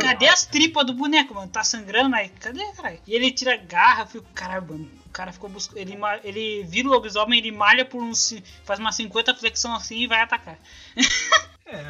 cadê 0.00 0.26
as 0.26 0.46
tripas 0.46 0.86
do 0.86 0.94
boneco, 0.94 1.34
mano? 1.34 1.46
Tá 1.48 1.62
sangrando 1.62 2.16
aí? 2.16 2.30
Cadê, 2.30 2.64
caralho? 2.72 2.98
E 3.06 3.14
ele 3.14 3.30
tira 3.30 3.58
garra, 3.58 4.04
eu 4.04 4.06
fico, 4.06 4.26
caralho, 4.34 4.66
mano. 4.66 4.90
O 5.04 5.10
cara 5.10 5.34
ficou 5.34 5.50
buscando. 5.50 5.76
Ele, 5.76 5.98
ele 6.24 6.64
vira 6.64 6.88
o 6.88 6.90
lobisomem, 6.90 7.38
ele 7.38 7.52
malha 7.52 7.84
por 7.84 8.02
uns. 8.02 8.34
faz 8.64 8.80
uma 8.80 8.90
50 8.90 9.34
flexão 9.34 9.74
assim 9.74 9.98
e 9.98 10.06
vai 10.06 10.22
atacar. 10.22 10.58
É, 11.66 11.82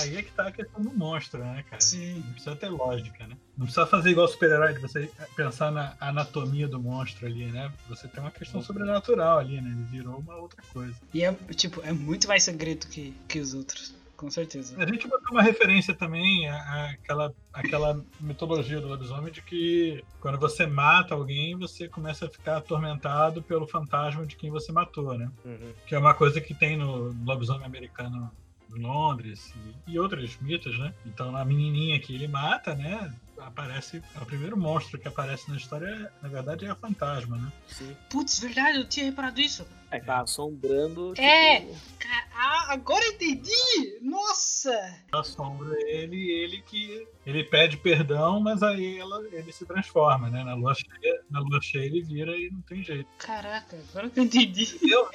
aí 0.00 0.16
é 0.16 0.22
que 0.22 0.32
tá 0.32 0.48
a 0.48 0.52
questão 0.52 0.82
do 0.82 0.92
monstro, 0.92 1.38
né, 1.38 1.64
cara? 1.70 1.80
Sim. 1.80 2.14
Não 2.16 2.32
precisa 2.32 2.56
ter 2.56 2.68
lógica, 2.68 3.28
né? 3.28 3.36
Não 3.56 3.64
precisa 3.64 3.86
fazer 3.86 4.10
igual 4.10 4.26
super-herói, 4.26 4.74
de 4.74 4.80
você 4.80 5.08
pensar 5.36 5.70
na 5.70 5.96
anatomia 6.00 6.66
do 6.66 6.80
monstro 6.80 7.26
ali, 7.26 7.46
né? 7.46 7.72
Você 7.88 8.08
tem 8.08 8.20
uma 8.20 8.32
questão 8.32 8.60
sobrenatural 8.60 9.38
ali, 9.38 9.60
né? 9.60 9.70
Ele 9.70 9.84
virou 9.84 10.18
uma 10.18 10.34
outra 10.34 10.60
coisa. 10.72 10.96
E 11.14 11.22
é, 11.22 11.32
tipo, 11.54 11.80
é 11.82 11.92
muito 11.92 12.26
mais 12.26 12.42
sangrento 12.42 12.88
que, 12.88 13.14
que 13.28 13.38
os 13.38 13.54
outros. 13.54 13.94
Com 14.20 14.30
certeza. 14.30 14.76
A 14.76 14.86
gente 14.86 15.08
botou 15.08 15.30
uma 15.30 15.40
referência 15.40 15.94
também 15.94 16.46
à- 16.46 16.90
àquela, 16.90 17.32
àquela 17.54 18.04
mitologia 18.20 18.78
do 18.78 18.86
lobisomem 18.86 19.32
de 19.32 19.40
que 19.40 20.04
quando 20.20 20.38
você 20.38 20.66
mata 20.66 21.14
alguém, 21.14 21.56
você 21.56 21.88
começa 21.88 22.26
a 22.26 22.28
ficar 22.28 22.58
atormentado 22.58 23.42
pelo 23.42 23.66
fantasma 23.66 24.26
de 24.26 24.36
quem 24.36 24.50
você 24.50 24.70
matou, 24.72 25.16
né? 25.16 25.30
Uhum. 25.42 25.72
Que 25.86 25.94
é 25.94 25.98
uma 25.98 26.12
coisa 26.12 26.38
que 26.38 26.52
tem 26.52 26.76
no 26.76 27.16
lobisomem 27.24 27.64
americano 27.64 28.30
Londres 28.68 29.54
e, 29.86 29.92
e 29.92 29.98
outros 29.98 30.38
mitos, 30.38 30.78
né? 30.78 30.92
Então 31.06 31.34
a 31.34 31.42
menininha 31.42 31.98
que 31.98 32.14
ele 32.14 32.28
mata, 32.28 32.74
né? 32.74 33.10
Aparece, 33.46 34.02
é 34.14 34.22
o 34.22 34.26
primeiro 34.26 34.56
monstro 34.56 34.98
que 34.98 35.08
aparece 35.08 35.50
na 35.50 35.56
história, 35.56 36.12
na 36.22 36.28
verdade, 36.28 36.64
é 36.66 36.70
a 36.70 36.74
fantasma, 36.76 37.36
né? 37.36 37.52
Sim. 37.68 37.96
Putz, 38.08 38.38
verdade, 38.38 38.78
eu 38.78 38.88
tinha 38.88 39.06
reparado 39.06 39.40
isso. 39.40 39.66
É, 39.90 39.98
tá 39.98 40.20
assombrando. 40.20 41.14
É. 41.20 41.60
tipo, 41.60 41.76
Cara, 41.98 42.26
ah, 42.34 42.66
agora 42.72 43.04
eu 43.06 43.12
entendi! 43.12 43.98
Nossa! 44.00 44.70
assombra 45.12 45.76
ele 45.88 46.16
e 46.16 46.30
ele 46.30 46.62
que 46.62 47.06
ele 47.26 47.44
pede 47.44 47.76
perdão, 47.76 48.40
mas 48.40 48.62
aí 48.62 48.98
ela, 48.98 49.20
ele 49.32 49.52
se 49.52 49.66
transforma, 49.66 50.30
né? 50.30 50.44
Na 50.44 50.54
lua 50.54 50.74
cheia, 50.74 51.22
na 51.28 51.40
lua 51.40 51.60
cheia 51.60 51.84
ele 51.84 52.02
vira 52.02 52.36
e 52.36 52.50
não 52.50 52.60
tem 52.62 52.82
jeito. 52.84 53.08
Caraca, 53.18 53.76
agora 53.90 54.08
que 54.08 54.20
eu 54.20 54.24
entendi. 54.24 54.78
Eu 54.82 55.08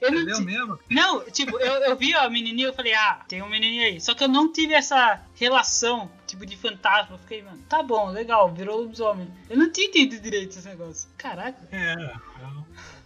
Eu 0.00 0.10
não, 0.10 0.22
Entendeu 0.22 0.40
mesmo? 0.40 0.78
não 0.90 1.24
tipo, 1.30 1.58
eu, 1.58 1.74
eu 1.82 1.96
vi 1.96 2.14
a 2.14 2.28
menininha 2.28 2.68
eu 2.68 2.74
falei, 2.74 2.94
ah, 2.94 3.24
tem 3.28 3.42
um 3.42 3.48
menininho 3.48 3.84
aí. 3.84 4.00
Só 4.00 4.14
que 4.14 4.24
eu 4.24 4.28
não 4.28 4.50
tive 4.50 4.74
essa 4.74 5.20
relação, 5.34 6.10
tipo, 6.34 6.44
de 6.46 6.56
fantasma. 6.56 7.14
Eu 7.14 7.18
fiquei, 7.18 7.42
mano, 7.42 7.62
tá 7.68 7.82
bom, 7.82 8.10
legal, 8.10 8.52
virou 8.52 8.80
lobisomem. 8.80 9.28
Eu 9.48 9.56
não 9.56 9.70
tinha 9.72 9.86
entendido 9.86 10.22
direito 10.22 10.58
esse 10.58 10.68
negócio. 10.68 11.08
Caraca, 11.16 11.58
É, 11.70 11.92
é 11.94 12.12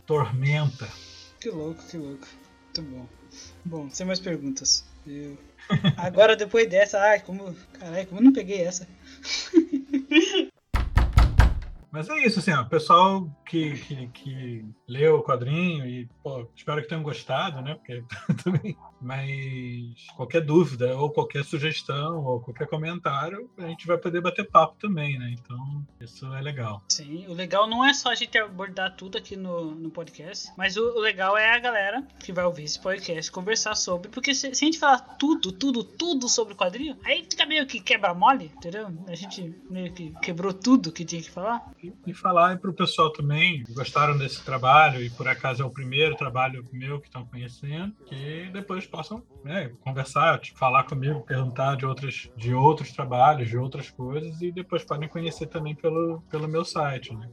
tormenta. 0.06 0.88
que 1.40 1.50
louco, 1.50 1.86
que 1.86 1.96
louco. 1.96 2.26
Muito 2.64 2.82
bom. 2.82 3.06
Bom, 3.64 3.90
sem 3.90 4.06
mais 4.06 4.20
perguntas. 4.20 4.84
Eu... 5.06 5.38
Agora, 5.96 6.34
depois 6.34 6.68
dessa, 6.68 6.98
ai, 7.00 7.20
como. 7.20 7.54
Caralho, 7.78 8.06
como 8.06 8.20
eu 8.20 8.24
não 8.24 8.32
peguei 8.32 8.62
essa? 8.62 8.88
Mas 11.90 12.06
é 12.10 12.18
isso, 12.18 12.38
assim, 12.38 12.52
ó, 12.52 12.60
o 12.60 12.68
pessoal 12.68 13.26
que, 13.46 13.72
que, 13.78 14.08
que 14.08 14.64
leu 14.86 15.16
o 15.16 15.22
quadrinho 15.22 15.86
e, 15.86 16.06
pô, 16.22 16.46
espero 16.54 16.82
que 16.82 16.88
tenham 16.88 17.02
gostado, 17.02 17.62
né? 17.62 17.74
Porque 17.76 18.04
também. 18.44 18.76
Mas 19.00 20.06
qualquer 20.16 20.40
dúvida, 20.40 20.96
ou 20.96 21.10
qualquer 21.10 21.44
sugestão, 21.44 22.24
ou 22.24 22.40
qualquer 22.40 22.66
comentário, 22.66 23.48
a 23.58 23.66
gente 23.66 23.86
vai 23.86 23.98
poder 23.98 24.20
bater 24.20 24.48
papo 24.48 24.76
também, 24.78 25.18
né? 25.18 25.34
Então, 25.38 25.86
isso 26.00 26.26
é 26.34 26.40
legal. 26.40 26.82
Sim, 26.88 27.26
o 27.28 27.34
legal 27.34 27.68
não 27.68 27.84
é 27.84 27.94
só 27.94 28.10
a 28.10 28.14
gente 28.14 28.36
abordar 28.38 28.96
tudo 28.96 29.18
aqui 29.18 29.36
no, 29.36 29.74
no 29.74 29.90
podcast, 29.90 30.50
mas 30.56 30.76
o, 30.76 30.82
o 30.96 31.00
legal 31.00 31.36
é 31.36 31.54
a 31.54 31.58
galera 31.58 32.06
que 32.18 32.32
vai 32.32 32.44
ouvir 32.44 32.64
esse 32.64 32.80
podcast 32.80 33.30
conversar 33.30 33.74
sobre, 33.74 34.08
porque 34.08 34.34
se, 34.34 34.54
se 34.54 34.64
a 34.64 34.66
gente 34.66 34.78
falar 34.78 34.98
tudo, 34.98 35.52
tudo, 35.52 35.84
tudo 35.84 36.28
sobre 36.28 36.54
o 36.54 36.56
quadrinho, 36.56 36.96
aí 37.04 37.26
fica 37.28 37.46
meio 37.46 37.66
que 37.66 37.80
quebra 37.80 38.14
mole, 38.14 38.46
entendeu? 38.56 38.88
A 39.06 39.14
gente 39.14 39.54
meio 39.70 39.92
que 39.92 40.12
quebrou 40.22 40.52
tudo 40.52 40.92
que 40.92 41.04
tinha 41.04 41.22
que 41.22 41.30
falar. 41.30 41.70
E, 41.82 41.92
e 42.06 42.14
falar 42.14 42.58
para 42.58 42.70
o 42.70 42.74
pessoal 42.74 43.10
também, 43.12 43.64
gostaram 43.70 44.16
desse 44.16 44.44
trabalho, 44.44 45.02
e 45.02 45.10
por 45.10 45.28
acaso 45.28 45.62
é 45.62 45.66
o 45.66 45.70
primeiro 45.70 46.16
trabalho 46.16 46.66
meu 46.72 47.00
que 47.00 47.08
estão 47.08 47.24
conhecendo, 47.24 47.94
que 48.06 48.48
depois 48.52 48.86
possam 48.88 49.22
né, 49.44 49.70
conversar, 49.80 50.38
tipo, 50.40 50.58
falar 50.58 50.84
comigo, 50.84 51.22
perguntar 51.22 51.76
de, 51.76 51.86
outras, 51.86 52.30
de 52.36 52.52
outros 52.54 52.92
trabalhos, 52.92 53.48
de 53.48 53.56
outras 53.56 53.90
coisas, 53.90 54.40
e 54.40 54.50
depois 54.50 54.84
podem 54.84 55.08
conhecer 55.08 55.46
também 55.46 55.74
pelo, 55.74 56.22
pelo 56.30 56.48
meu 56.48 56.64
site. 56.64 57.14
Né? 57.14 57.28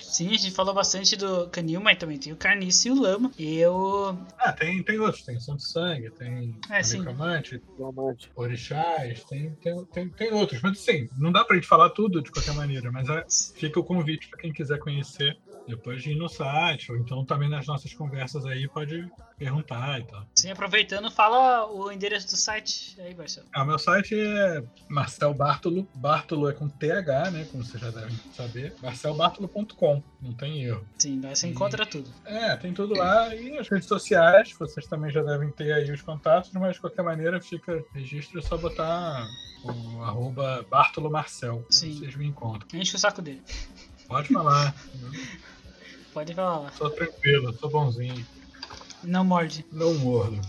Sim, 0.00 0.28
a 0.28 0.38
gente 0.38 0.50
falou 0.52 0.74
bastante 0.74 1.16
do 1.16 1.48
Canil, 1.48 1.80
mas 1.80 1.98
também 1.98 2.18
tem 2.18 2.32
o 2.32 2.36
Carniça 2.36 2.88
e 2.88 2.90
o 2.90 3.00
Lama. 3.00 3.30
E 3.38 3.58
eu. 3.58 4.18
Ah, 4.38 4.52
tem, 4.52 4.82
tem 4.82 4.98
outros, 4.98 5.24
tem 5.24 5.38
Santo 5.38 5.62
Sangue, 5.62 6.10
tem 6.10 6.58
É. 6.70 6.82
Necromante. 6.82 7.62
Orixás, 8.34 9.24
tem, 9.24 9.50
tem, 9.56 9.84
tem, 9.86 10.08
tem 10.08 10.32
outros. 10.32 10.60
Mas 10.62 10.78
sim, 10.78 11.08
não 11.16 11.30
dá 11.30 11.44
pra 11.44 11.56
gente 11.56 11.68
falar 11.68 11.90
tudo 11.90 12.22
de 12.22 12.30
qualquer 12.30 12.54
maneira, 12.54 12.90
mas 12.90 13.08
é, 13.08 13.24
fica 13.58 13.78
o 13.78 13.84
convite 13.84 14.28
para 14.28 14.40
quem 14.40 14.52
quiser 14.52 14.78
conhecer. 14.78 15.36
Depois 15.68 16.02
de 16.02 16.12
ir 16.12 16.16
no 16.16 16.28
site, 16.28 16.90
ou 16.90 16.96
então 16.96 17.24
também 17.24 17.48
nas 17.48 17.66
nossas 17.66 17.92
conversas 17.92 18.46
aí, 18.46 18.66
pode 18.66 19.06
perguntar 19.36 20.00
e 20.00 20.04
tal. 20.04 20.26
Sim, 20.34 20.50
aproveitando, 20.50 21.10
fala 21.10 21.70
o 21.70 21.92
endereço 21.92 22.26
do 22.26 22.36
site 22.36 22.98
aí, 23.00 23.14
Marcelo. 23.14 23.46
Ah, 23.52 23.62
o 23.62 23.66
meu 23.66 23.78
site 23.78 24.18
é 24.18 24.64
Marcel 24.88 25.34
Bartolo. 25.34 25.86
Bartolo 25.94 26.48
é 26.48 26.54
com 26.54 26.68
TH, 26.68 27.30
né? 27.30 27.46
Como 27.50 27.62
vocês 27.62 27.80
já 27.80 27.90
devem 27.90 28.16
saber. 28.32 28.74
marcelbartolo.com. 28.82 30.02
Não 30.22 30.32
tem 30.32 30.64
erro. 30.64 30.84
Sim, 30.98 31.20
lá 31.20 31.34
você 31.34 31.46
encontra 31.46 31.84
tudo. 31.84 32.10
É, 32.24 32.56
tem 32.56 32.72
tudo 32.72 32.94
lá. 32.94 33.34
E 33.34 33.58
as 33.58 33.68
redes 33.68 33.86
sociais, 33.86 34.52
vocês 34.58 34.86
também 34.86 35.10
já 35.10 35.22
devem 35.22 35.50
ter 35.52 35.72
aí 35.72 35.90
os 35.92 36.00
contatos, 36.00 36.50
mas 36.52 36.74
de 36.74 36.80
qualquer 36.80 37.02
maneira 37.02 37.40
fica 37.40 37.84
registro, 37.92 38.38
é 38.38 38.42
só 38.42 38.56
botar 38.56 39.26
o 39.62 40.02
arroba 40.02 40.64
Bartolo 40.70 41.10
Marcel. 41.10 41.64
Sim. 41.70 41.98
Vocês 41.98 42.16
me 42.16 42.26
encontram. 42.26 42.68
Enche 42.72 42.96
o 42.96 42.98
saco 42.98 43.20
dele. 43.20 43.42
Pode 44.06 44.28
falar. 44.32 44.74
Pode 46.18 46.34
falar 46.34 46.58
lá. 46.58 46.72
sou 46.72 46.90
tranquilo, 46.90 47.56
sou 47.56 47.70
bonzinho. 47.70 48.26
Não 49.04 49.24
morde. 49.24 49.64
Não 49.70 49.94
mordo. 49.94 50.40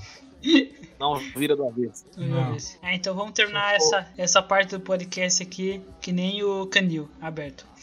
Não, 1.00 1.16
vira 1.38 1.56
do 1.56 1.68
avesso. 1.68 2.06
Não. 2.18 2.58
Ah, 2.82 2.96
então 2.96 3.14
vamos 3.14 3.34
terminar 3.34 3.80
Só 3.80 4.00
essa, 4.00 4.12
essa 4.18 4.42
parte 4.42 4.72
do 4.72 4.80
podcast 4.80 5.44
aqui, 5.44 5.80
que 6.02 6.12
nem 6.12 6.44
o 6.44 6.66
canil 6.66 7.08
aberto. 7.22 7.68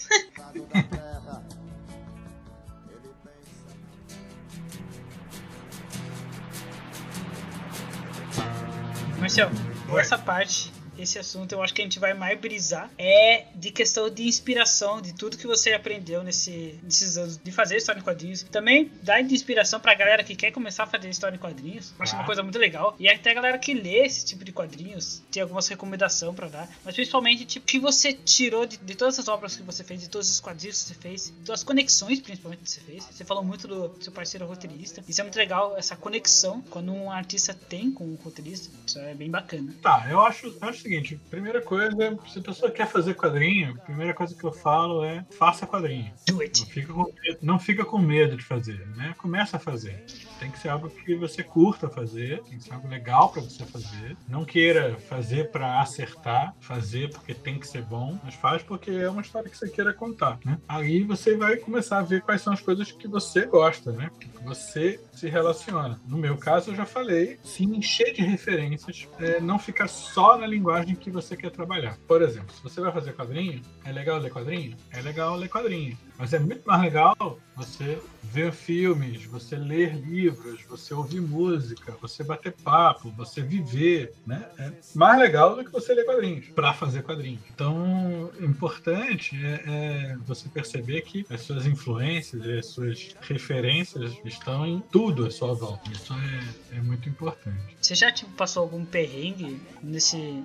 Marcel, 9.20 9.48
Oi. 9.92 10.00
essa 10.00 10.18
parte, 10.18 10.72
esse 10.98 11.18
assunto, 11.18 11.52
eu 11.52 11.62
acho 11.62 11.74
que 11.74 11.80
a 11.82 11.84
gente 11.84 11.98
vai 11.98 12.14
mais 12.14 12.38
brisar 12.38 12.90
é 12.98 13.46
de 13.54 13.70
questão 13.70 14.08
de 14.10 14.22
inspiração, 14.26 15.00
de 15.00 15.12
tudo 15.14 15.36
que 15.36 15.46
você 15.46 15.72
aprendeu 15.72 16.22
nesse, 16.22 16.78
nesses 16.82 17.16
anos 17.16 17.36
de 17.42 17.52
fazer 17.52 17.76
história 17.76 18.00
em 18.00 18.02
quadrinhos. 18.02 18.42
Também 18.44 18.90
dá 19.02 19.20
de 19.20 19.34
inspiração 19.34 19.80
pra 19.80 19.94
galera 19.94 20.22
que 20.24 20.34
quer 20.34 20.50
começar 20.50 20.84
a 20.84 20.86
fazer 20.86 21.08
história 21.08 21.36
em 21.36 21.38
quadrinhos. 21.38 21.92
Acho 21.98 22.14
Ah. 22.14 22.18
uma 22.20 22.26
coisa 22.26 22.42
muito 22.42 22.58
legal. 22.58 22.94
E 22.98 23.08
até 23.08 23.30
a 23.30 23.34
galera 23.34 23.58
que 23.58 23.74
lê 23.74 24.04
esse 24.06 24.24
tipo 24.24 24.44
de 24.44 24.52
quadrinhos 24.52 25.22
tem 25.30 25.42
algumas 25.42 25.66
recomendações 25.68 26.34
pra 26.34 26.48
dar. 26.48 26.68
Mas 26.84 26.94
principalmente, 26.94 27.44
tipo, 27.44 27.64
o 27.64 27.66
que 27.66 27.78
você 27.78 28.12
tirou 28.12 28.66
de, 28.66 28.76
de 28.76 28.94
todas 28.94 29.18
as 29.18 29.28
obras 29.28 29.56
que 29.56 29.62
você 29.62 29.82
fez, 29.84 30.00
de 30.00 30.08
todos 30.08 30.30
os 30.30 30.40
quadrinhos 30.40 30.82
que 30.82 30.88
você 30.88 30.94
fez, 30.94 31.32
das 31.44 31.62
conexões 31.62 32.20
principalmente 32.20 32.62
que 32.62 32.70
você 32.70 32.80
fez. 32.80 33.04
Você 33.10 33.24
falou 33.24 33.44
muito 33.44 33.66
do 33.68 33.94
seu 34.02 34.12
parceiro 34.12 34.46
roteirista. 34.46 35.02
Isso 35.08 35.20
é 35.20 35.24
muito 35.24 35.36
legal, 35.36 35.76
essa 35.76 35.96
conexão 35.96 36.62
quando 36.70 36.92
um 36.92 37.10
artista 37.10 37.52
tem 37.54 37.90
com 37.90 38.04
um 38.04 38.14
roteirista. 38.16 38.70
Isso 38.86 38.98
é 38.98 39.14
bem 39.14 39.30
bacana. 39.30 39.74
Tá, 39.82 40.06
eu 40.10 40.20
acho, 40.20 40.46
eu 40.46 40.68
acho 40.68 40.85
o 40.85 40.85
seguinte: 40.86 41.20
primeira 41.28 41.60
coisa, 41.60 42.18
se 42.26 42.38
a 42.38 42.42
pessoa 42.42 42.70
quer 42.70 42.86
fazer 42.86 43.14
quadrinho, 43.14 43.74
a 43.74 43.84
primeira 43.84 44.14
coisa 44.14 44.34
que 44.34 44.44
eu 44.44 44.52
falo 44.52 45.04
é 45.04 45.24
faça 45.36 45.66
quadrinho. 45.66 46.12
Do 46.26 46.34
Não 46.34 46.40
it. 46.40 46.64
fica, 46.66 46.92
com 46.92 47.04
medo, 47.04 47.38
não 47.42 47.58
fica 47.58 47.84
com 47.84 47.98
medo 47.98 48.36
de 48.36 48.44
fazer, 48.44 48.86
né? 48.96 49.14
Começa 49.18 49.56
a 49.56 49.60
fazer. 49.60 50.04
Tem 50.38 50.50
que 50.50 50.58
ser 50.58 50.68
algo 50.68 50.88
que 50.88 51.14
você 51.16 51.42
curta 51.42 51.88
fazer, 51.88 52.42
tem 52.44 52.58
que 52.58 52.64
ser 52.64 52.74
algo 52.74 52.88
legal 52.88 53.30
para 53.30 53.42
você 53.42 53.64
fazer. 53.64 54.16
Não 54.28 54.44
queira 54.44 54.96
fazer 55.08 55.50
para 55.50 55.80
acertar, 55.80 56.54
fazer 56.60 57.10
porque 57.10 57.34
tem 57.34 57.58
que 57.58 57.66
ser 57.66 57.82
bom, 57.82 58.18
mas 58.22 58.34
faz 58.34 58.62
porque 58.62 58.90
é 58.90 59.10
uma 59.10 59.22
história 59.22 59.50
que 59.50 59.56
você 59.56 59.68
queira 59.68 59.92
contar, 59.92 60.38
né? 60.44 60.58
Aí 60.68 61.02
você 61.02 61.36
vai 61.36 61.56
começar 61.56 61.98
a 61.98 62.02
ver 62.02 62.22
quais 62.22 62.42
são 62.42 62.52
as 62.52 62.60
coisas 62.60 62.92
que 62.92 63.08
você 63.08 63.46
gosta, 63.46 63.92
né? 63.92 64.10
Que 64.20 64.28
você 64.44 65.00
se 65.12 65.28
relaciona. 65.28 65.98
No 66.06 66.18
meu 66.18 66.36
caso, 66.36 66.70
eu 66.70 66.74
já 66.74 66.86
falei, 66.86 67.38
se 67.42 67.64
encher 67.64 68.12
de 68.12 68.22
referências, 68.22 69.08
é, 69.18 69.40
não 69.40 69.58
ficar 69.58 69.88
só 69.88 70.36
na 70.38 70.46
linguagem 70.46 70.75
que 70.84 71.10
você 71.10 71.36
quer 71.36 71.50
trabalhar. 71.50 71.96
Por 72.06 72.22
exemplo, 72.22 72.54
se 72.54 72.62
você 72.62 72.80
vai 72.80 72.92
fazer 72.92 73.14
quadrinho, 73.14 73.62
é 73.84 73.92
legal 73.92 74.18
ler 74.18 74.30
quadrinho? 74.30 74.76
É 74.90 75.00
legal 75.00 75.36
ler 75.36 75.48
quadrinho. 75.48 75.96
Mas 76.18 76.32
é 76.32 76.38
muito 76.38 76.66
mais 76.66 76.80
legal 76.82 77.38
você 77.54 77.98
ver 78.22 78.52
filmes, 78.52 79.24
você 79.24 79.56
ler 79.56 79.94
livros, 79.94 80.62
você 80.68 80.92
ouvir 80.92 81.20
música, 81.20 81.96
você 82.00 82.22
bater 82.22 82.52
papo, 82.52 83.10
você 83.12 83.40
viver, 83.40 84.12
né? 84.26 84.46
É 84.58 84.72
mais 84.94 85.18
legal 85.18 85.56
do 85.56 85.64
que 85.64 85.70
você 85.70 85.94
ler 85.94 86.04
quadrinhos, 86.04 86.46
para 86.48 86.72
fazer 86.72 87.02
quadrinhos. 87.02 87.40
Então, 87.54 88.30
importante 88.40 89.36
é, 89.36 89.62
é, 89.66 90.16
você 90.26 90.48
perceber 90.48 91.02
que 91.02 91.24
as 91.30 91.42
suas 91.42 91.66
influências 91.66 92.44
e 92.44 92.58
as 92.58 92.66
suas 92.66 93.14
referências 93.20 94.12
estão 94.24 94.66
em 94.66 94.80
tudo 94.90 95.26
à 95.26 95.30
sua 95.30 95.54
volta. 95.54 95.90
Isso 95.90 96.12
é, 96.12 96.76
é 96.78 96.80
muito 96.80 97.08
importante. 97.08 97.76
Você 97.80 97.94
já 97.94 98.10
tipo, 98.10 98.30
passou 98.32 98.62
algum 98.62 98.84
perrengue 98.84 99.60
nesse 99.82 100.42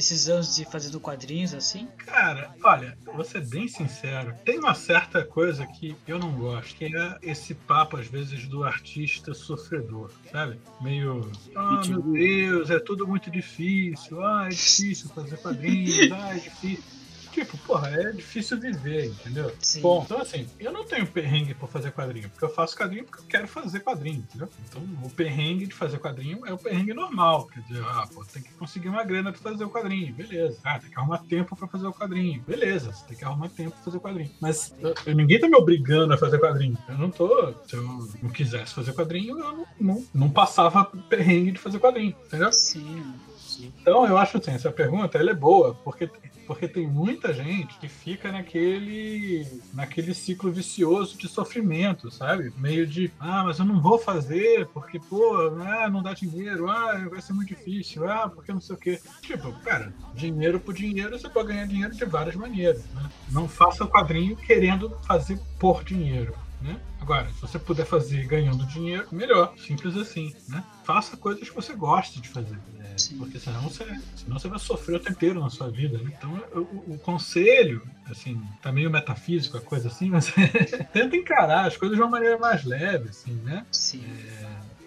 esses 0.00 0.28
anos 0.28 0.56
de 0.56 0.64
fazendo 0.64 0.98
quadrinhos 0.98 1.54
assim? 1.54 1.86
Cara, 1.98 2.54
olha, 2.64 2.96
vou 3.04 3.24
ser 3.24 3.46
bem 3.46 3.68
sincero. 3.68 4.34
Tem 4.44 4.58
uma 4.58 4.74
certa 4.74 5.24
coisa 5.24 5.66
que 5.66 5.96
eu 6.06 6.18
não 6.18 6.32
gosto, 6.32 6.74
que 6.74 6.84
é 6.84 7.18
esse 7.22 7.54
papo, 7.54 7.96
às 7.96 8.06
vezes, 8.06 8.48
do 8.48 8.64
artista 8.64 9.32
sofredor, 9.32 10.10
sabe? 10.32 10.58
Meio. 10.80 11.30
Ah, 11.54 11.80
meu 11.86 12.02
Deus, 12.02 12.70
é 12.70 12.78
tudo 12.78 13.06
muito 13.06 13.30
difícil. 13.30 14.24
Ah, 14.24 14.46
é 14.46 14.48
difícil 14.50 15.08
fazer 15.10 15.36
quadrinhos. 15.38 16.10
Ah, 16.10 16.34
é 16.34 16.38
difícil. 16.38 16.99
Porra, 17.70 17.88
é 17.90 18.10
difícil 18.10 18.58
viver, 18.58 19.06
entendeu? 19.06 19.52
Sim. 19.60 19.80
Bom, 19.80 20.02
então 20.04 20.20
assim, 20.20 20.44
eu 20.58 20.72
não 20.72 20.84
tenho 20.84 21.06
perrengue 21.06 21.54
por 21.54 21.68
fazer 21.68 21.92
quadrinho, 21.92 22.28
porque 22.28 22.44
eu 22.44 22.48
faço 22.52 22.76
quadrinho 22.76 23.04
porque 23.04 23.22
eu 23.22 23.26
quero 23.28 23.46
fazer 23.46 23.78
quadrinho, 23.78 24.18
entendeu? 24.28 24.48
Então 24.68 24.82
o 25.04 25.08
perrengue 25.10 25.68
de 25.68 25.74
fazer 25.74 25.98
quadrinho 26.00 26.44
é 26.44 26.52
o 26.52 26.58
perrengue 26.58 26.92
normal. 26.92 27.46
Quer 27.46 27.60
dizer, 27.60 27.84
ah, 27.86 28.08
pô, 28.12 28.24
tem 28.24 28.42
que 28.42 28.50
conseguir 28.54 28.88
uma 28.88 29.04
grana 29.04 29.30
pra 29.30 29.40
fazer 29.40 29.62
o 29.62 29.70
quadrinho, 29.70 30.12
beleza. 30.12 30.58
Ah, 30.64 30.80
tem 30.80 30.90
que 30.90 30.98
arrumar 30.98 31.18
tempo 31.18 31.54
pra 31.54 31.68
fazer 31.68 31.86
o 31.86 31.92
quadrinho, 31.92 32.42
beleza. 32.42 32.92
Você 32.92 33.06
tem 33.06 33.16
que 33.16 33.24
arrumar 33.24 33.48
tempo 33.50 33.70
pra 33.70 33.84
fazer 33.84 33.96
o 33.98 34.00
quadrinho. 34.00 34.30
Mas 34.40 34.74
eu- 34.80 35.14
ninguém 35.14 35.38
tá 35.38 35.48
me 35.48 35.54
obrigando 35.56 36.12
a 36.12 36.18
fazer 36.18 36.40
quadrinho. 36.40 36.76
Eu 36.88 36.98
não 36.98 37.08
tô. 37.10 37.54
Se 37.68 37.76
eu 37.76 37.82
não 38.20 38.30
quisesse 38.30 38.74
fazer 38.74 38.92
quadrinho, 38.94 39.38
eu 39.38 39.52
não, 39.52 39.66
não, 39.80 40.04
não 40.12 40.28
passava 40.28 40.84
perrengue 40.84 41.52
de 41.52 41.58
fazer 41.60 41.78
quadrinho, 41.78 42.16
entendeu? 42.26 42.52
Sim. 42.52 43.14
Então, 43.66 44.06
eu 44.06 44.16
acho 44.16 44.38
assim, 44.38 44.52
essa 44.52 44.70
pergunta 44.70 45.18
ela 45.18 45.30
é 45.30 45.34
boa, 45.34 45.74
porque, 45.74 46.08
porque 46.46 46.68
tem 46.68 46.86
muita 46.86 47.32
gente 47.32 47.78
que 47.78 47.88
fica 47.88 48.30
naquele, 48.30 49.46
naquele 49.74 50.14
ciclo 50.14 50.50
vicioso 50.50 51.16
de 51.16 51.28
sofrimento, 51.28 52.10
sabe? 52.10 52.52
Meio 52.56 52.86
de, 52.86 53.12
ah, 53.18 53.44
mas 53.44 53.58
eu 53.58 53.64
não 53.64 53.80
vou 53.80 53.98
fazer 53.98 54.66
porque, 54.68 54.98
pô, 54.98 55.36
ah, 55.62 55.88
não 55.88 56.02
dá 56.02 56.12
dinheiro, 56.12 56.68
ah, 56.68 57.08
vai 57.10 57.20
ser 57.20 57.32
muito 57.32 57.48
difícil, 57.48 58.08
ah, 58.08 58.28
porque 58.28 58.52
não 58.52 58.60
sei 58.60 58.76
o 58.76 58.78
quê. 58.78 59.00
Tipo, 59.22 59.52
cara, 59.60 59.92
dinheiro 60.14 60.60
por 60.60 60.74
dinheiro, 60.74 61.18
você 61.18 61.28
pode 61.28 61.48
ganhar 61.48 61.66
dinheiro 61.66 61.94
de 61.94 62.04
várias 62.04 62.36
maneiras, 62.36 62.84
né? 62.94 63.10
Não 63.30 63.48
faça 63.48 63.84
o 63.84 63.88
quadrinho 63.88 64.36
querendo 64.36 64.96
fazer 65.06 65.38
por 65.58 65.84
dinheiro. 65.84 66.34
Né? 66.60 66.78
Agora, 67.00 67.26
se 67.32 67.40
você 67.40 67.58
puder 67.58 67.86
fazer 67.86 68.26
ganhando 68.26 68.66
dinheiro, 68.66 69.06
melhor. 69.10 69.54
Simples 69.56 69.96
assim. 69.96 70.34
Né? 70.48 70.62
Faça 70.84 71.16
coisas 71.16 71.48
que 71.48 71.54
você 71.54 71.74
goste 71.74 72.20
de 72.20 72.28
fazer. 72.28 72.58
É, 73.00 73.08
Sim. 73.08 73.18
porque 73.18 73.38
senão 73.38 73.62
você, 73.62 73.84
senão 74.16 74.38
você 74.38 74.48
vai 74.48 74.58
sofrer 74.58 74.96
o 74.96 75.00
tempo 75.00 75.12
inteiro 75.12 75.40
na 75.40 75.50
sua 75.50 75.70
vida. 75.70 75.98
Né? 75.98 76.12
Então, 76.16 76.32
o, 76.52 76.94
o 76.94 76.98
conselho, 76.98 77.82
assim, 78.10 78.40
tá 78.60 78.70
meio 78.70 78.90
metafísico 78.90 79.56
a 79.56 79.60
coisa 79.60 79.88
assim, 79.88 80.10
mas 80.10 80.32
tenta 80.92 81.16
encarar 81.16 81.66
as 81.66 81.76
coisas 81.76 81.96
de 81.96 82.02
uma 82.02 82.10
maneira 82.10 82.38
mais 82.38 82.64
leve, 82.64 83.08
assim, 83.08 83.34
né? 83.44 83.66
Sim. 83.72 84.04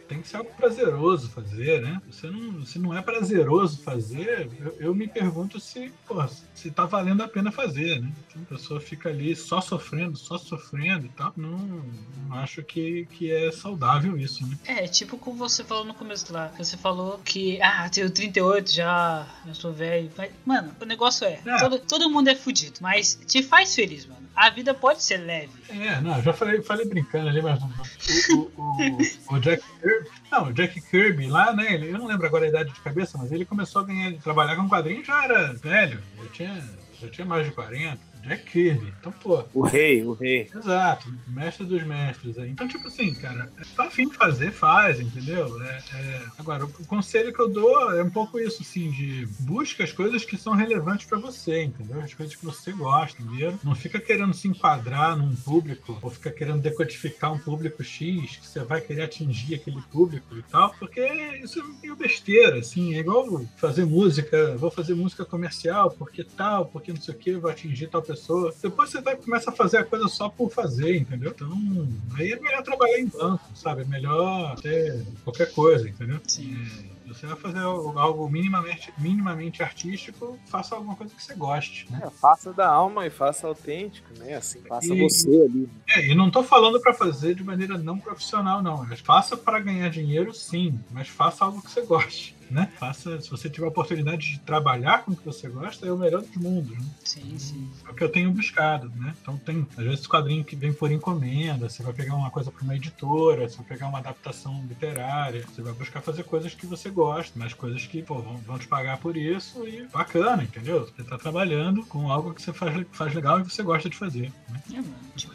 Tem 0.08 0.22
que 0.22 0.28
ser 0.28 0.38
algo 0.38 0.52
prazeroso 0.56 1.30
fazer, 1.30 1.82
né? 1.82 2.02
Se 2.12 2.28
não, 2.28 2.66
se 2.66 2.80
não 2.80 2.98
é 2.98 3.02
prazeroso 3.02 3.82
fazer, 3.82 4.50
eu, 4.60 4.76
eu 4.80 4.96
me 4.96 5.08
pergunto 5.08 5.60
se, 5.60 5.92
pô, 6.08 6.24
se 6.54 6.72
tá 6.72 6.86
valendo 6.86 7.24
a 7.24 7.28
pena 7.28 7.52
fazer, 7.52 8.02
né? 8.02 8.12
Se 8.32 8.38
a 8.38 8.46
pessoa 8.46 8.80
fica 8.80 9.10
ali 9.10 9.36
só 9.36 9.62
sofrendo, 9.62 10.18
só 10.18 10.38
sofrendo 10.38 11.06
e 11.06 11.10
tal, 11.10 11.34
não, 11.36 11.58
não 11.58 12.36
acho 12.38 12.64
que, 12.64 13.06
que 13.12 13.32
é 13.32 13.52
saudável 13.52 14.18
isso, 14.18 14.46
né? 14.46 14.58
É, 14.66 14.88
tipo 14.88 15.18
como 15.18 15.38
você 15.38 15.64
falou 15.64 15.86
no 15.86 15.94
começo 15.94 16.32
lá. 16.34 16.52
Você 16.58 16.78
falou 16.78 17.20
que, 17.24 17.62
ah, 17.62 17.90
tenho 17.90 18.10
38 18.10 18.72
já, 18.72 19.28
eu 19.48 19.56
sou 19.56 19.74
velho. 19.74 20.12
Mas, 20.18 20.32
mano, 20.46 20.76
o 20.80 20.86
negócio 20.86 21.26
é, 21.26 21.40
É. 21.46 21.60
Todo, 21.60 21.80
todo 21.80 22.10
mundo 22.10 22.30
é 22.30 22.36
fudido, 22.36 22.80
mas 22.82 23.20
te 23.28 23.42
faz 23.42 23.74
feliz, 23.74 24.06
mano. 24.06 24.24
A 24.36 24.50
vida 24.50 24.74
pode 24.74 25.04
ser 25.04 25.18
leve. 25.18 25.52
É, 25.70 26.02
não, 26.02 26.18
eu 26.18 26.24
já 26.24 26.34
falei, 26.34 26.62
falei 26.62 26.88
brincando 26.88 27.30
ali, 27.30 27.42
mas 27.42 27.62
o, 27.62 28.52
o, 28.58 29.32
o, 29.32 29.36
o 29.36 29.40
Jack 29.40 29.64
Kirby, 29.94 30.10
não, 30.32 30.48
o 30.48 30.54
Jack 30.54 30.82
Kirby 30.82 31.28
lá, 31.28 31.54
né, 31.54 31.74
ele, 31.74 31.90
eu 31.90 31.98
não 31.98 32.08
lembro 32.08 32.26
agora 32.26 32.46
a 32.46 32.50
idade 32.50 32.74
de 32.74 32.80
cabeça, 32.82 33.18
mas 33.18 33.32
ele 33.32 33.46
começou 33.46 33.82
a 33.82 33.86
ganhar, 33.86 34.14
trabalhar 34.22 34.56
com 34.56 34.70
quadrinho 34.70 35.04
já 35.04 35.24
era 35.24 35.54
velho, 35.54 36.02
já 36.18 36.30
tinha, 36.32 36.70
já 37.02 37.10
tinha 37.10 37.26
mais 37.26 37.46
de 37.46 37.52
40. 37.52 38.13
Jack 38.24 38.44
Kirby. 38.46 38.94
Então, 39.00 39.12
pô, 39.12 39.44
O 39.54 39.62
rei, 39.62 40.04
o 40.04 40.14
rei. 40.14 40.50
Exato, 40.56 41.14
mestre 41.28 41.66
dos 41.66 41.84
mestres. 41.84 42.38
aí. 42.38 42.50
Então, 42.50 42.68
tipo 42.68 42.88
assim, 42.88 43.14
cara, 43.14 43.52
tá 43.76 43.84
afim 43.86 44.08
de 44.08 44.16
fazer, 44.16 44.52
faz, 44.52 45.00
entendeu? 45.00 45.62
É, 45.62 45.84
é- 45.94 46.22
Agora, 46.38 46.66
o, 46.66 46.70
conselho 46.86 47.34
que 47.34 47.42
eu 47.42 47.50
dou 47.50 47.92
é 47.94 48.02
um 48.02 48.10
pouco 48.10 48.40
isso, 48.40 48.62
assim, 48.62 48.90
de 48.92 49.28
busca 49.40 49.84
as 49.84 49.92
coisas 49.92 50.24
que 50.24 50.38
são 50.38 50.54
relevantes 50.54 51.06
pra 51.06 51.20
você, 51.20 51.64
entendeu? 51.64 52.00
As 52.00 52.14
coisas 52.14 52.34
que 52.36 52.46
você 52.46 52.72
gosta, 52.72 53.22
entendeu? 53.22 53.60
Não 53.64 53.76
fica 53.76 54.00
querendo 54.00 54.34
se 54.34 54.48
enquadrar 54.48 55.18
num 55.18 55.36
público, 55.36 55.98
ou 56.02 56.10
fica 56.10 56.32
querendo 56.32 56.62
decodificar 56.62 57.34
um 57.34 57.40
público 57.40 57.84
X, 57.84 58.38
que 58.38 58.48
você 58.48 58.64
vai 58.64 58.80
querer 58.80 59.04
atingir 59.04 59.56
aquele 59.56 59.82
público 59.92 60.38
e 60.38 60.44
tal, 60.44 60.74
porque 60.80 61.02
isso 61.44 61.60
é 61.60 61.64
meio 61.82 61.96
besteira, 61.96 62.60
assim, 62.60 62.96
é 62.96 63.00
igual 63.00 63.46
fazer 63.58 63.86
música, 63.86 64.56
vou 64.56 64.72
fazer 64.72 64.94
música 64.94 65.26
comercial, 65.26 65.92
porque 65.92 66.24
tal, 66.24 66.68
porque 66.68 66.94
não 66.94 67.02
sei 67.02 67.14
o 67.14 67.18
que, 67.18 67.34
vou 67.34 67.52
atingir 67.52 67.88
tal 67.88 68.02
pessoa. 68.02 68.13
Depois 68.62 68.90
você 68.90 69.02
vai 69.02 69.16
começa 69.16 69.50
a 69.50 69.54
fazer 69.54 69.78
a 69.78 69.84
coisa 69.84 70.08
só 70.08 70.30
por 70.30 70.50
fazer, 70.52 70.96
entendeu? 70.98 71.32
Então, 71.36 71.88
aí 72.16 72.32
é 72.32 72.40
melhor 72.40 72.64
trabalhar 72.64 73.00
em 73.00 73.08
banco, 73.08 73.44
sabe? 73.56 73.82
É 73.82 73.86
melhor 73.86 74.56
ter 74.60 75.04
qualquer 75.24 75.52
coisa, 75.52 75.88
entendeu? 75.88 76.20
Sim. 76.28 76.56
É, 76.90 76.94
você 77.14 77.28
vai 77.28 77.36
fazer 77.36 77.60
algo 77.60 78.00
algo 78.00 78.30
minimamente, 78.30 78.92
minimamente 78.98 79.62
artístico, 79.62 80.40
faça 80.48 80.74
alguma 80.76 80.96
coisa 80.96 81.14
que 81.14 81.22
você 81.22 81.36
goste, 81.36 81.86
né? 81.92 82.02
É, 82.06 82.10
faça 82.10 82.52
da 82.54 82.68
alma 82.68 83.06
e 83.06 83.10
faça 83.10 83.46
autêntico, 83.48 84.08
né? 84.18 84.36
Assim, 84.36 84.60
faça 84.62 84.94
E- 84.94 85.00
você 85.00 85.28
ali. 85.30 85.70
É, 85.90 86.08
e 86.08 86.16
não 86.16 86.32
tô 86.32 86.44
falando 86.44 86.80
para 86.80 86.94
fazer 86.94 87.36
de 87.36 87.44
maneira 87.44 87.78
não 87.78 88.00
profissional, 88.00 88.62
não. 88.64 88.84
Mas 88.86 89.00
faça 89.00 89.36
para 89.38 89.60
ganhar 89.60 89.90
dinheiro, 89.90 90.34
sim. 90.34 90.80
Mas 90.92 91.08
faça 91.08 91.46
algo 91.46 91.62
que 91.62 91.70
você 91.70 91.82
goste, 91.82 92.36
né? 92.54 92.72
Faça, 92.80 93.20
se 93.20 93.30
você 93.30 93.50
tiver 93.50 93.66
a 93.66 93.70
oportunidade 93.70 94.32
de 94.32 94.40
trabalhar 94.40 95.04
com 95.04 95.12
o 95.12 95.16
que 95.16 95.26
você 95.26 95.50
gosta, 95.50 95.86
é 95.86 95.92
o 95.92 95.98
melhor 95.98 96.22
dos 96.22 96.36
mundos, 96.36 96.78
né? 96.78 96.86
Sim, 97.04 97.38
sim. 97.38 97.70
É 97.88 97.92
o 97.92 97.94
que 97.94 98.04
eu 98.04 98.10
tenho 98.10 98.32
buscado, 98.32 98.92
né? 98.96 99.14
Então 99.22 99.38
tem, 99.38 99.68
às 99.78 99.84
vezes, 99.84 100.08
quadrinho 100.08 100.44
que 100.44 100.56
vem 100.56 100.72
por 100.72 100.92
encomenda, 100.92 101.68
você 101.68 101.82
vai 101.82 101.94
pegar 101.94 102.16
uma 102.16 102.30
coisa 102.30 102.52
para 102.52 102.64
uma 102.64 102.76
editora, 102.76 103.50
você 103.50 103.58
vai 103.58 103.66
pegar 103.66 103.88
uma 103.88 103.98
adaptação 103.98 104.64
literária, 104.68 105.44
você 105.48 105.62
vai 105.62 105.74
buscar 105.74 106.02
fazer 106.02 106.24
coisas 106.24 106.54
que 106.54 106.66
você 106.66 106.90
gosta, 106.90 107.34
mas 107.36 107.54
coisas 107.54 107.86
que, 107.86 108.02
pô, 108.04 108.22
vão, 108.22 108.38
vão 108.38 108.60
te 108.60 108.68
pagar 108.68 108.98
por 109.00 109.18
isso 109.18 109.68
e 109.68 109.88
bacana, 109.88 110.44
entendeu? 110.44 110.86
Você 110.86 111.04
tá 111.04 111.18
trabalhando 111.18 111.84
com 111.86 112.12
algo 112.12 112.34
que 112.34 112.42
você 112.42 112.54
faz, 112.54 112.86
faz 112.92 113.14
legal 113.14 113.40
e 113.40 113.44
você 113.44 113.64
gosta 113.64 113.90
de 113.90 113.98
fazer, 113.98 114.32
né? 114.50 114.62
É, 114.74 115.18
tipo, 115.18 115.34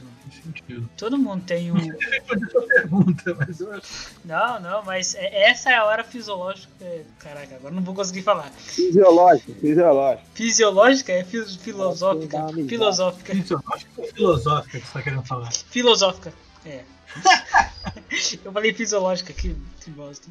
sentido. 0.49 0.91
todo 0.97 1.19
mundo 1.19 1.45
tem 1.45 1.71
um. 1.73 1.77
Pergunta, 2.69 3.35
mas 3.39 3.61
eu 3.61 3.73
acho 3.73 4.11
Não, 4.25 4.61
não, 4.61 4.83
mas 4.85 5.15
é- 5.15 5.51
essa 5.51 5.71
é 5.71 5.75
a 5.77 5.85
hora 5.85 6.05
fisiológica. 6.05 6.69
é- 6.81 7.03
Caraca, 7.19 7.57
agora 7.57 7.75
não 7.75 7.83
vou 7.83 7.95
conseguir 7.95 8.23
falar. 8.23 8.51
Fisiológico, 8.53 9.53
fisiológico. 9.55 10.27
Fisiológica 10.35 11.13
é 11.13 11.25
fis- 11.25 11.57
filosófica. 11.57 12.47
Filosófica. 12.69 13.33
Fisiológica 13.35 13.91
ou 13.97 14.07
filosófica 14.07 14.79
que 14.81 14.87
você 14.87 14.93
tá 14.93 15.03
querendo 15.03 15.25
falar? 15.25 15.53
Filosófica. 15.53 16.33
É. 16.65 16.83
Eu 18.45 18.53
falei 18.53 18.73
fisiológica, 18.73 19.33
que, 19.33 19.55
que 19.81 19.91
bosta. 19.91 20.29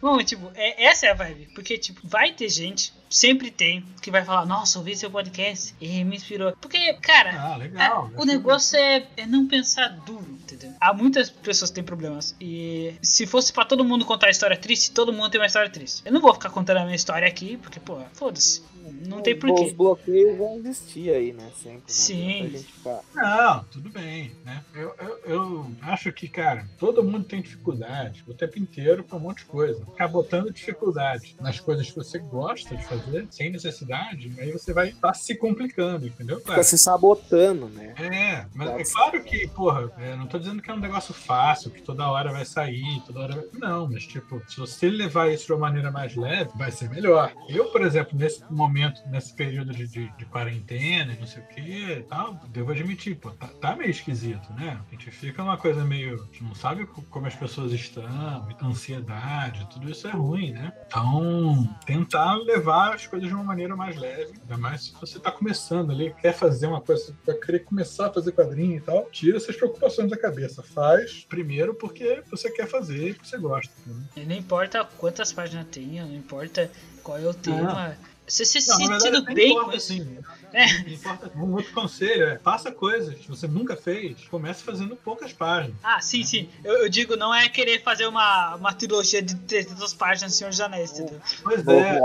Bom, 0.00 0.18
tipo, 0.18 0.50
é, 0.54 0.84
essa 0.84 1.06
é 1.06 1.10
a 1.10 1.14
vibe. 1.14 1.48
Porque, 1.54 1.78
tipo, 1.78 2.00
vai 2.04 2.32
ter 2.32 2.48
gente, 2.48 2.92
sempre 3.08 3.50
tem, 3.50 3.84
que 4.02 4.10
vai 4.10 4.24
falar, 4.24 4.44
nossa, 4.46 4.78
ouvi 4.78 4.94
seu 4.94 5.10
podcast 5.10 5.74
e 5.80 6.04
me 6.04 6.16
inspirou. 6.16 6.52
Porque, 6.60 6.92
cara, 6.94 7.52
Ah, 7.52 7.56
legal. 7.56 8.10
é, 8.14 8.20
o 8.20 8.24
negócio 8.24 8.78
é, 8.78 9.06
é 9.16 9.26
não 9.26 9.46
pensar 9.48 9.88
duro, 9.88 10.26
entendeu? 10.30 10.72
Há 10.80 10.92
muitas 10.92 11.30
pessoas 11.30 11.70
que 11.70 11.76
têm 11.76 11.84
problemas. 11.84 12.36
E 12.40 12.94
se 13.02 13.26
fosse 13.26 13.52
pra 13.52 13.64
todo 13.64 13.84
mundo 13.84 14.04
contar 14.04 14.26
a 14.26 14.30
história 14.30 14.56
triste, 14.56 14.90
todo 14.92 15.12
mundo 15.12 15.30
tem 15.30 15.40
uma 15.40 15.46
história 15.46 15.70
triste. 15.70 16.02
Eu 16.04 16.12
não 16.12 16.20
vou 16.20 16.34
ficar 16.34 16.50
contando 16.50 16.78
a 16.78 16.84
minha 16.84 16.96
história 16.96 17.26
aqui, 17.26 17.56
porque, 17.56 17.80
pô, 17.80 17.98
foda-se. 18.12 18.62
Não 19.04 19.20
tem 19.20 19.34
Os 19.34 19.40
porquê. 19.40 19.72
bloqueios 19.72 20.38
vão 20.38 20.58
existir 20.58 21.10
aí, 21.10 21.32
né? 21.32 21.50
Sempre. 21.60 21.78
Né? 21.78 21.82
Sim. 21.88 22.64
Ficar. 22.76 23.00
Não, 23.14 23.64
tudo 23.64 23.90
bem, 23.90 24.30
né? 24.44 24.62
Eu 24.72 24.94
acho 25.96 26.12
que, 26.12 26.28
cara, 26.28 26.68
todo 26.78 27.02
mundo 27.02 27.24
tem 27.24 27.40
dificuldade 27.40 28.22
o 28.28 28.34
tempo 28.34 28.58
inteiro 28.58 29.02
com 29.02 29.16
um 29.16 29.20
monte 29.20 29.38
de 29.38 29.46
coisa. 29.46 29.84
Ficar 29.86 30.08
botando 30.08 30.52
dificuldade 30.52 31.36
nas 31.40 31.58
coisas 31.58 31.90
que 31.90 31.96
você 31.96 32.18
gosta 32.18 32.76
de 32.76 32.84
fazer, 32.84 33.26
sem 33.30 33.50
necessidade, 33.50 34.32
aí 34.38 34.52
você 34.52 34.72
vai 34.72 34.88
estar 34.88 35.08
tá 35.08 35.14
se 35.14 35.34
complicando, 35.34 36.06
entendeu? 36.06 36.38
Fica 36.40 36.62
se 36.62 36.76
sabotando, 36.76 37.68
né? 37.70 37.94
É, 37.98 38.46
mas 38.54 38.68
é 38.68 38.92
claro 38.92 39.24
que, 39.24 39.48
porra, 39.48 39.90
é, 39.98 40.14
não 40.14 40.26
tô 40.26 40.38
dizendo 40.38 40.60
que 40.60 40.70
é 40.70 40.74
um 40.74 40.78
negócio 40.78 41.14
fácil, 41.14 41.70
que 41.70 41.80
toda 41.80 42.08
hora 42.10 42.30
vai 42.30 42.44
sair, 42.44 43.02
toda 43.06 43.20
hora 43.20 43.34
vai... 43.34 43.44
Não, 43.54 43.88
mas 43.88 44.06
tipo, 44.06 44.42
se 44.46 44.58
você 44.58 44.90
levar 44.90 45.32
isso 45.32 45.46
de 45.46 45.52
uma 45.52 45.60
maneira 45.60 45.90
mais 45.90 46.14
leve, 46.14 46.50
vai 46.56 46.70
ser 46.70 46.90
melhor. 46.90 47.32
Eu, 47.48 47.66
por 47.66 47.82
exemplo, 47.82 48.18
nesse 48.18 48.44
momento, 48.50 49.00
nesse 49.08 49.34
período 49.34 49.72
de, 49.72 49.86
de, 49.86 50.08
de 50.16 50.24
quarentena, 50.26 51.16
não 51.18 51.26
sei 51.26 51.42
o 51.42 51.46
que 51.46 52.04
tal, 52.08 52.34
devo 52.48 52.72
admitir, 52.72 53.16
pô, 53.16 53.30
tá, 53.30 53.48
tá, 53.60 53.76
meio 53.76 53.90
esquisito, 53.90 54.52
né? 54.52 54.78
A 54.86 54.90
gente 54.90 55.10
fica 55.10 55.42
uma 55.42 55.56
coisa 55.56 55.85
meio. 55.86 56.14
A 56.14 56.24
gente 56.26 56.44
não 56.44 56.54
sabe 56.54 56.86
como 56.86 57.26
as 57.26 57.34
pessoas 57.34 57.72
estão, 57.72 58.04
ansiedade, 58.62 59.66
tudo 59.72 59.90
isso 59.90 60.06
é 60.06 60.10
ruim, 60.10 60.52
né? 60.52 60.72
Então, 60.86 61.68
tentar 61.84 62.36
levar 62.36 62.94
as 62.94 63.06
coisas 63.06 63.28
de 63.28 63.34
uma 63.34 63.44
maneira 63.44 63.76
mais 63.76 63.96
leve, 63.96 64.34
ainda 64.40 64.56
mais 64.56 64.84
se 64.84 64.92
você 65.00 65.18
tá 65.18 65.30
começando 65.30 65.90
ali, 65.90 66.14
quer 66.20 66.32
fazer 66.32 66.66
uma 66.66 66.80
coisa, 66.80 67.14
vai 67.24 67.36
querer 67.36 67.60
começar 67.60 68.06
a 68.06 68.12
fazer 68.12 68.32
quadrinho 68.32 68.76
e 68.76 68.80
tal, 68.80 69.08
tira 69.10 69.36
essas 69.36 69.56
preocupações 69.56 70.10
da 70.10 70.16
cabeça. 70.16 70.62
Faz 70.62 71.24
primeiro 71.28 71.74
porque 71.74 72.22
você 72.30 72.50
quer 72.50 72.66
fazer 72.66 73.10
e 73.10 73.12
você 73.12 73.38
gosta. 73.38 73.72
Né? 73.86 74.24
Não 74.26 74.36
importa 74.36 74.84
quantas 74.98 75.32
páginas 75.32 75.66
tenha, 75.70 76.04
não 76.04 76.14
importa 76.14 76.70
qual 77.02 77.18
é 77.18 77.26
o 77.26 77.34
tema. 77.34 77.96
Você 78.26 78.44
se 78.44 78.60
sentindo 78.60 79.22
bem 79.22 79.52
importa, 79.52 79.70
com 79.70 79.76
Assim, 79.76 80.18
é. 80.52 80.66
Importa, 80.90 81.30
um 81.36 81.54
outro 81.54 81.72
conselho 81.72 82.24
é 82.24 82.38
faça 82.38 82.70
coisas 82.70 83.14
que 83.14 83.28
você 83.28 83.46
nunca 83.46 83.76
fez, 83.76 84.26
comece 84.30 84.62
fazendo 84.62 84.96
poucas 84.96 85.32
páginas. 85.32 85.76
Ah, 85.82 86.00
sim, 86.00 86.22
sim. 86.24 86.48
Eu, 86.64 86.74
eu 86.82 86.88
digo, 86.88 87.16
não 87.16 87.34
é 87.34 87.48
querer 87.48 87.82
fazer 87.82 88.06
uma, 88.06 88.54
uma 88.56 88.72
trilogia 88.72 89.22
de 89.22 89.34
300 89.34 89.94
páginas 89.94 90.34
Senhor 90.34 90.50
dos 90.50 90.60
Anéis, 90.60 90.92
entendeu? 90.92 91.20
Pois 91.42 91.66
é, 91.66 91.98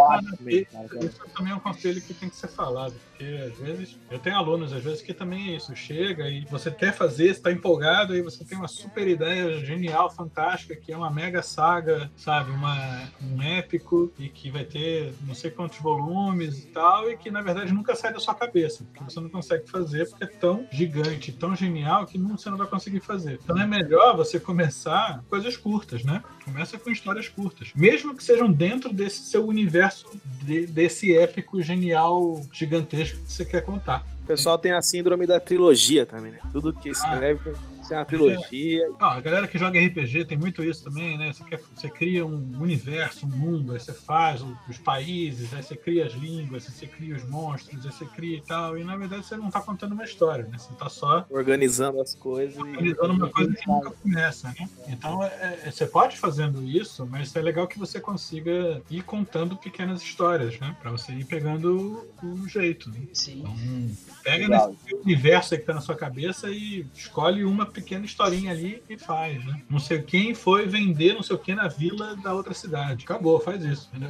isso 1.05 1.19
também 1.35 1.53
é 1.53 1.55
um 1.55 1.59
conselho 1.59 2.01
que 2.01 2.13
tem 2.13 2.29
que 2.29 2.35
ser 2.35 2.47
falado. 2.47 2.93
Porque 3.22 3.43
às 3.43 3.57
vezes, 3.59 3.99
eu 4.09 4.17
tenho 4.17 4.36
alunos, 4.36 4.74
às 4.74 4.84
vezes, 4.84 5.01
que 5.01 5.13
também 5.13 5.51
é 5.51 5.55
isso. 5.55 5.76
Chega 5.76 6.28
e 6.28 6.43
você 6.45 6.72
quer 6.72 6.91
fazer, 6.91 7.30
está 7.30 7.51
empolgado, 7.51 8.15
e 8.15 8.22
você 8.22 8.43
tem 8.43 8.57
uma 8.57 8.67
super 8.67 9.07
ideia 9.07 9.63
genial, 9.63 10.09
fantástica, 10.09 10.76
que 10.76 10.91
é 10.91 10.97
uma 10.97 11.11
mega 11.11 11.43
saga, 11.43 12.11
sabe? 12.17 12.49
Uma, 12.49 13.07
um 13.22 13.41
épico, 13.41 14.11
e 14.17 14.28
que 14.28 14.49
vai 14.49 14.63
ter 14.63 15.13
não 15.28 15.36
sei 15.36 15.51
quantos 15.51 15.78
volumes 15.78 16.63
e 16.63 16.67
tal, 16.67 17.11
e 17.11 17.17
que 17.17 17.30
na 17.30 17.41
verdade 17.41 17.72
nunca 17.72 17.95
sai 17.95 18.11
da 18.11 18.19
sua 18.19 18.34
cabeça, 18.34 18.84
porque 18.86 19.03
você 19.03 19.19
não 19.19 19.30
consegue 19.30 19.69
fazer 19.69 20.09
porque 20.09 20.24
é 20.24 20.28
tão 20.28 20.65
gigante, 20.72 21.32
tão 21.32 21.55
genial 21.55 22.07
que 22.07 22.17
não, 22.17 22.38
você 22.38 22.49
não 22.49 22.57
vai 22.57 22.67
conseguir 22.67 23.01
fazer. 23.01 23.39
Então 23.43 23.59
é 23.61 23.67
melhor 23.67 24.15
você 24.17 24.39
começar 24.39 25.24
coisas 25.30 25.55
curtas, 25.55 26.03
né? 26.03 26.24
Começa 26.43 26.80
com 26.80 26.89
histórias 26.89 27.28
curtas, 27.28 27.72
mesmo 27.76 28.15
que 28.15 28.24
sejam 28.24 28.51
dentro 28.51 28.91
desse 28.91 29.24
seu 29.24 29.45
universo, 29.45 30.09
de, 30.43 30.65
desse 30.65 31.15
épico 31.15 31.61
genial 31.61 32.41
gigantesco 32.51 33.11
que 33.18 33.32
você 33.32 33.45
quer 33.45 33.62
contar. 33.62 34.05
O 34.24 34.28
pessoal 34.28 34.57
tem 34.57 34.72
a 34.72 34.82
síndrome 34.82 35.26
da 35.26 35.39
trilogia 35.39 36.05
também, 36.05 36.32
né? 36.32 36.39
Tudo 36.51 36.74
que 36.74 36.89
escreve 36.89 37.51
ah 37.51 37.80
tem 37.91 37.97
uma 37.97 38.05
trilogia. 38.05 38.89
Ah, 38.99 39.15
a 39.15 39.21
galera 39.21 39.47
que 39.47 39.57
joga 39.57 39.79
RPG 39.79 40.25
tem 40.25 40.37
muito 40.37 40.63
isso 40.63 40.83
também, 40.83 41.17
né? 41.17 41.33
Você, 41.33 41.43
quer, 41.43 41.59
você 41.75 41.89
cria 41.89 42.25
um 42.25 42.51
universo, 42.59 43.25
um 43.25 43.29
mundo, 43.29 43.73
aí 43.73 43.79
você 43.79 43.93
faz 43.93 44.43
os 44.69 44.77
países, 44.77 45.53
aí 45.53 45.61
você 45.61 45.75
cria 45.75 46.05
as 46.05 46.13
línguas, 46.13 46.65
aí 46.65 46.71
você 46.71 46.87
cria 46.87 47.15
os 47.15 47.23
monstros, 47.27 47.85
aí 47.85 47.91
você 47.91 48.05
cria 48.05 48.37
e 48.37 48.41
tal. 48.41 48.77
E 48.77 48.83
na 48.83 48.95
verdade 48.95 49.25
você 49.25 49.35
não 49.35 49.47
está 49.47 49.59
contando 49.59 49.91
uma 49.91 50.05
história, 50.05 50.45
né? 50.45 50.57
Você 50.57 50.71
está 50.71 50.89
só 50.89 51.25
organizando 51.29 51.99
as 51.99 52.15
coisas. 52.15 52.57
Organizando 52.57 53.13
uma 53.13 53.29
coisa 53.29 53.53
que 53.53 53.67
nunca 53.67 53.91
começa, 53.91 54.47
né? 54.47 54.69
Então 54.87 55.23
é, 55.23 55.59
é, 55.65 55.71
você 55.71 55.85
pode 55.85 56.17
fazendo 56.17 56.63
isso, 56.63 57.05
mas 57.05 57.35
é 57.35 57.41
legal 57.41 57.67
que 57.67 57.77
você 57.77 57.99
consiga 57.99 58.81
ir 58.89 59.03
contando 59.03 59.57
pequenas 59.57 60.01
histórias, 60.01 60.57
né? 60.59 60.75
Pra 60.81 60.91
você 60.91 61.11
ir 61.11 61.25
pegando 61.25 62.07
o 62.23 62.47
jeito. 62.47 62.89
Né? 62.89 62.99
Sim. 63.13 63.39
Então, 63.39 64.11
pega 64.23 64.47
legal. 64.47 64.75
nesse 64.83 64.95
universo 64.95 65.53
aí 65.53 65.59
que 65.59 65.65
tá 65.65 65.73
na 65.73 65.81
sua 65.81 65.95
cabeça 65.95 66.49
e 66.49 66.85
escolhe 66.93 67.43
uma 67.43 67.65
pequena 67.65 67.80
historinha 68.05 68.51
ali 68.51 68.82
e 68.89 68.97
faz, 68.97 69.43
né? 69.45 69.61
Não 69.69 69.79
sei 69.79 70.01
quem 70.01 70.34
foi 70.34 70.67
vender 70.67 71.13
não 71.13 71.23
sei 71.23 71.36
o 71.36 71.39
que 71.39 71.53
na 71.53 71.67
vila 71.67 72.15
da 72.17 72.34
outra 72.34 72.53
cidade. 72.53 73.03
Acabou, 73.03 73.39
faz 73.39 73.63
isso, 73.63 73.89
entendeu? 73.93 74.09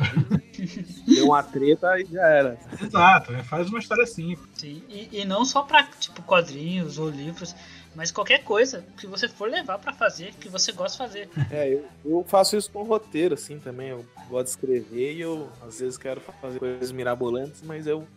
Deu 1.07 1.26
uma 1.26 1.43
treta 1.43 1.99
e 1.99 2.05
já 2.05 2.26
era. 2.28 2.59
Exato, 2.82 3.34
é, 3.34 3.43
faz 3.43 3.67
uma 3.69 3.80
história 3.80 4.05
simples. 4.05 4.47
Sim, 4.55 4.82
e, 4.89 5.22
e 5.22 5.26
não 5.26 5.45
só 5.45 5.63
para 5.63 5.84
tipo 5.84 6.22
quadrinhos 6.22 6.97
ou 6.97 7.09
livros, 7.09 7.55
mas 7.93 8.11
qualquer 8.11 8.43
coisa 8.43 8.86
que 8.97 9.05
você 9.05 9.28
for 9.28 9.49
levar 9.49 9.78
para 9.78 9.91
fazer, 9.91 10.34
que 10.36 10.47
você 10.47 10.72
gosta 10.72 11.03
de 11.03 11.09
fazer. 11.09 11.30
É, 11.51 11.74
eu, 11.74 11.86
eu, 12.05 12.24
faço 12.26 12.55
isso 12.55 12.72
com 12.72 12.84
roteiro, 12.84 13.34
assim, 13.34 13.59
também. 13.59 13.89
Eu 13.89 14.05
gosto 14.30 14.45
de 14.45 14.49
escrever 14.51 15.15
e 15.15 15.22
eu, 15.22 15.49
às 15.65 15.80
vezes, 15.80 15.97
quero 15.97 16.22
fazer 16.41 16.59
coisas 16.59 16.91
mirabolantes, 16.91 17.61
mas 17.61 17.86
eu 17.86 18.07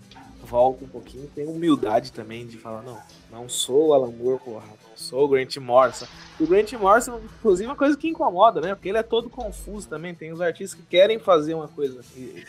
volto 0.45 0.85
um 0.85 0.89
pouquinho. 0.89 1.29
Tenho 1.35 1.51
humildade 1.51 2.13
também 2.13 2.47
de 2.47 2.57
falar, 2.57 2.83
não, 2.83 3.01
não 3.31 3.49
sou 3.49 3.89
o 3.89 3.95
Alan 3.95 4.13
Moore, 4.13 4.41
porra 4.45 4.65
Sou 4.95 5.25
o 5.25 5.29
Grant 5.29 5.57
Morrison. 5.57 6.07
O 6.39 6.47
Grant 6.47 6.73
Morrison, 6.73 7.21
inclusive, 7.39 7.67
é 7.67 7.71
uma 7.71 7.77
coisa 7.77 7.97
que 7.97 8.09
incomoda, 8.09 8.61
né? 8.61 8.75
Porque 8.75 8.89
ele 8.89 8.99
é 8.99 9.03
todo 9.03 9.31
confuso 9.31 9.89
também. 9.89 10.15
Tem 10.15 10.33
os 10.33 10.41
artistas 10.41 10.79
que 10.79 10.87
querem 10.87 11.19
fazer 11.19 11.55
uma 11.55 11.69
coisa, 11.69 12.01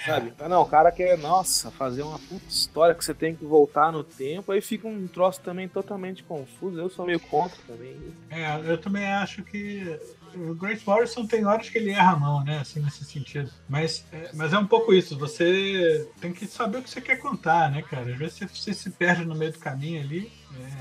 sabe? 0.05 0.33
Não, 0.49 0.61
o 0.61 0.65
cara 0.65 0.91
quer, 0.91 1.17
nossa, 1.17 1.71
fazer 1.71 2.01
uma 2.01 2.19
puta 2.19 2.47
história 2.47 2.95
que 2.95 3.03
você 3.03 3.13
tem 3.13 3.35
que 3.35 3.45
voltar 3.45 3.91
no 3.91 4.03
tempo. 4.03 4.51
Aí 4.51 4.61
fica 4.61 4.87
um 4.87 5.07
troço 5.07 5.41
também 5.41 5.67
totalmente 5.67 6.23
confuso. 6.23 6.79
Eu 6.79 6.89
sou 6.89 7.05
meio 7.05 7.19
contra 7.19 7.57
também. 7.67 7.95
É, 8.29 8.71
eu 8.71 8.77
também 8.77 9.05
acho 9.05 9.43
que 9.43 9.99
o 10.35 10.53
Grant 10.55 10.81
Morrison 10.85 11.25
tem 11.25 11.45
horas 11.45 11.69
que 11.69 11.77
ele 11.77 11.91
erra 11.91 12.11
a 12.11 12.15
mão, 12.15 12.43
né? 12.43 12.59
Assim, 12.59 12.79
nesse 12.81 13.05
sentido. 13.05 13.49
Mas 13.67 14.05
é, 14.11 14.29
mas 14.33 14.53
é 14.53 14.57
um 14.57 14.67
pouco 14.67 14.93
isso. 14.93 15.17
Você 15.17 16.09
tem 16.19 16.33
que 16.33 16.45
saber 16.45 16.79
o 16.79 16.83
que 16.83 16.89
você 16.89 17.01
quer 17.01 17.17
contar, 17.17 17.71
né, 17.71 17.81
cara? 17.81 18.11
Às 18.11 18.17
vezes 18.17 18.39
você 18.51 18.73
se 18.73 18.89
perde 18.91 19.25
no 19.25 19.35
meio 19.35 19.51
do 19.51 19.59
caminho 19.59 20.01
ali. 20.01 20.31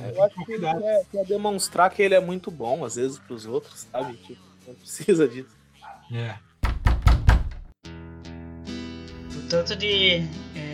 É, 0.02 0.12
eu 0.16 0.22
acho 0.22 0.44
que 0.44 0.52
ele 0.52 0.66
quer, 0.66 1.06
quer, 1.10 1.24
demonstrar 1.26 1.90
que 1.90 2.02
ele 2.02 2.14
é 2.14 2.20
muito 2.20 2.50
bom, 2.50 2.84
às 2.84 2.96
vezes, 2.96 3.18
pros 3.18 3.46
outros, 3.46 3.86
sabe? 3.90 4.16
Tipo, 4.18 4.40
não 4.66 4.74
precisa 4.74 5.26
disso. 5.28 5.56
É. 6.12 6.36
O 9.36 9.48
tanto 9.48 9.74
de, 9.74 10.26
é, 10.54 10.73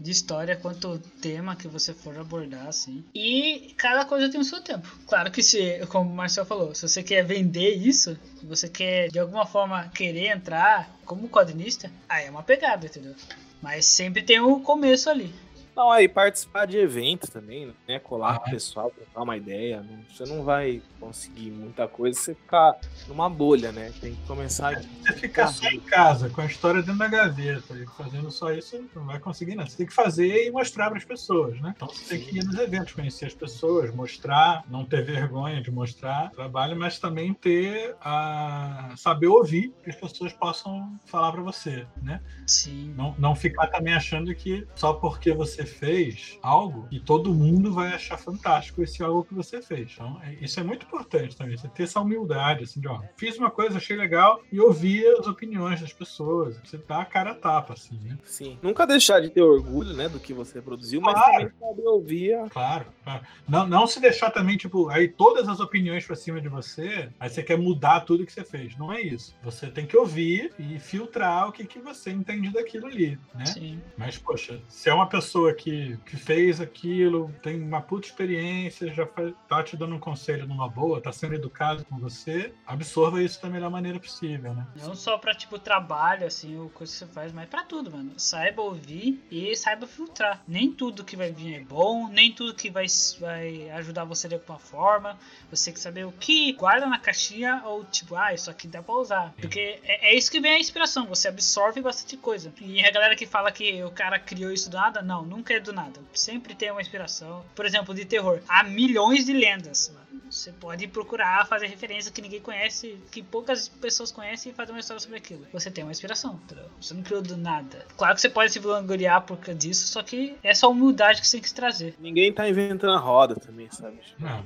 de 0.00 0.10
história 0.10 0.56
quanto 0.56 0.98
tema 1.20 1.54
que 1.54 1.68
você 1.68 1.92
for 1.92 2.18
abordar, 2.18 2.66
assim. 2.66 3.04
E 3.14 3.74
cada 3.76 4.04
coisa 4.04 4.30
tem 4.30 4.40
o 4.40 4.44
seu 4.44 4.60
tempo. 4.62 4.88
Claro 5.06 5.30
que 5.30 5.42
se, 5.42 5.86
como 5.88 6.10
o 6.10 6.14
Marcel 6.14 6.44
falou, 6.44 6.74
se 6.74 6.88
você 6.88 7.02
quer 7.02 7.24
vender 7.24 7.74
isso, 7.74 8.18
se 8.38 8.46
você 8.46 8.68
quer 8.68 9.08
de 9.08 9.18
alguma 9.18 9.46
forma 9.46 9.88
querer 9.94 10.28
entrar 10.28 10.90
como 11.04 11.28
quadrinista, 11.28 11.90
aí 12.08 12.26
é 12.26 12.30
uma 12.30 12.42
pegada, 12.42 12.86
entendeu? 12.86 13.14
Mas 13.60 13.84
sempre 13.84 14.22
tem 14.22 14.40
o 14.40 14.60
começo 14.60 15.10
ali. 15.10 15.32
Não, 15.74 15.90
aí 15.90 16.08
participar 16.08 16.66
de 16.66 16.76
evento 16.78 17.30
também, 17.30 17.74
né? 17.86 17.98
Colar 17.98 18.38
com 18.40 18.48
o 18.48 18.50
pessoal, 18.50 18.90
trocar 18.90 19.22
uma 19.22 19.36
ideia. 19.36 19.82
Não, 19.82 20.02
você 20.10 20.24
não 20.24 20.44
vai 20.44 20.82
conseguir 20.98 21.50
muita 21.50 21.88
coisa 21.88 22.18
se 22.18 22.24
você 22.26 22.34
ficar 22.34 22.78
numa 23.08 23.28
bolha, 23.28 23.72
né? 23.72 23.92
Tem 24.00 24.14
que 24.14 24.26
começar. 24.26 24.74
É, 24.74 24.82
você 24.82 25.12
ficar 25.14 25.48
só 25.48 25.68
em 25.68 25.80
casa, 25.80 26.28
com 26.28 26.40
a 26.40 26.46
história 26.46 26.82
dentro 26.82 26.98
da 26.98 27.08
gaveta, 27.08 27.74
e 27.74 27.86
fazendo 27.96 28.30
só 28.30 28.52
isso, 28.52 28.84
não 28.94 29.06
vai 29.06 29.18
conseguir 29.18 29.54
nada. 29.54 29.70
Você 29.70 29.78
tem 29.78 29.86
que 29.86 29.94
fazer 29.94 30.46
e 30.46 30.50
mostrar 30.50 30.88
para 30.88 30.98
as 30.98 31.04
pessoas, 31.04 31.60
né? 31.60 31.72
Então 31.76 31.88
você 31.88 32.16
tem 32.16 32.26
que 32.26 32.38
ir 32.38 32.44
nos 32.44 32.58
eventos, 32.58 32.92
conhecer 32.92 33.26
as 33.26 33.34
pessoas, 33.34 33.94
mostrar, 33.94 34.64
não 34.68 34.84
ter 34.84 35.04
vergonha 35.04 35.62
de 35.62 35.70
mostrar 35.70 36.26
o 36.26 36.36
trabalho, 36.36 36.76
mas 36.76 36.98
também 36.98 37.32
ter 37.32 37.96
a 38.00 38.92
saber 38.96 39.28
ouvir 39.28 39.72
que 39.82 39.90
as 39.90 39.96
pessoas 39.96 40.32
possam 40.32 40.98
falar 41.06 41.32
para 41.32 41.42
você, 41.42 41.86
né? 42.02 42.20
Sim. 42.46 42.92
Não, 42.96 43.14
não 43.18 43.34
ficar 43.34 43.68
também 43.68 43.94
achando 43.94 44.34
que 44.34 44.66
só 44.74 44.92
porque 44.92 45.32
você 45.32 45.59
fez 45.64 46.38
algo 46.42 46.88
e 46.90 47.00
todo 47.00 47.34
mundo 47.34 47.72
vai 47.72 47.92
achar 47.92 48.18
fantástico 48.18 48.82
esse 48.82 49.02
algo 49.02 49.24
que 49.24 49.34
você 49.34 49.60
fez. 49.62 49.92
Então, 49.94 50.20
é, 50.22 50.34
isso 50.40 50.58
é 50.58 50.62
muito 50.62 50.86
importante 50.86 51.36
também, 51.36 51.56
você 51.56 51.68
ter 51.68 51.84
essa 51.84 52.00
humildade, 52.00 52.64
assim, 52.64 52.80
de, 52.80 52.88
ó, 52.88 53.00
fiz 53.16 53.36
uma 53.38 53.50
coisa, 53.50 53.78
achei 53.78 53.96
legal 53.96 54.42
e 54.50 54.60
ouvir 54.60 55.06
as 55.18 55.26
opiniões 55.26 55.80
das 55.80 55.92
pessoas. 55.92 56.58
Você 56.64 56.78
dá 56.78 57.00
a 57.00 57.04
cara 57.04 57.32
a 57.32 57.34
tapa, 57.34 57.74
assim, 57.74 57.98
né? 58.02 58.18
Sim. 58.24 58.58
Nunca 58.62 58.86
deixar 58.86 59.20
de 59.20 59.30
ter 59.30 59.42
orgulho, 59.42 59.94
né, 59.94 60.08
do 60.08 60.20
que 60.20 60.32
você 60.32 60.60
produziu, 60.60 61.00
mas 61.00 61.14
claro. 61.14 61.32
também 61.32 61.52
saber 61.58 61.88
ouvir. 61.88 62.34
A... 62.34 62.48
Claro, 62.48 62.86
claro. 63.04 63.22
Não, 63.48 63.66
não 63.66 63.86
se 63.86 64.00
deixar 64.00 64.30
também, 64.30 64.56
tipo, 64.56 64.88
aí 64.88 65.08
todas 65.08 65.48
as 65.48 65.60
opiniões 65.60 66.06
pra 66.06 66.16
cima 66.16 66.40
de 66.40 66.48
você, 66.48 67.10
aí 67.18 67.28
você 67.28 67.42
quer 67.42 67.58
mudar 67.58 68.00
tudo 68.00 68.26
que 68.26 68.32
você 68.32 68.44
fez. 68.44 68.76
Não 68.76 68.92
é 68.92 69.00
isso. 69.00 69.34
Você 69.42 69.68
tem 69.68 69.86
que 69.86 69.96
ouvir 69.96 70.52
e 70.58 70.78
filtrar 70.78 71.48
o 71.48 71.52
que, 71.52 71.64
que 71.64 71.78
você 71.78 72.10
entende 72.10 72.50
daquilo 72.50 72.86
ali, 72.86 73.18
né? 73.34 73.46
Sim. 73.46 73.80
Mas, 73.96 74.18
poxa, 74.18 74.60
se 74.68 74.88
é 74.88 74.94
uma 74.94 75.08
pessoa 75.08 75.49
pessoa 75.50 75.54
que, 75.54 75.98
que 76.06 76.16
fez 76.16 76.60
aquilo, 76.60 77.32
tem 77.42 77.60
uma 77.60 77.80
puta 77.80 78.06
experiência, 78.06 78.92
já 78.92 79.06
faz, 79.06 79.32
tá 79.48 79.62
te 79.62 79.76
dando 79.76 79.94
um 79.94 79.98
conselho 79.98 80.46
numa 80.46 80.68
boa, 80.68 81.00
tá 81.00 81.12
sendo 81.12 81.34
educado 81.34 81.84
com 81.84 81.98
você, 81.98 82.52
absorva 82.66 83.22
isso 83.22 83.40
da 83.42 83.48
melhor 83.48 83.70
maneira 83.70 83.98
possível, 83.98 84.54
né? 84.54 84.66
Não 84.76 84.94
só 84.94 85.18
pra, 85.18 85.34
tipo, 85.34 85.58
trabalho, 85.58 86.26
assim, 86.26 86.58
ou 86.58 86.68
coisa 86.70 86.92
que 86.92 86.98
você 86.98 87.06
faz, 87.06 87.32
mas 87.32 87.48
pra 87.48 87.62
tudo, 87.64 87.90
mano. 87.90 88.12
Saiba 88.16 88.62
ouvir 88.62 89.22
e 89.30 89.54
saiba 89.56 89.86
filtrar. 89.86 90.42
Nem 90.46 90.72
tudo 90.72 91.04
que 91.04 91.16
vai 91.16 91.32
vir 91.32 91.54
é 91.54 91.60
bom, 91.60 92.08
nem 92.08 92.32
tudo 92.32 92.54
que 92.54 92.70
vai, 92.70 92.86
vai 93.18 93.70
ajudar 93.70 94.04
você 94.04 94.28
de 94.28 94.34
alguma 94.34 94.58
forma. 94.58 95.18
Você 95.50 95.66
tem 95.66 95.74
que 95.74 95.80
saber 95.80 96.06
o 96.06 96.12
que 96.12 96.52
guarda 96.52 96.86
na 96.86 96.98
caixinha 96.98 97.62
ou, 97.64 97.84
tipo, 97.84 98.14
ah, 98.14 98.32
isso 98.32 98.50
aqui 98.50 98.66
dá 98.66 98.82
pra 98.82 98.94
usar. 98.94 99.34
Porque 99.40 99.80
é, 99.84 100.10
é 100.10 100.14
isso 100.14 100.30
que 100.30 100.40
vem 100.40 100.52
a 100.52 100.58
inspiração, 100.58 101.06
você 101.06 101.28
absorve 101.28 101.80
bastante 101.80 102.16
coisa. 102.16 102.52
E 102.60 102.84
a 102.84 102.90
galera 102.90 103.16
que 103.16 103.26
fala 103.26 103.50
que 103.50 103.82
o 103.82 103.90
cara 103.90 104.18
criou 104.18 104.52
isso 104.52 104.70
do 104.70 104.76
nada, 104.76 105.02
não, 105.02 105.24
nunca 105.40 105.54
é 105.54 105.60
do 105.60 105.72
nada. 105.72 105.98
Sempre 106.12 106.54
tem 106.54 106.70
uma 106.70 106.82
inspiração. 106.82 107.42
Por 107.54 107.64
exemplo, 107.64 107.94
de 107.94 108.04
terror. 108.04 108.40
Há 108.46 108.62
milhões 108.62 109.24
de 109.24 109.32
lendas. 109.32 109.92
Você 110.30 110.52
pode 110.52 110.86
procurar 110.86 111.46
fazer 111.46 111.66
referência 111.66 112.12
que 112.12 112.22
ninguém 112.22 112.40
conhece, 112.40 112.96
que 113.10 113.22
poucas 113.22 113.68
pessoas 113.68 114.12
conhecem 114.12 114.52
e 114.52 114.54
fazer 114.54 114.70
uma 114.70 114.80
história 114.80 115.00
sobre 115.00 115.16
aquilo. 115.16 115.46
Você 115.52 115.70
tem 115.70 115.82
uma 115.82 115.90
inspiração, 115.90 116.38
entendeu? 116.44 116.66
Você 116.80 116.94
não 116.94 117.02
criou 117.02 117.22
do 117.22 117.36
nada. 117.36 117.84
Claro 117.96 118.14
que 118.14 118.20
você 118.20 118.28
pode 118.28 118.52
se 118.52 118.58
vangloriar 118.58 119.22
por 119.22 119.38
causa 119.38 119.58
disso, 119.58 119.88
só 119.88 120.02
que 120.02 120.36
é 120.42 120.54
só 120.54 120.70
humildade 120.70 121.20
que 121.20 121.26
você 121.26 121.38
tem 121.38 121.42
que 121.42 121.52
trazer. 121.54 121.94
Ninguém 121.98 122.32
tá 122.32 122.48
inventando 122.48 122.92
a 122.92 122.98
roda 122.98 123.34
também, 123.34 123.68
sabe? 123.70 123.98
Não. 124.18 124.44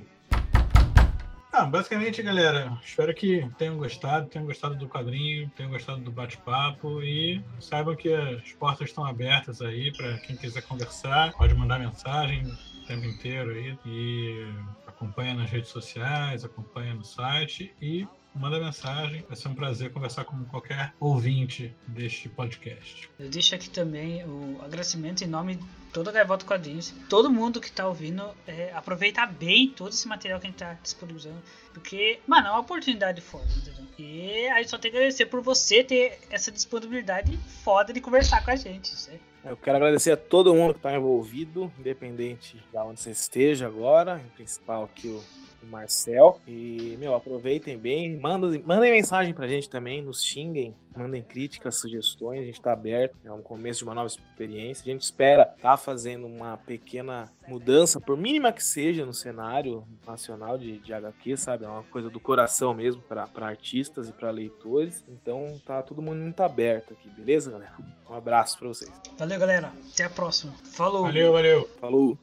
Ah, 1.56 1.66
basicamente, 1.66 2.20
galera, 2.20 2.76
espero 2.84 3.14
que 3.14 3.48
tenham 3.56 3.78
gostado, 3.78 4.28
tenham 4.28 4.44
gostado 4.44 4.74
do 4.74 4.88
quadrinho, 4.88 5.48
tenham 5.50 5.70
gostado 5.70 6.00
do 6.00 6.10
bate-papo 6.10 7.00
e 7.00 7.40
saibam 7.60 7.94
que 7.94 8.12
as 8.12 8.52
portas 8.54 8.88
estão 8.88 9.04
abertas 9.04 9.62
aí 9.62 9.92
para 9.96 10.18
quem 10.18 10.34
quiser 10.34 10.62
conversar, 10.62 11.32
pode 11.34 11.54
mandar 11.54 11.78
mensagem 11.78 12.42
o 12.42 12.86
tempo 12.88 13.06
inteiro 13.06 13.52
aí 13.52 13.78
e 13.86 14.52
acompanha 14.84 15.34
nas 15.34 15.48
redes 15.48 15.70
sociais, 15.70 16.44
acompanha 16.44 16.92
no 16.92 17.04
site 17.04 17.72
e 17.80 18.04
manda 18.34 18.58
mensagem. 18.58 19.24
Vai 19.28 19.36
ser 19.36 19.48
um 19.48 19.54
prazer 19.54 19.92
conversar 19.92 20.24
com 20.24 20.44
qualquer 20.44 20.92
ouvinte 20.98 21.74
deste 21.86 22.28
podcast. 22.28 23.08
Eu 23.18 23.28
deixo 23.28 23.54
aqui 23.54 23.70
também 23.70 24.24
o 24.24 24.58
agradecimento 24.62 25.22
em 25.22 25.26
nome 25.26 25.56
de 25.56 25.64
toda 25.92 26.10
a 26.10 26.12
Gaivota 26.12 26.44
Quadrinhos. 26.44 26.92
Todo 27.08 27.30
mundo 27.30 27.60
que 27.60 27.70
tá 27.70 27.86
ouvindo, 27.86 28.24
é, 28.46 28.72
aproveitar 28.74 29.26
bem 29.26 29.70
todo 29.70 29.90
esse 29.90 30.08
material 30.08 30.40
que 30.40 30.46
a 30.46 30.50
gente 30.50 30.58
tá 30.58 30.76
disponibilizando. 30.82 31.40
Porque, 31.72 32.18
mano, 32.26 32.48
é 32.48 32.50
uma 32.50 32.60
oportunidade 32.60 33.20
foda, 33.20 33.46
entendeu? 33.56 33.84
E 33.98 34.48
a 34.48 34.58
gente 34.58 34.70
só 34.70 34.78
tem 34.78 34.90
que 34.90 34.96
agradecer 34.96 35.26
por 35.26 35.40
você 35.40 35.84
ter 35.84 36.18
essa 36.30 36.50
disponibilidade 36.50 37.38
foda 37.62 37.92
de 37.92 38.00
conversar 38.00 38.44
com 38.44 38.50
a 38.50 38.56
gente. 38.56 38.88
Certo? 38.88 39.20
Eu 39.44 39.56
quero 39.56 39.76
agradecer 39.76 40.10
a 40.10 40.16
todo 40.16 40.54
mundo 40.54 40.72
que 40.72 40.78
está 40.78 40.94
envolvido, 40.94 41.70
independente 41.78 42.56
de 42.56 42.78
onde 42.78 43.00
você 43.00 43.10
esteja 43.10 43.66
agora, 43.66 44.20
em 44.24 44.28
principal 44.30 44.84
aqui 44.84 45.08
o 45.08 45.22
Marcel. 45.64 46.40
E, 46.46 46.96
meu, 46.98 47.14
aproveitem 47.14 47.78
bem. 47.78 48.18
Mandem, 48.18 48.62
mandem 48.64 48.92
mensagem 48.92 49.34
pra 49.34 49.46
gente 49.46 49.68
também, 49.68 50.02
nos 50.02 50.22
xinguem, 50.22 50.74
mandem 50.96 51.22
críticas, 51.22 51.76
sugestões. 51.76 52.40
A 52.40 52.44
gente 52.44 52.60
tá 52.60 52.72
aberto. 52.72 53.16
É 53.24 53.32
um 53.32 53.42
começo 53.42 53.78
de 53.78 53.84
uma 53.84 53.94
nova 53.94 54.06
experiência. 54.06 54.82
A 54.82 54.92
gente 54.92 55.02
espera 55.02 55.44
tá 55.44 55.76
fazendo 55.76 56.26
uma 56.26 56.56
pequena 56.56 57.30
mudança, 57.46 58.00
por 58.00 58.16
mínima 58.16 58.52
que 58.52 58.62
seja, 58.62 59.04
no 59.04 59.12
cenário 59.12 59.84
nacional 60.06 60.56
de, 60.56 60.78
de 60.78 60.92
HQ, 60.92 61.36
sabe? 61.36 61.64
É 61.64 61.68
uma 61.68 61.82
coisa 61.84 62.08
do 62.08 62.20
coração 62.20 62.74
mesmo 62.74 63.02
para 63.02 63.28
artistas 63.36 64.08
e 64.08 64.12
para 64.12 64.30
leitores. 64.30 65.04
Então 65.08 65.60
tá 65.64 65.82
todo 65.82 66.02
mundo 66.02 66.20
muito 66.20 66.40
aberto 66.40 66.92
aqui, 66.94 67.08
beleza, 67.10 67.50
galera? 67.50 67.74
Um 68.08 68.14
abraço 68.14 68.58
para 68.58 68.68
vocês. 68.68 68.92
Valeu, 69.18 69.38
galera. 69.38 69.72
Até 69.92 70.04
a 70.04 70.10
próxima. 70.10 70.52
Falou. 70.72 71.02
Valeu, 71.02 71.32
valeu. 71.32 71.68
Falou. 71.80 72.18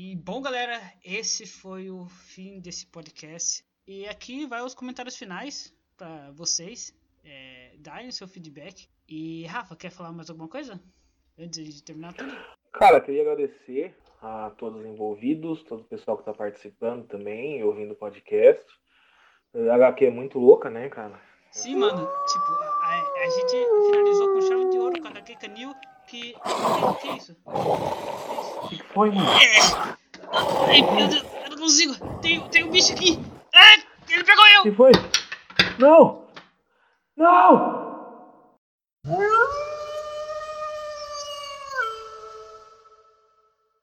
E 0.00 0.14
bom, 0.14 0.40
galera, 0.40 0.80
esse 1.04 1.44
foi 1.44 1.90
o 1.90 2.06
fim 2.06 2.60
desse 2.60 2.86
podcast. 2.86 3.64
E 3.84 4.06
aqui 4.06 4.46
vai 4.46 4.62
os 4.62 4.72
comentários 4.72 5.16
finais 5.16 5.74
para 5.96 6.30
vocês 6.30 6.96
é, 7.24 7.72
darem 7.78 8.08
seu 8.12 8.28
feedback. 8.28 8.88
E 9.08 9.44
Rafa, 9.46 9.74
quer 9.74 9.90
falar 9.90 10.12
mais 10.12 10.30
alguma 10.30 10.46
coisa 10.46 10.80
antes 11.36 11.74
de 11.74 11.82
terminar 11.82 12.12
tudo? 12.12 12.32
Cara, 12.70 13.00
queria 13.00 13.22
agradecer 13.22 13.92
a 14.22 14.50
todos 14.50 14.80
os 14.80 14.86
envolvidos, 14.86 15.64
todo 15.64 15.80
o 15.80 15.88
pessoal 15.88 16.16
que 16.16 16.22
está 16.22 16.32
participando 16.32 17.04
também, 17.08 17.64
ouvindo 17.64 17.90
o 17.90 17.96
podcast. 17.96 18.64
A 19.52 19.74
HQ 19.74 20.06
é 20.06 20.10
muito 20.12 20.38
louca, 20.38 20.70
né, 20.70 20.88
cara? 20.88 21.20
Sim, 21.50 21.74
mano. 21.74 22.08
Tipo, 22.28 22.52
a, 22.52 23.22
a 23.24 23.30
gente 23.30 23.90
finalizou 23.90 24.32
com 24.32 24.42
chave 24.42 24.70
de 24.70 24.78
ouro 24.78 25.02
com 25.02 25.08
a 25.08 25.10
HQ 25.10 25.36
Canil. 25.40 25.74
Que. 26.06 26.36
O 26.36 26.94
que, 26.94 27.00
que 27.02 27.08
é 27.08 27.16
isso? 27.16 27.36
O 28.68 28.70
que 28.70 28.82
foi, 28.82 29.10
mano? 29.10 29.30
É. 29.30 29.58
Ai, 30.68 30.82
meu 30.82 31.08
Deus, 31.08 31.24
eu 31.44 31.50
não 31.50 31.56
consigo. 31.56 32.18
Tem, 32.20 32.46
tem 32.50 32.64
um 32.64 32.70
bicho 32.70 32.92
aqui. 32.92 33.18
Ai, 33.54 33.82
ele 34.10 34.24
pegou 34.24 34.46
eu. 34.46 34.60
O 34.60 34.62
que 34.64 34.72
foi? 34.72 34.92
Não! 35.78 36.26
Não! 37.16 37.88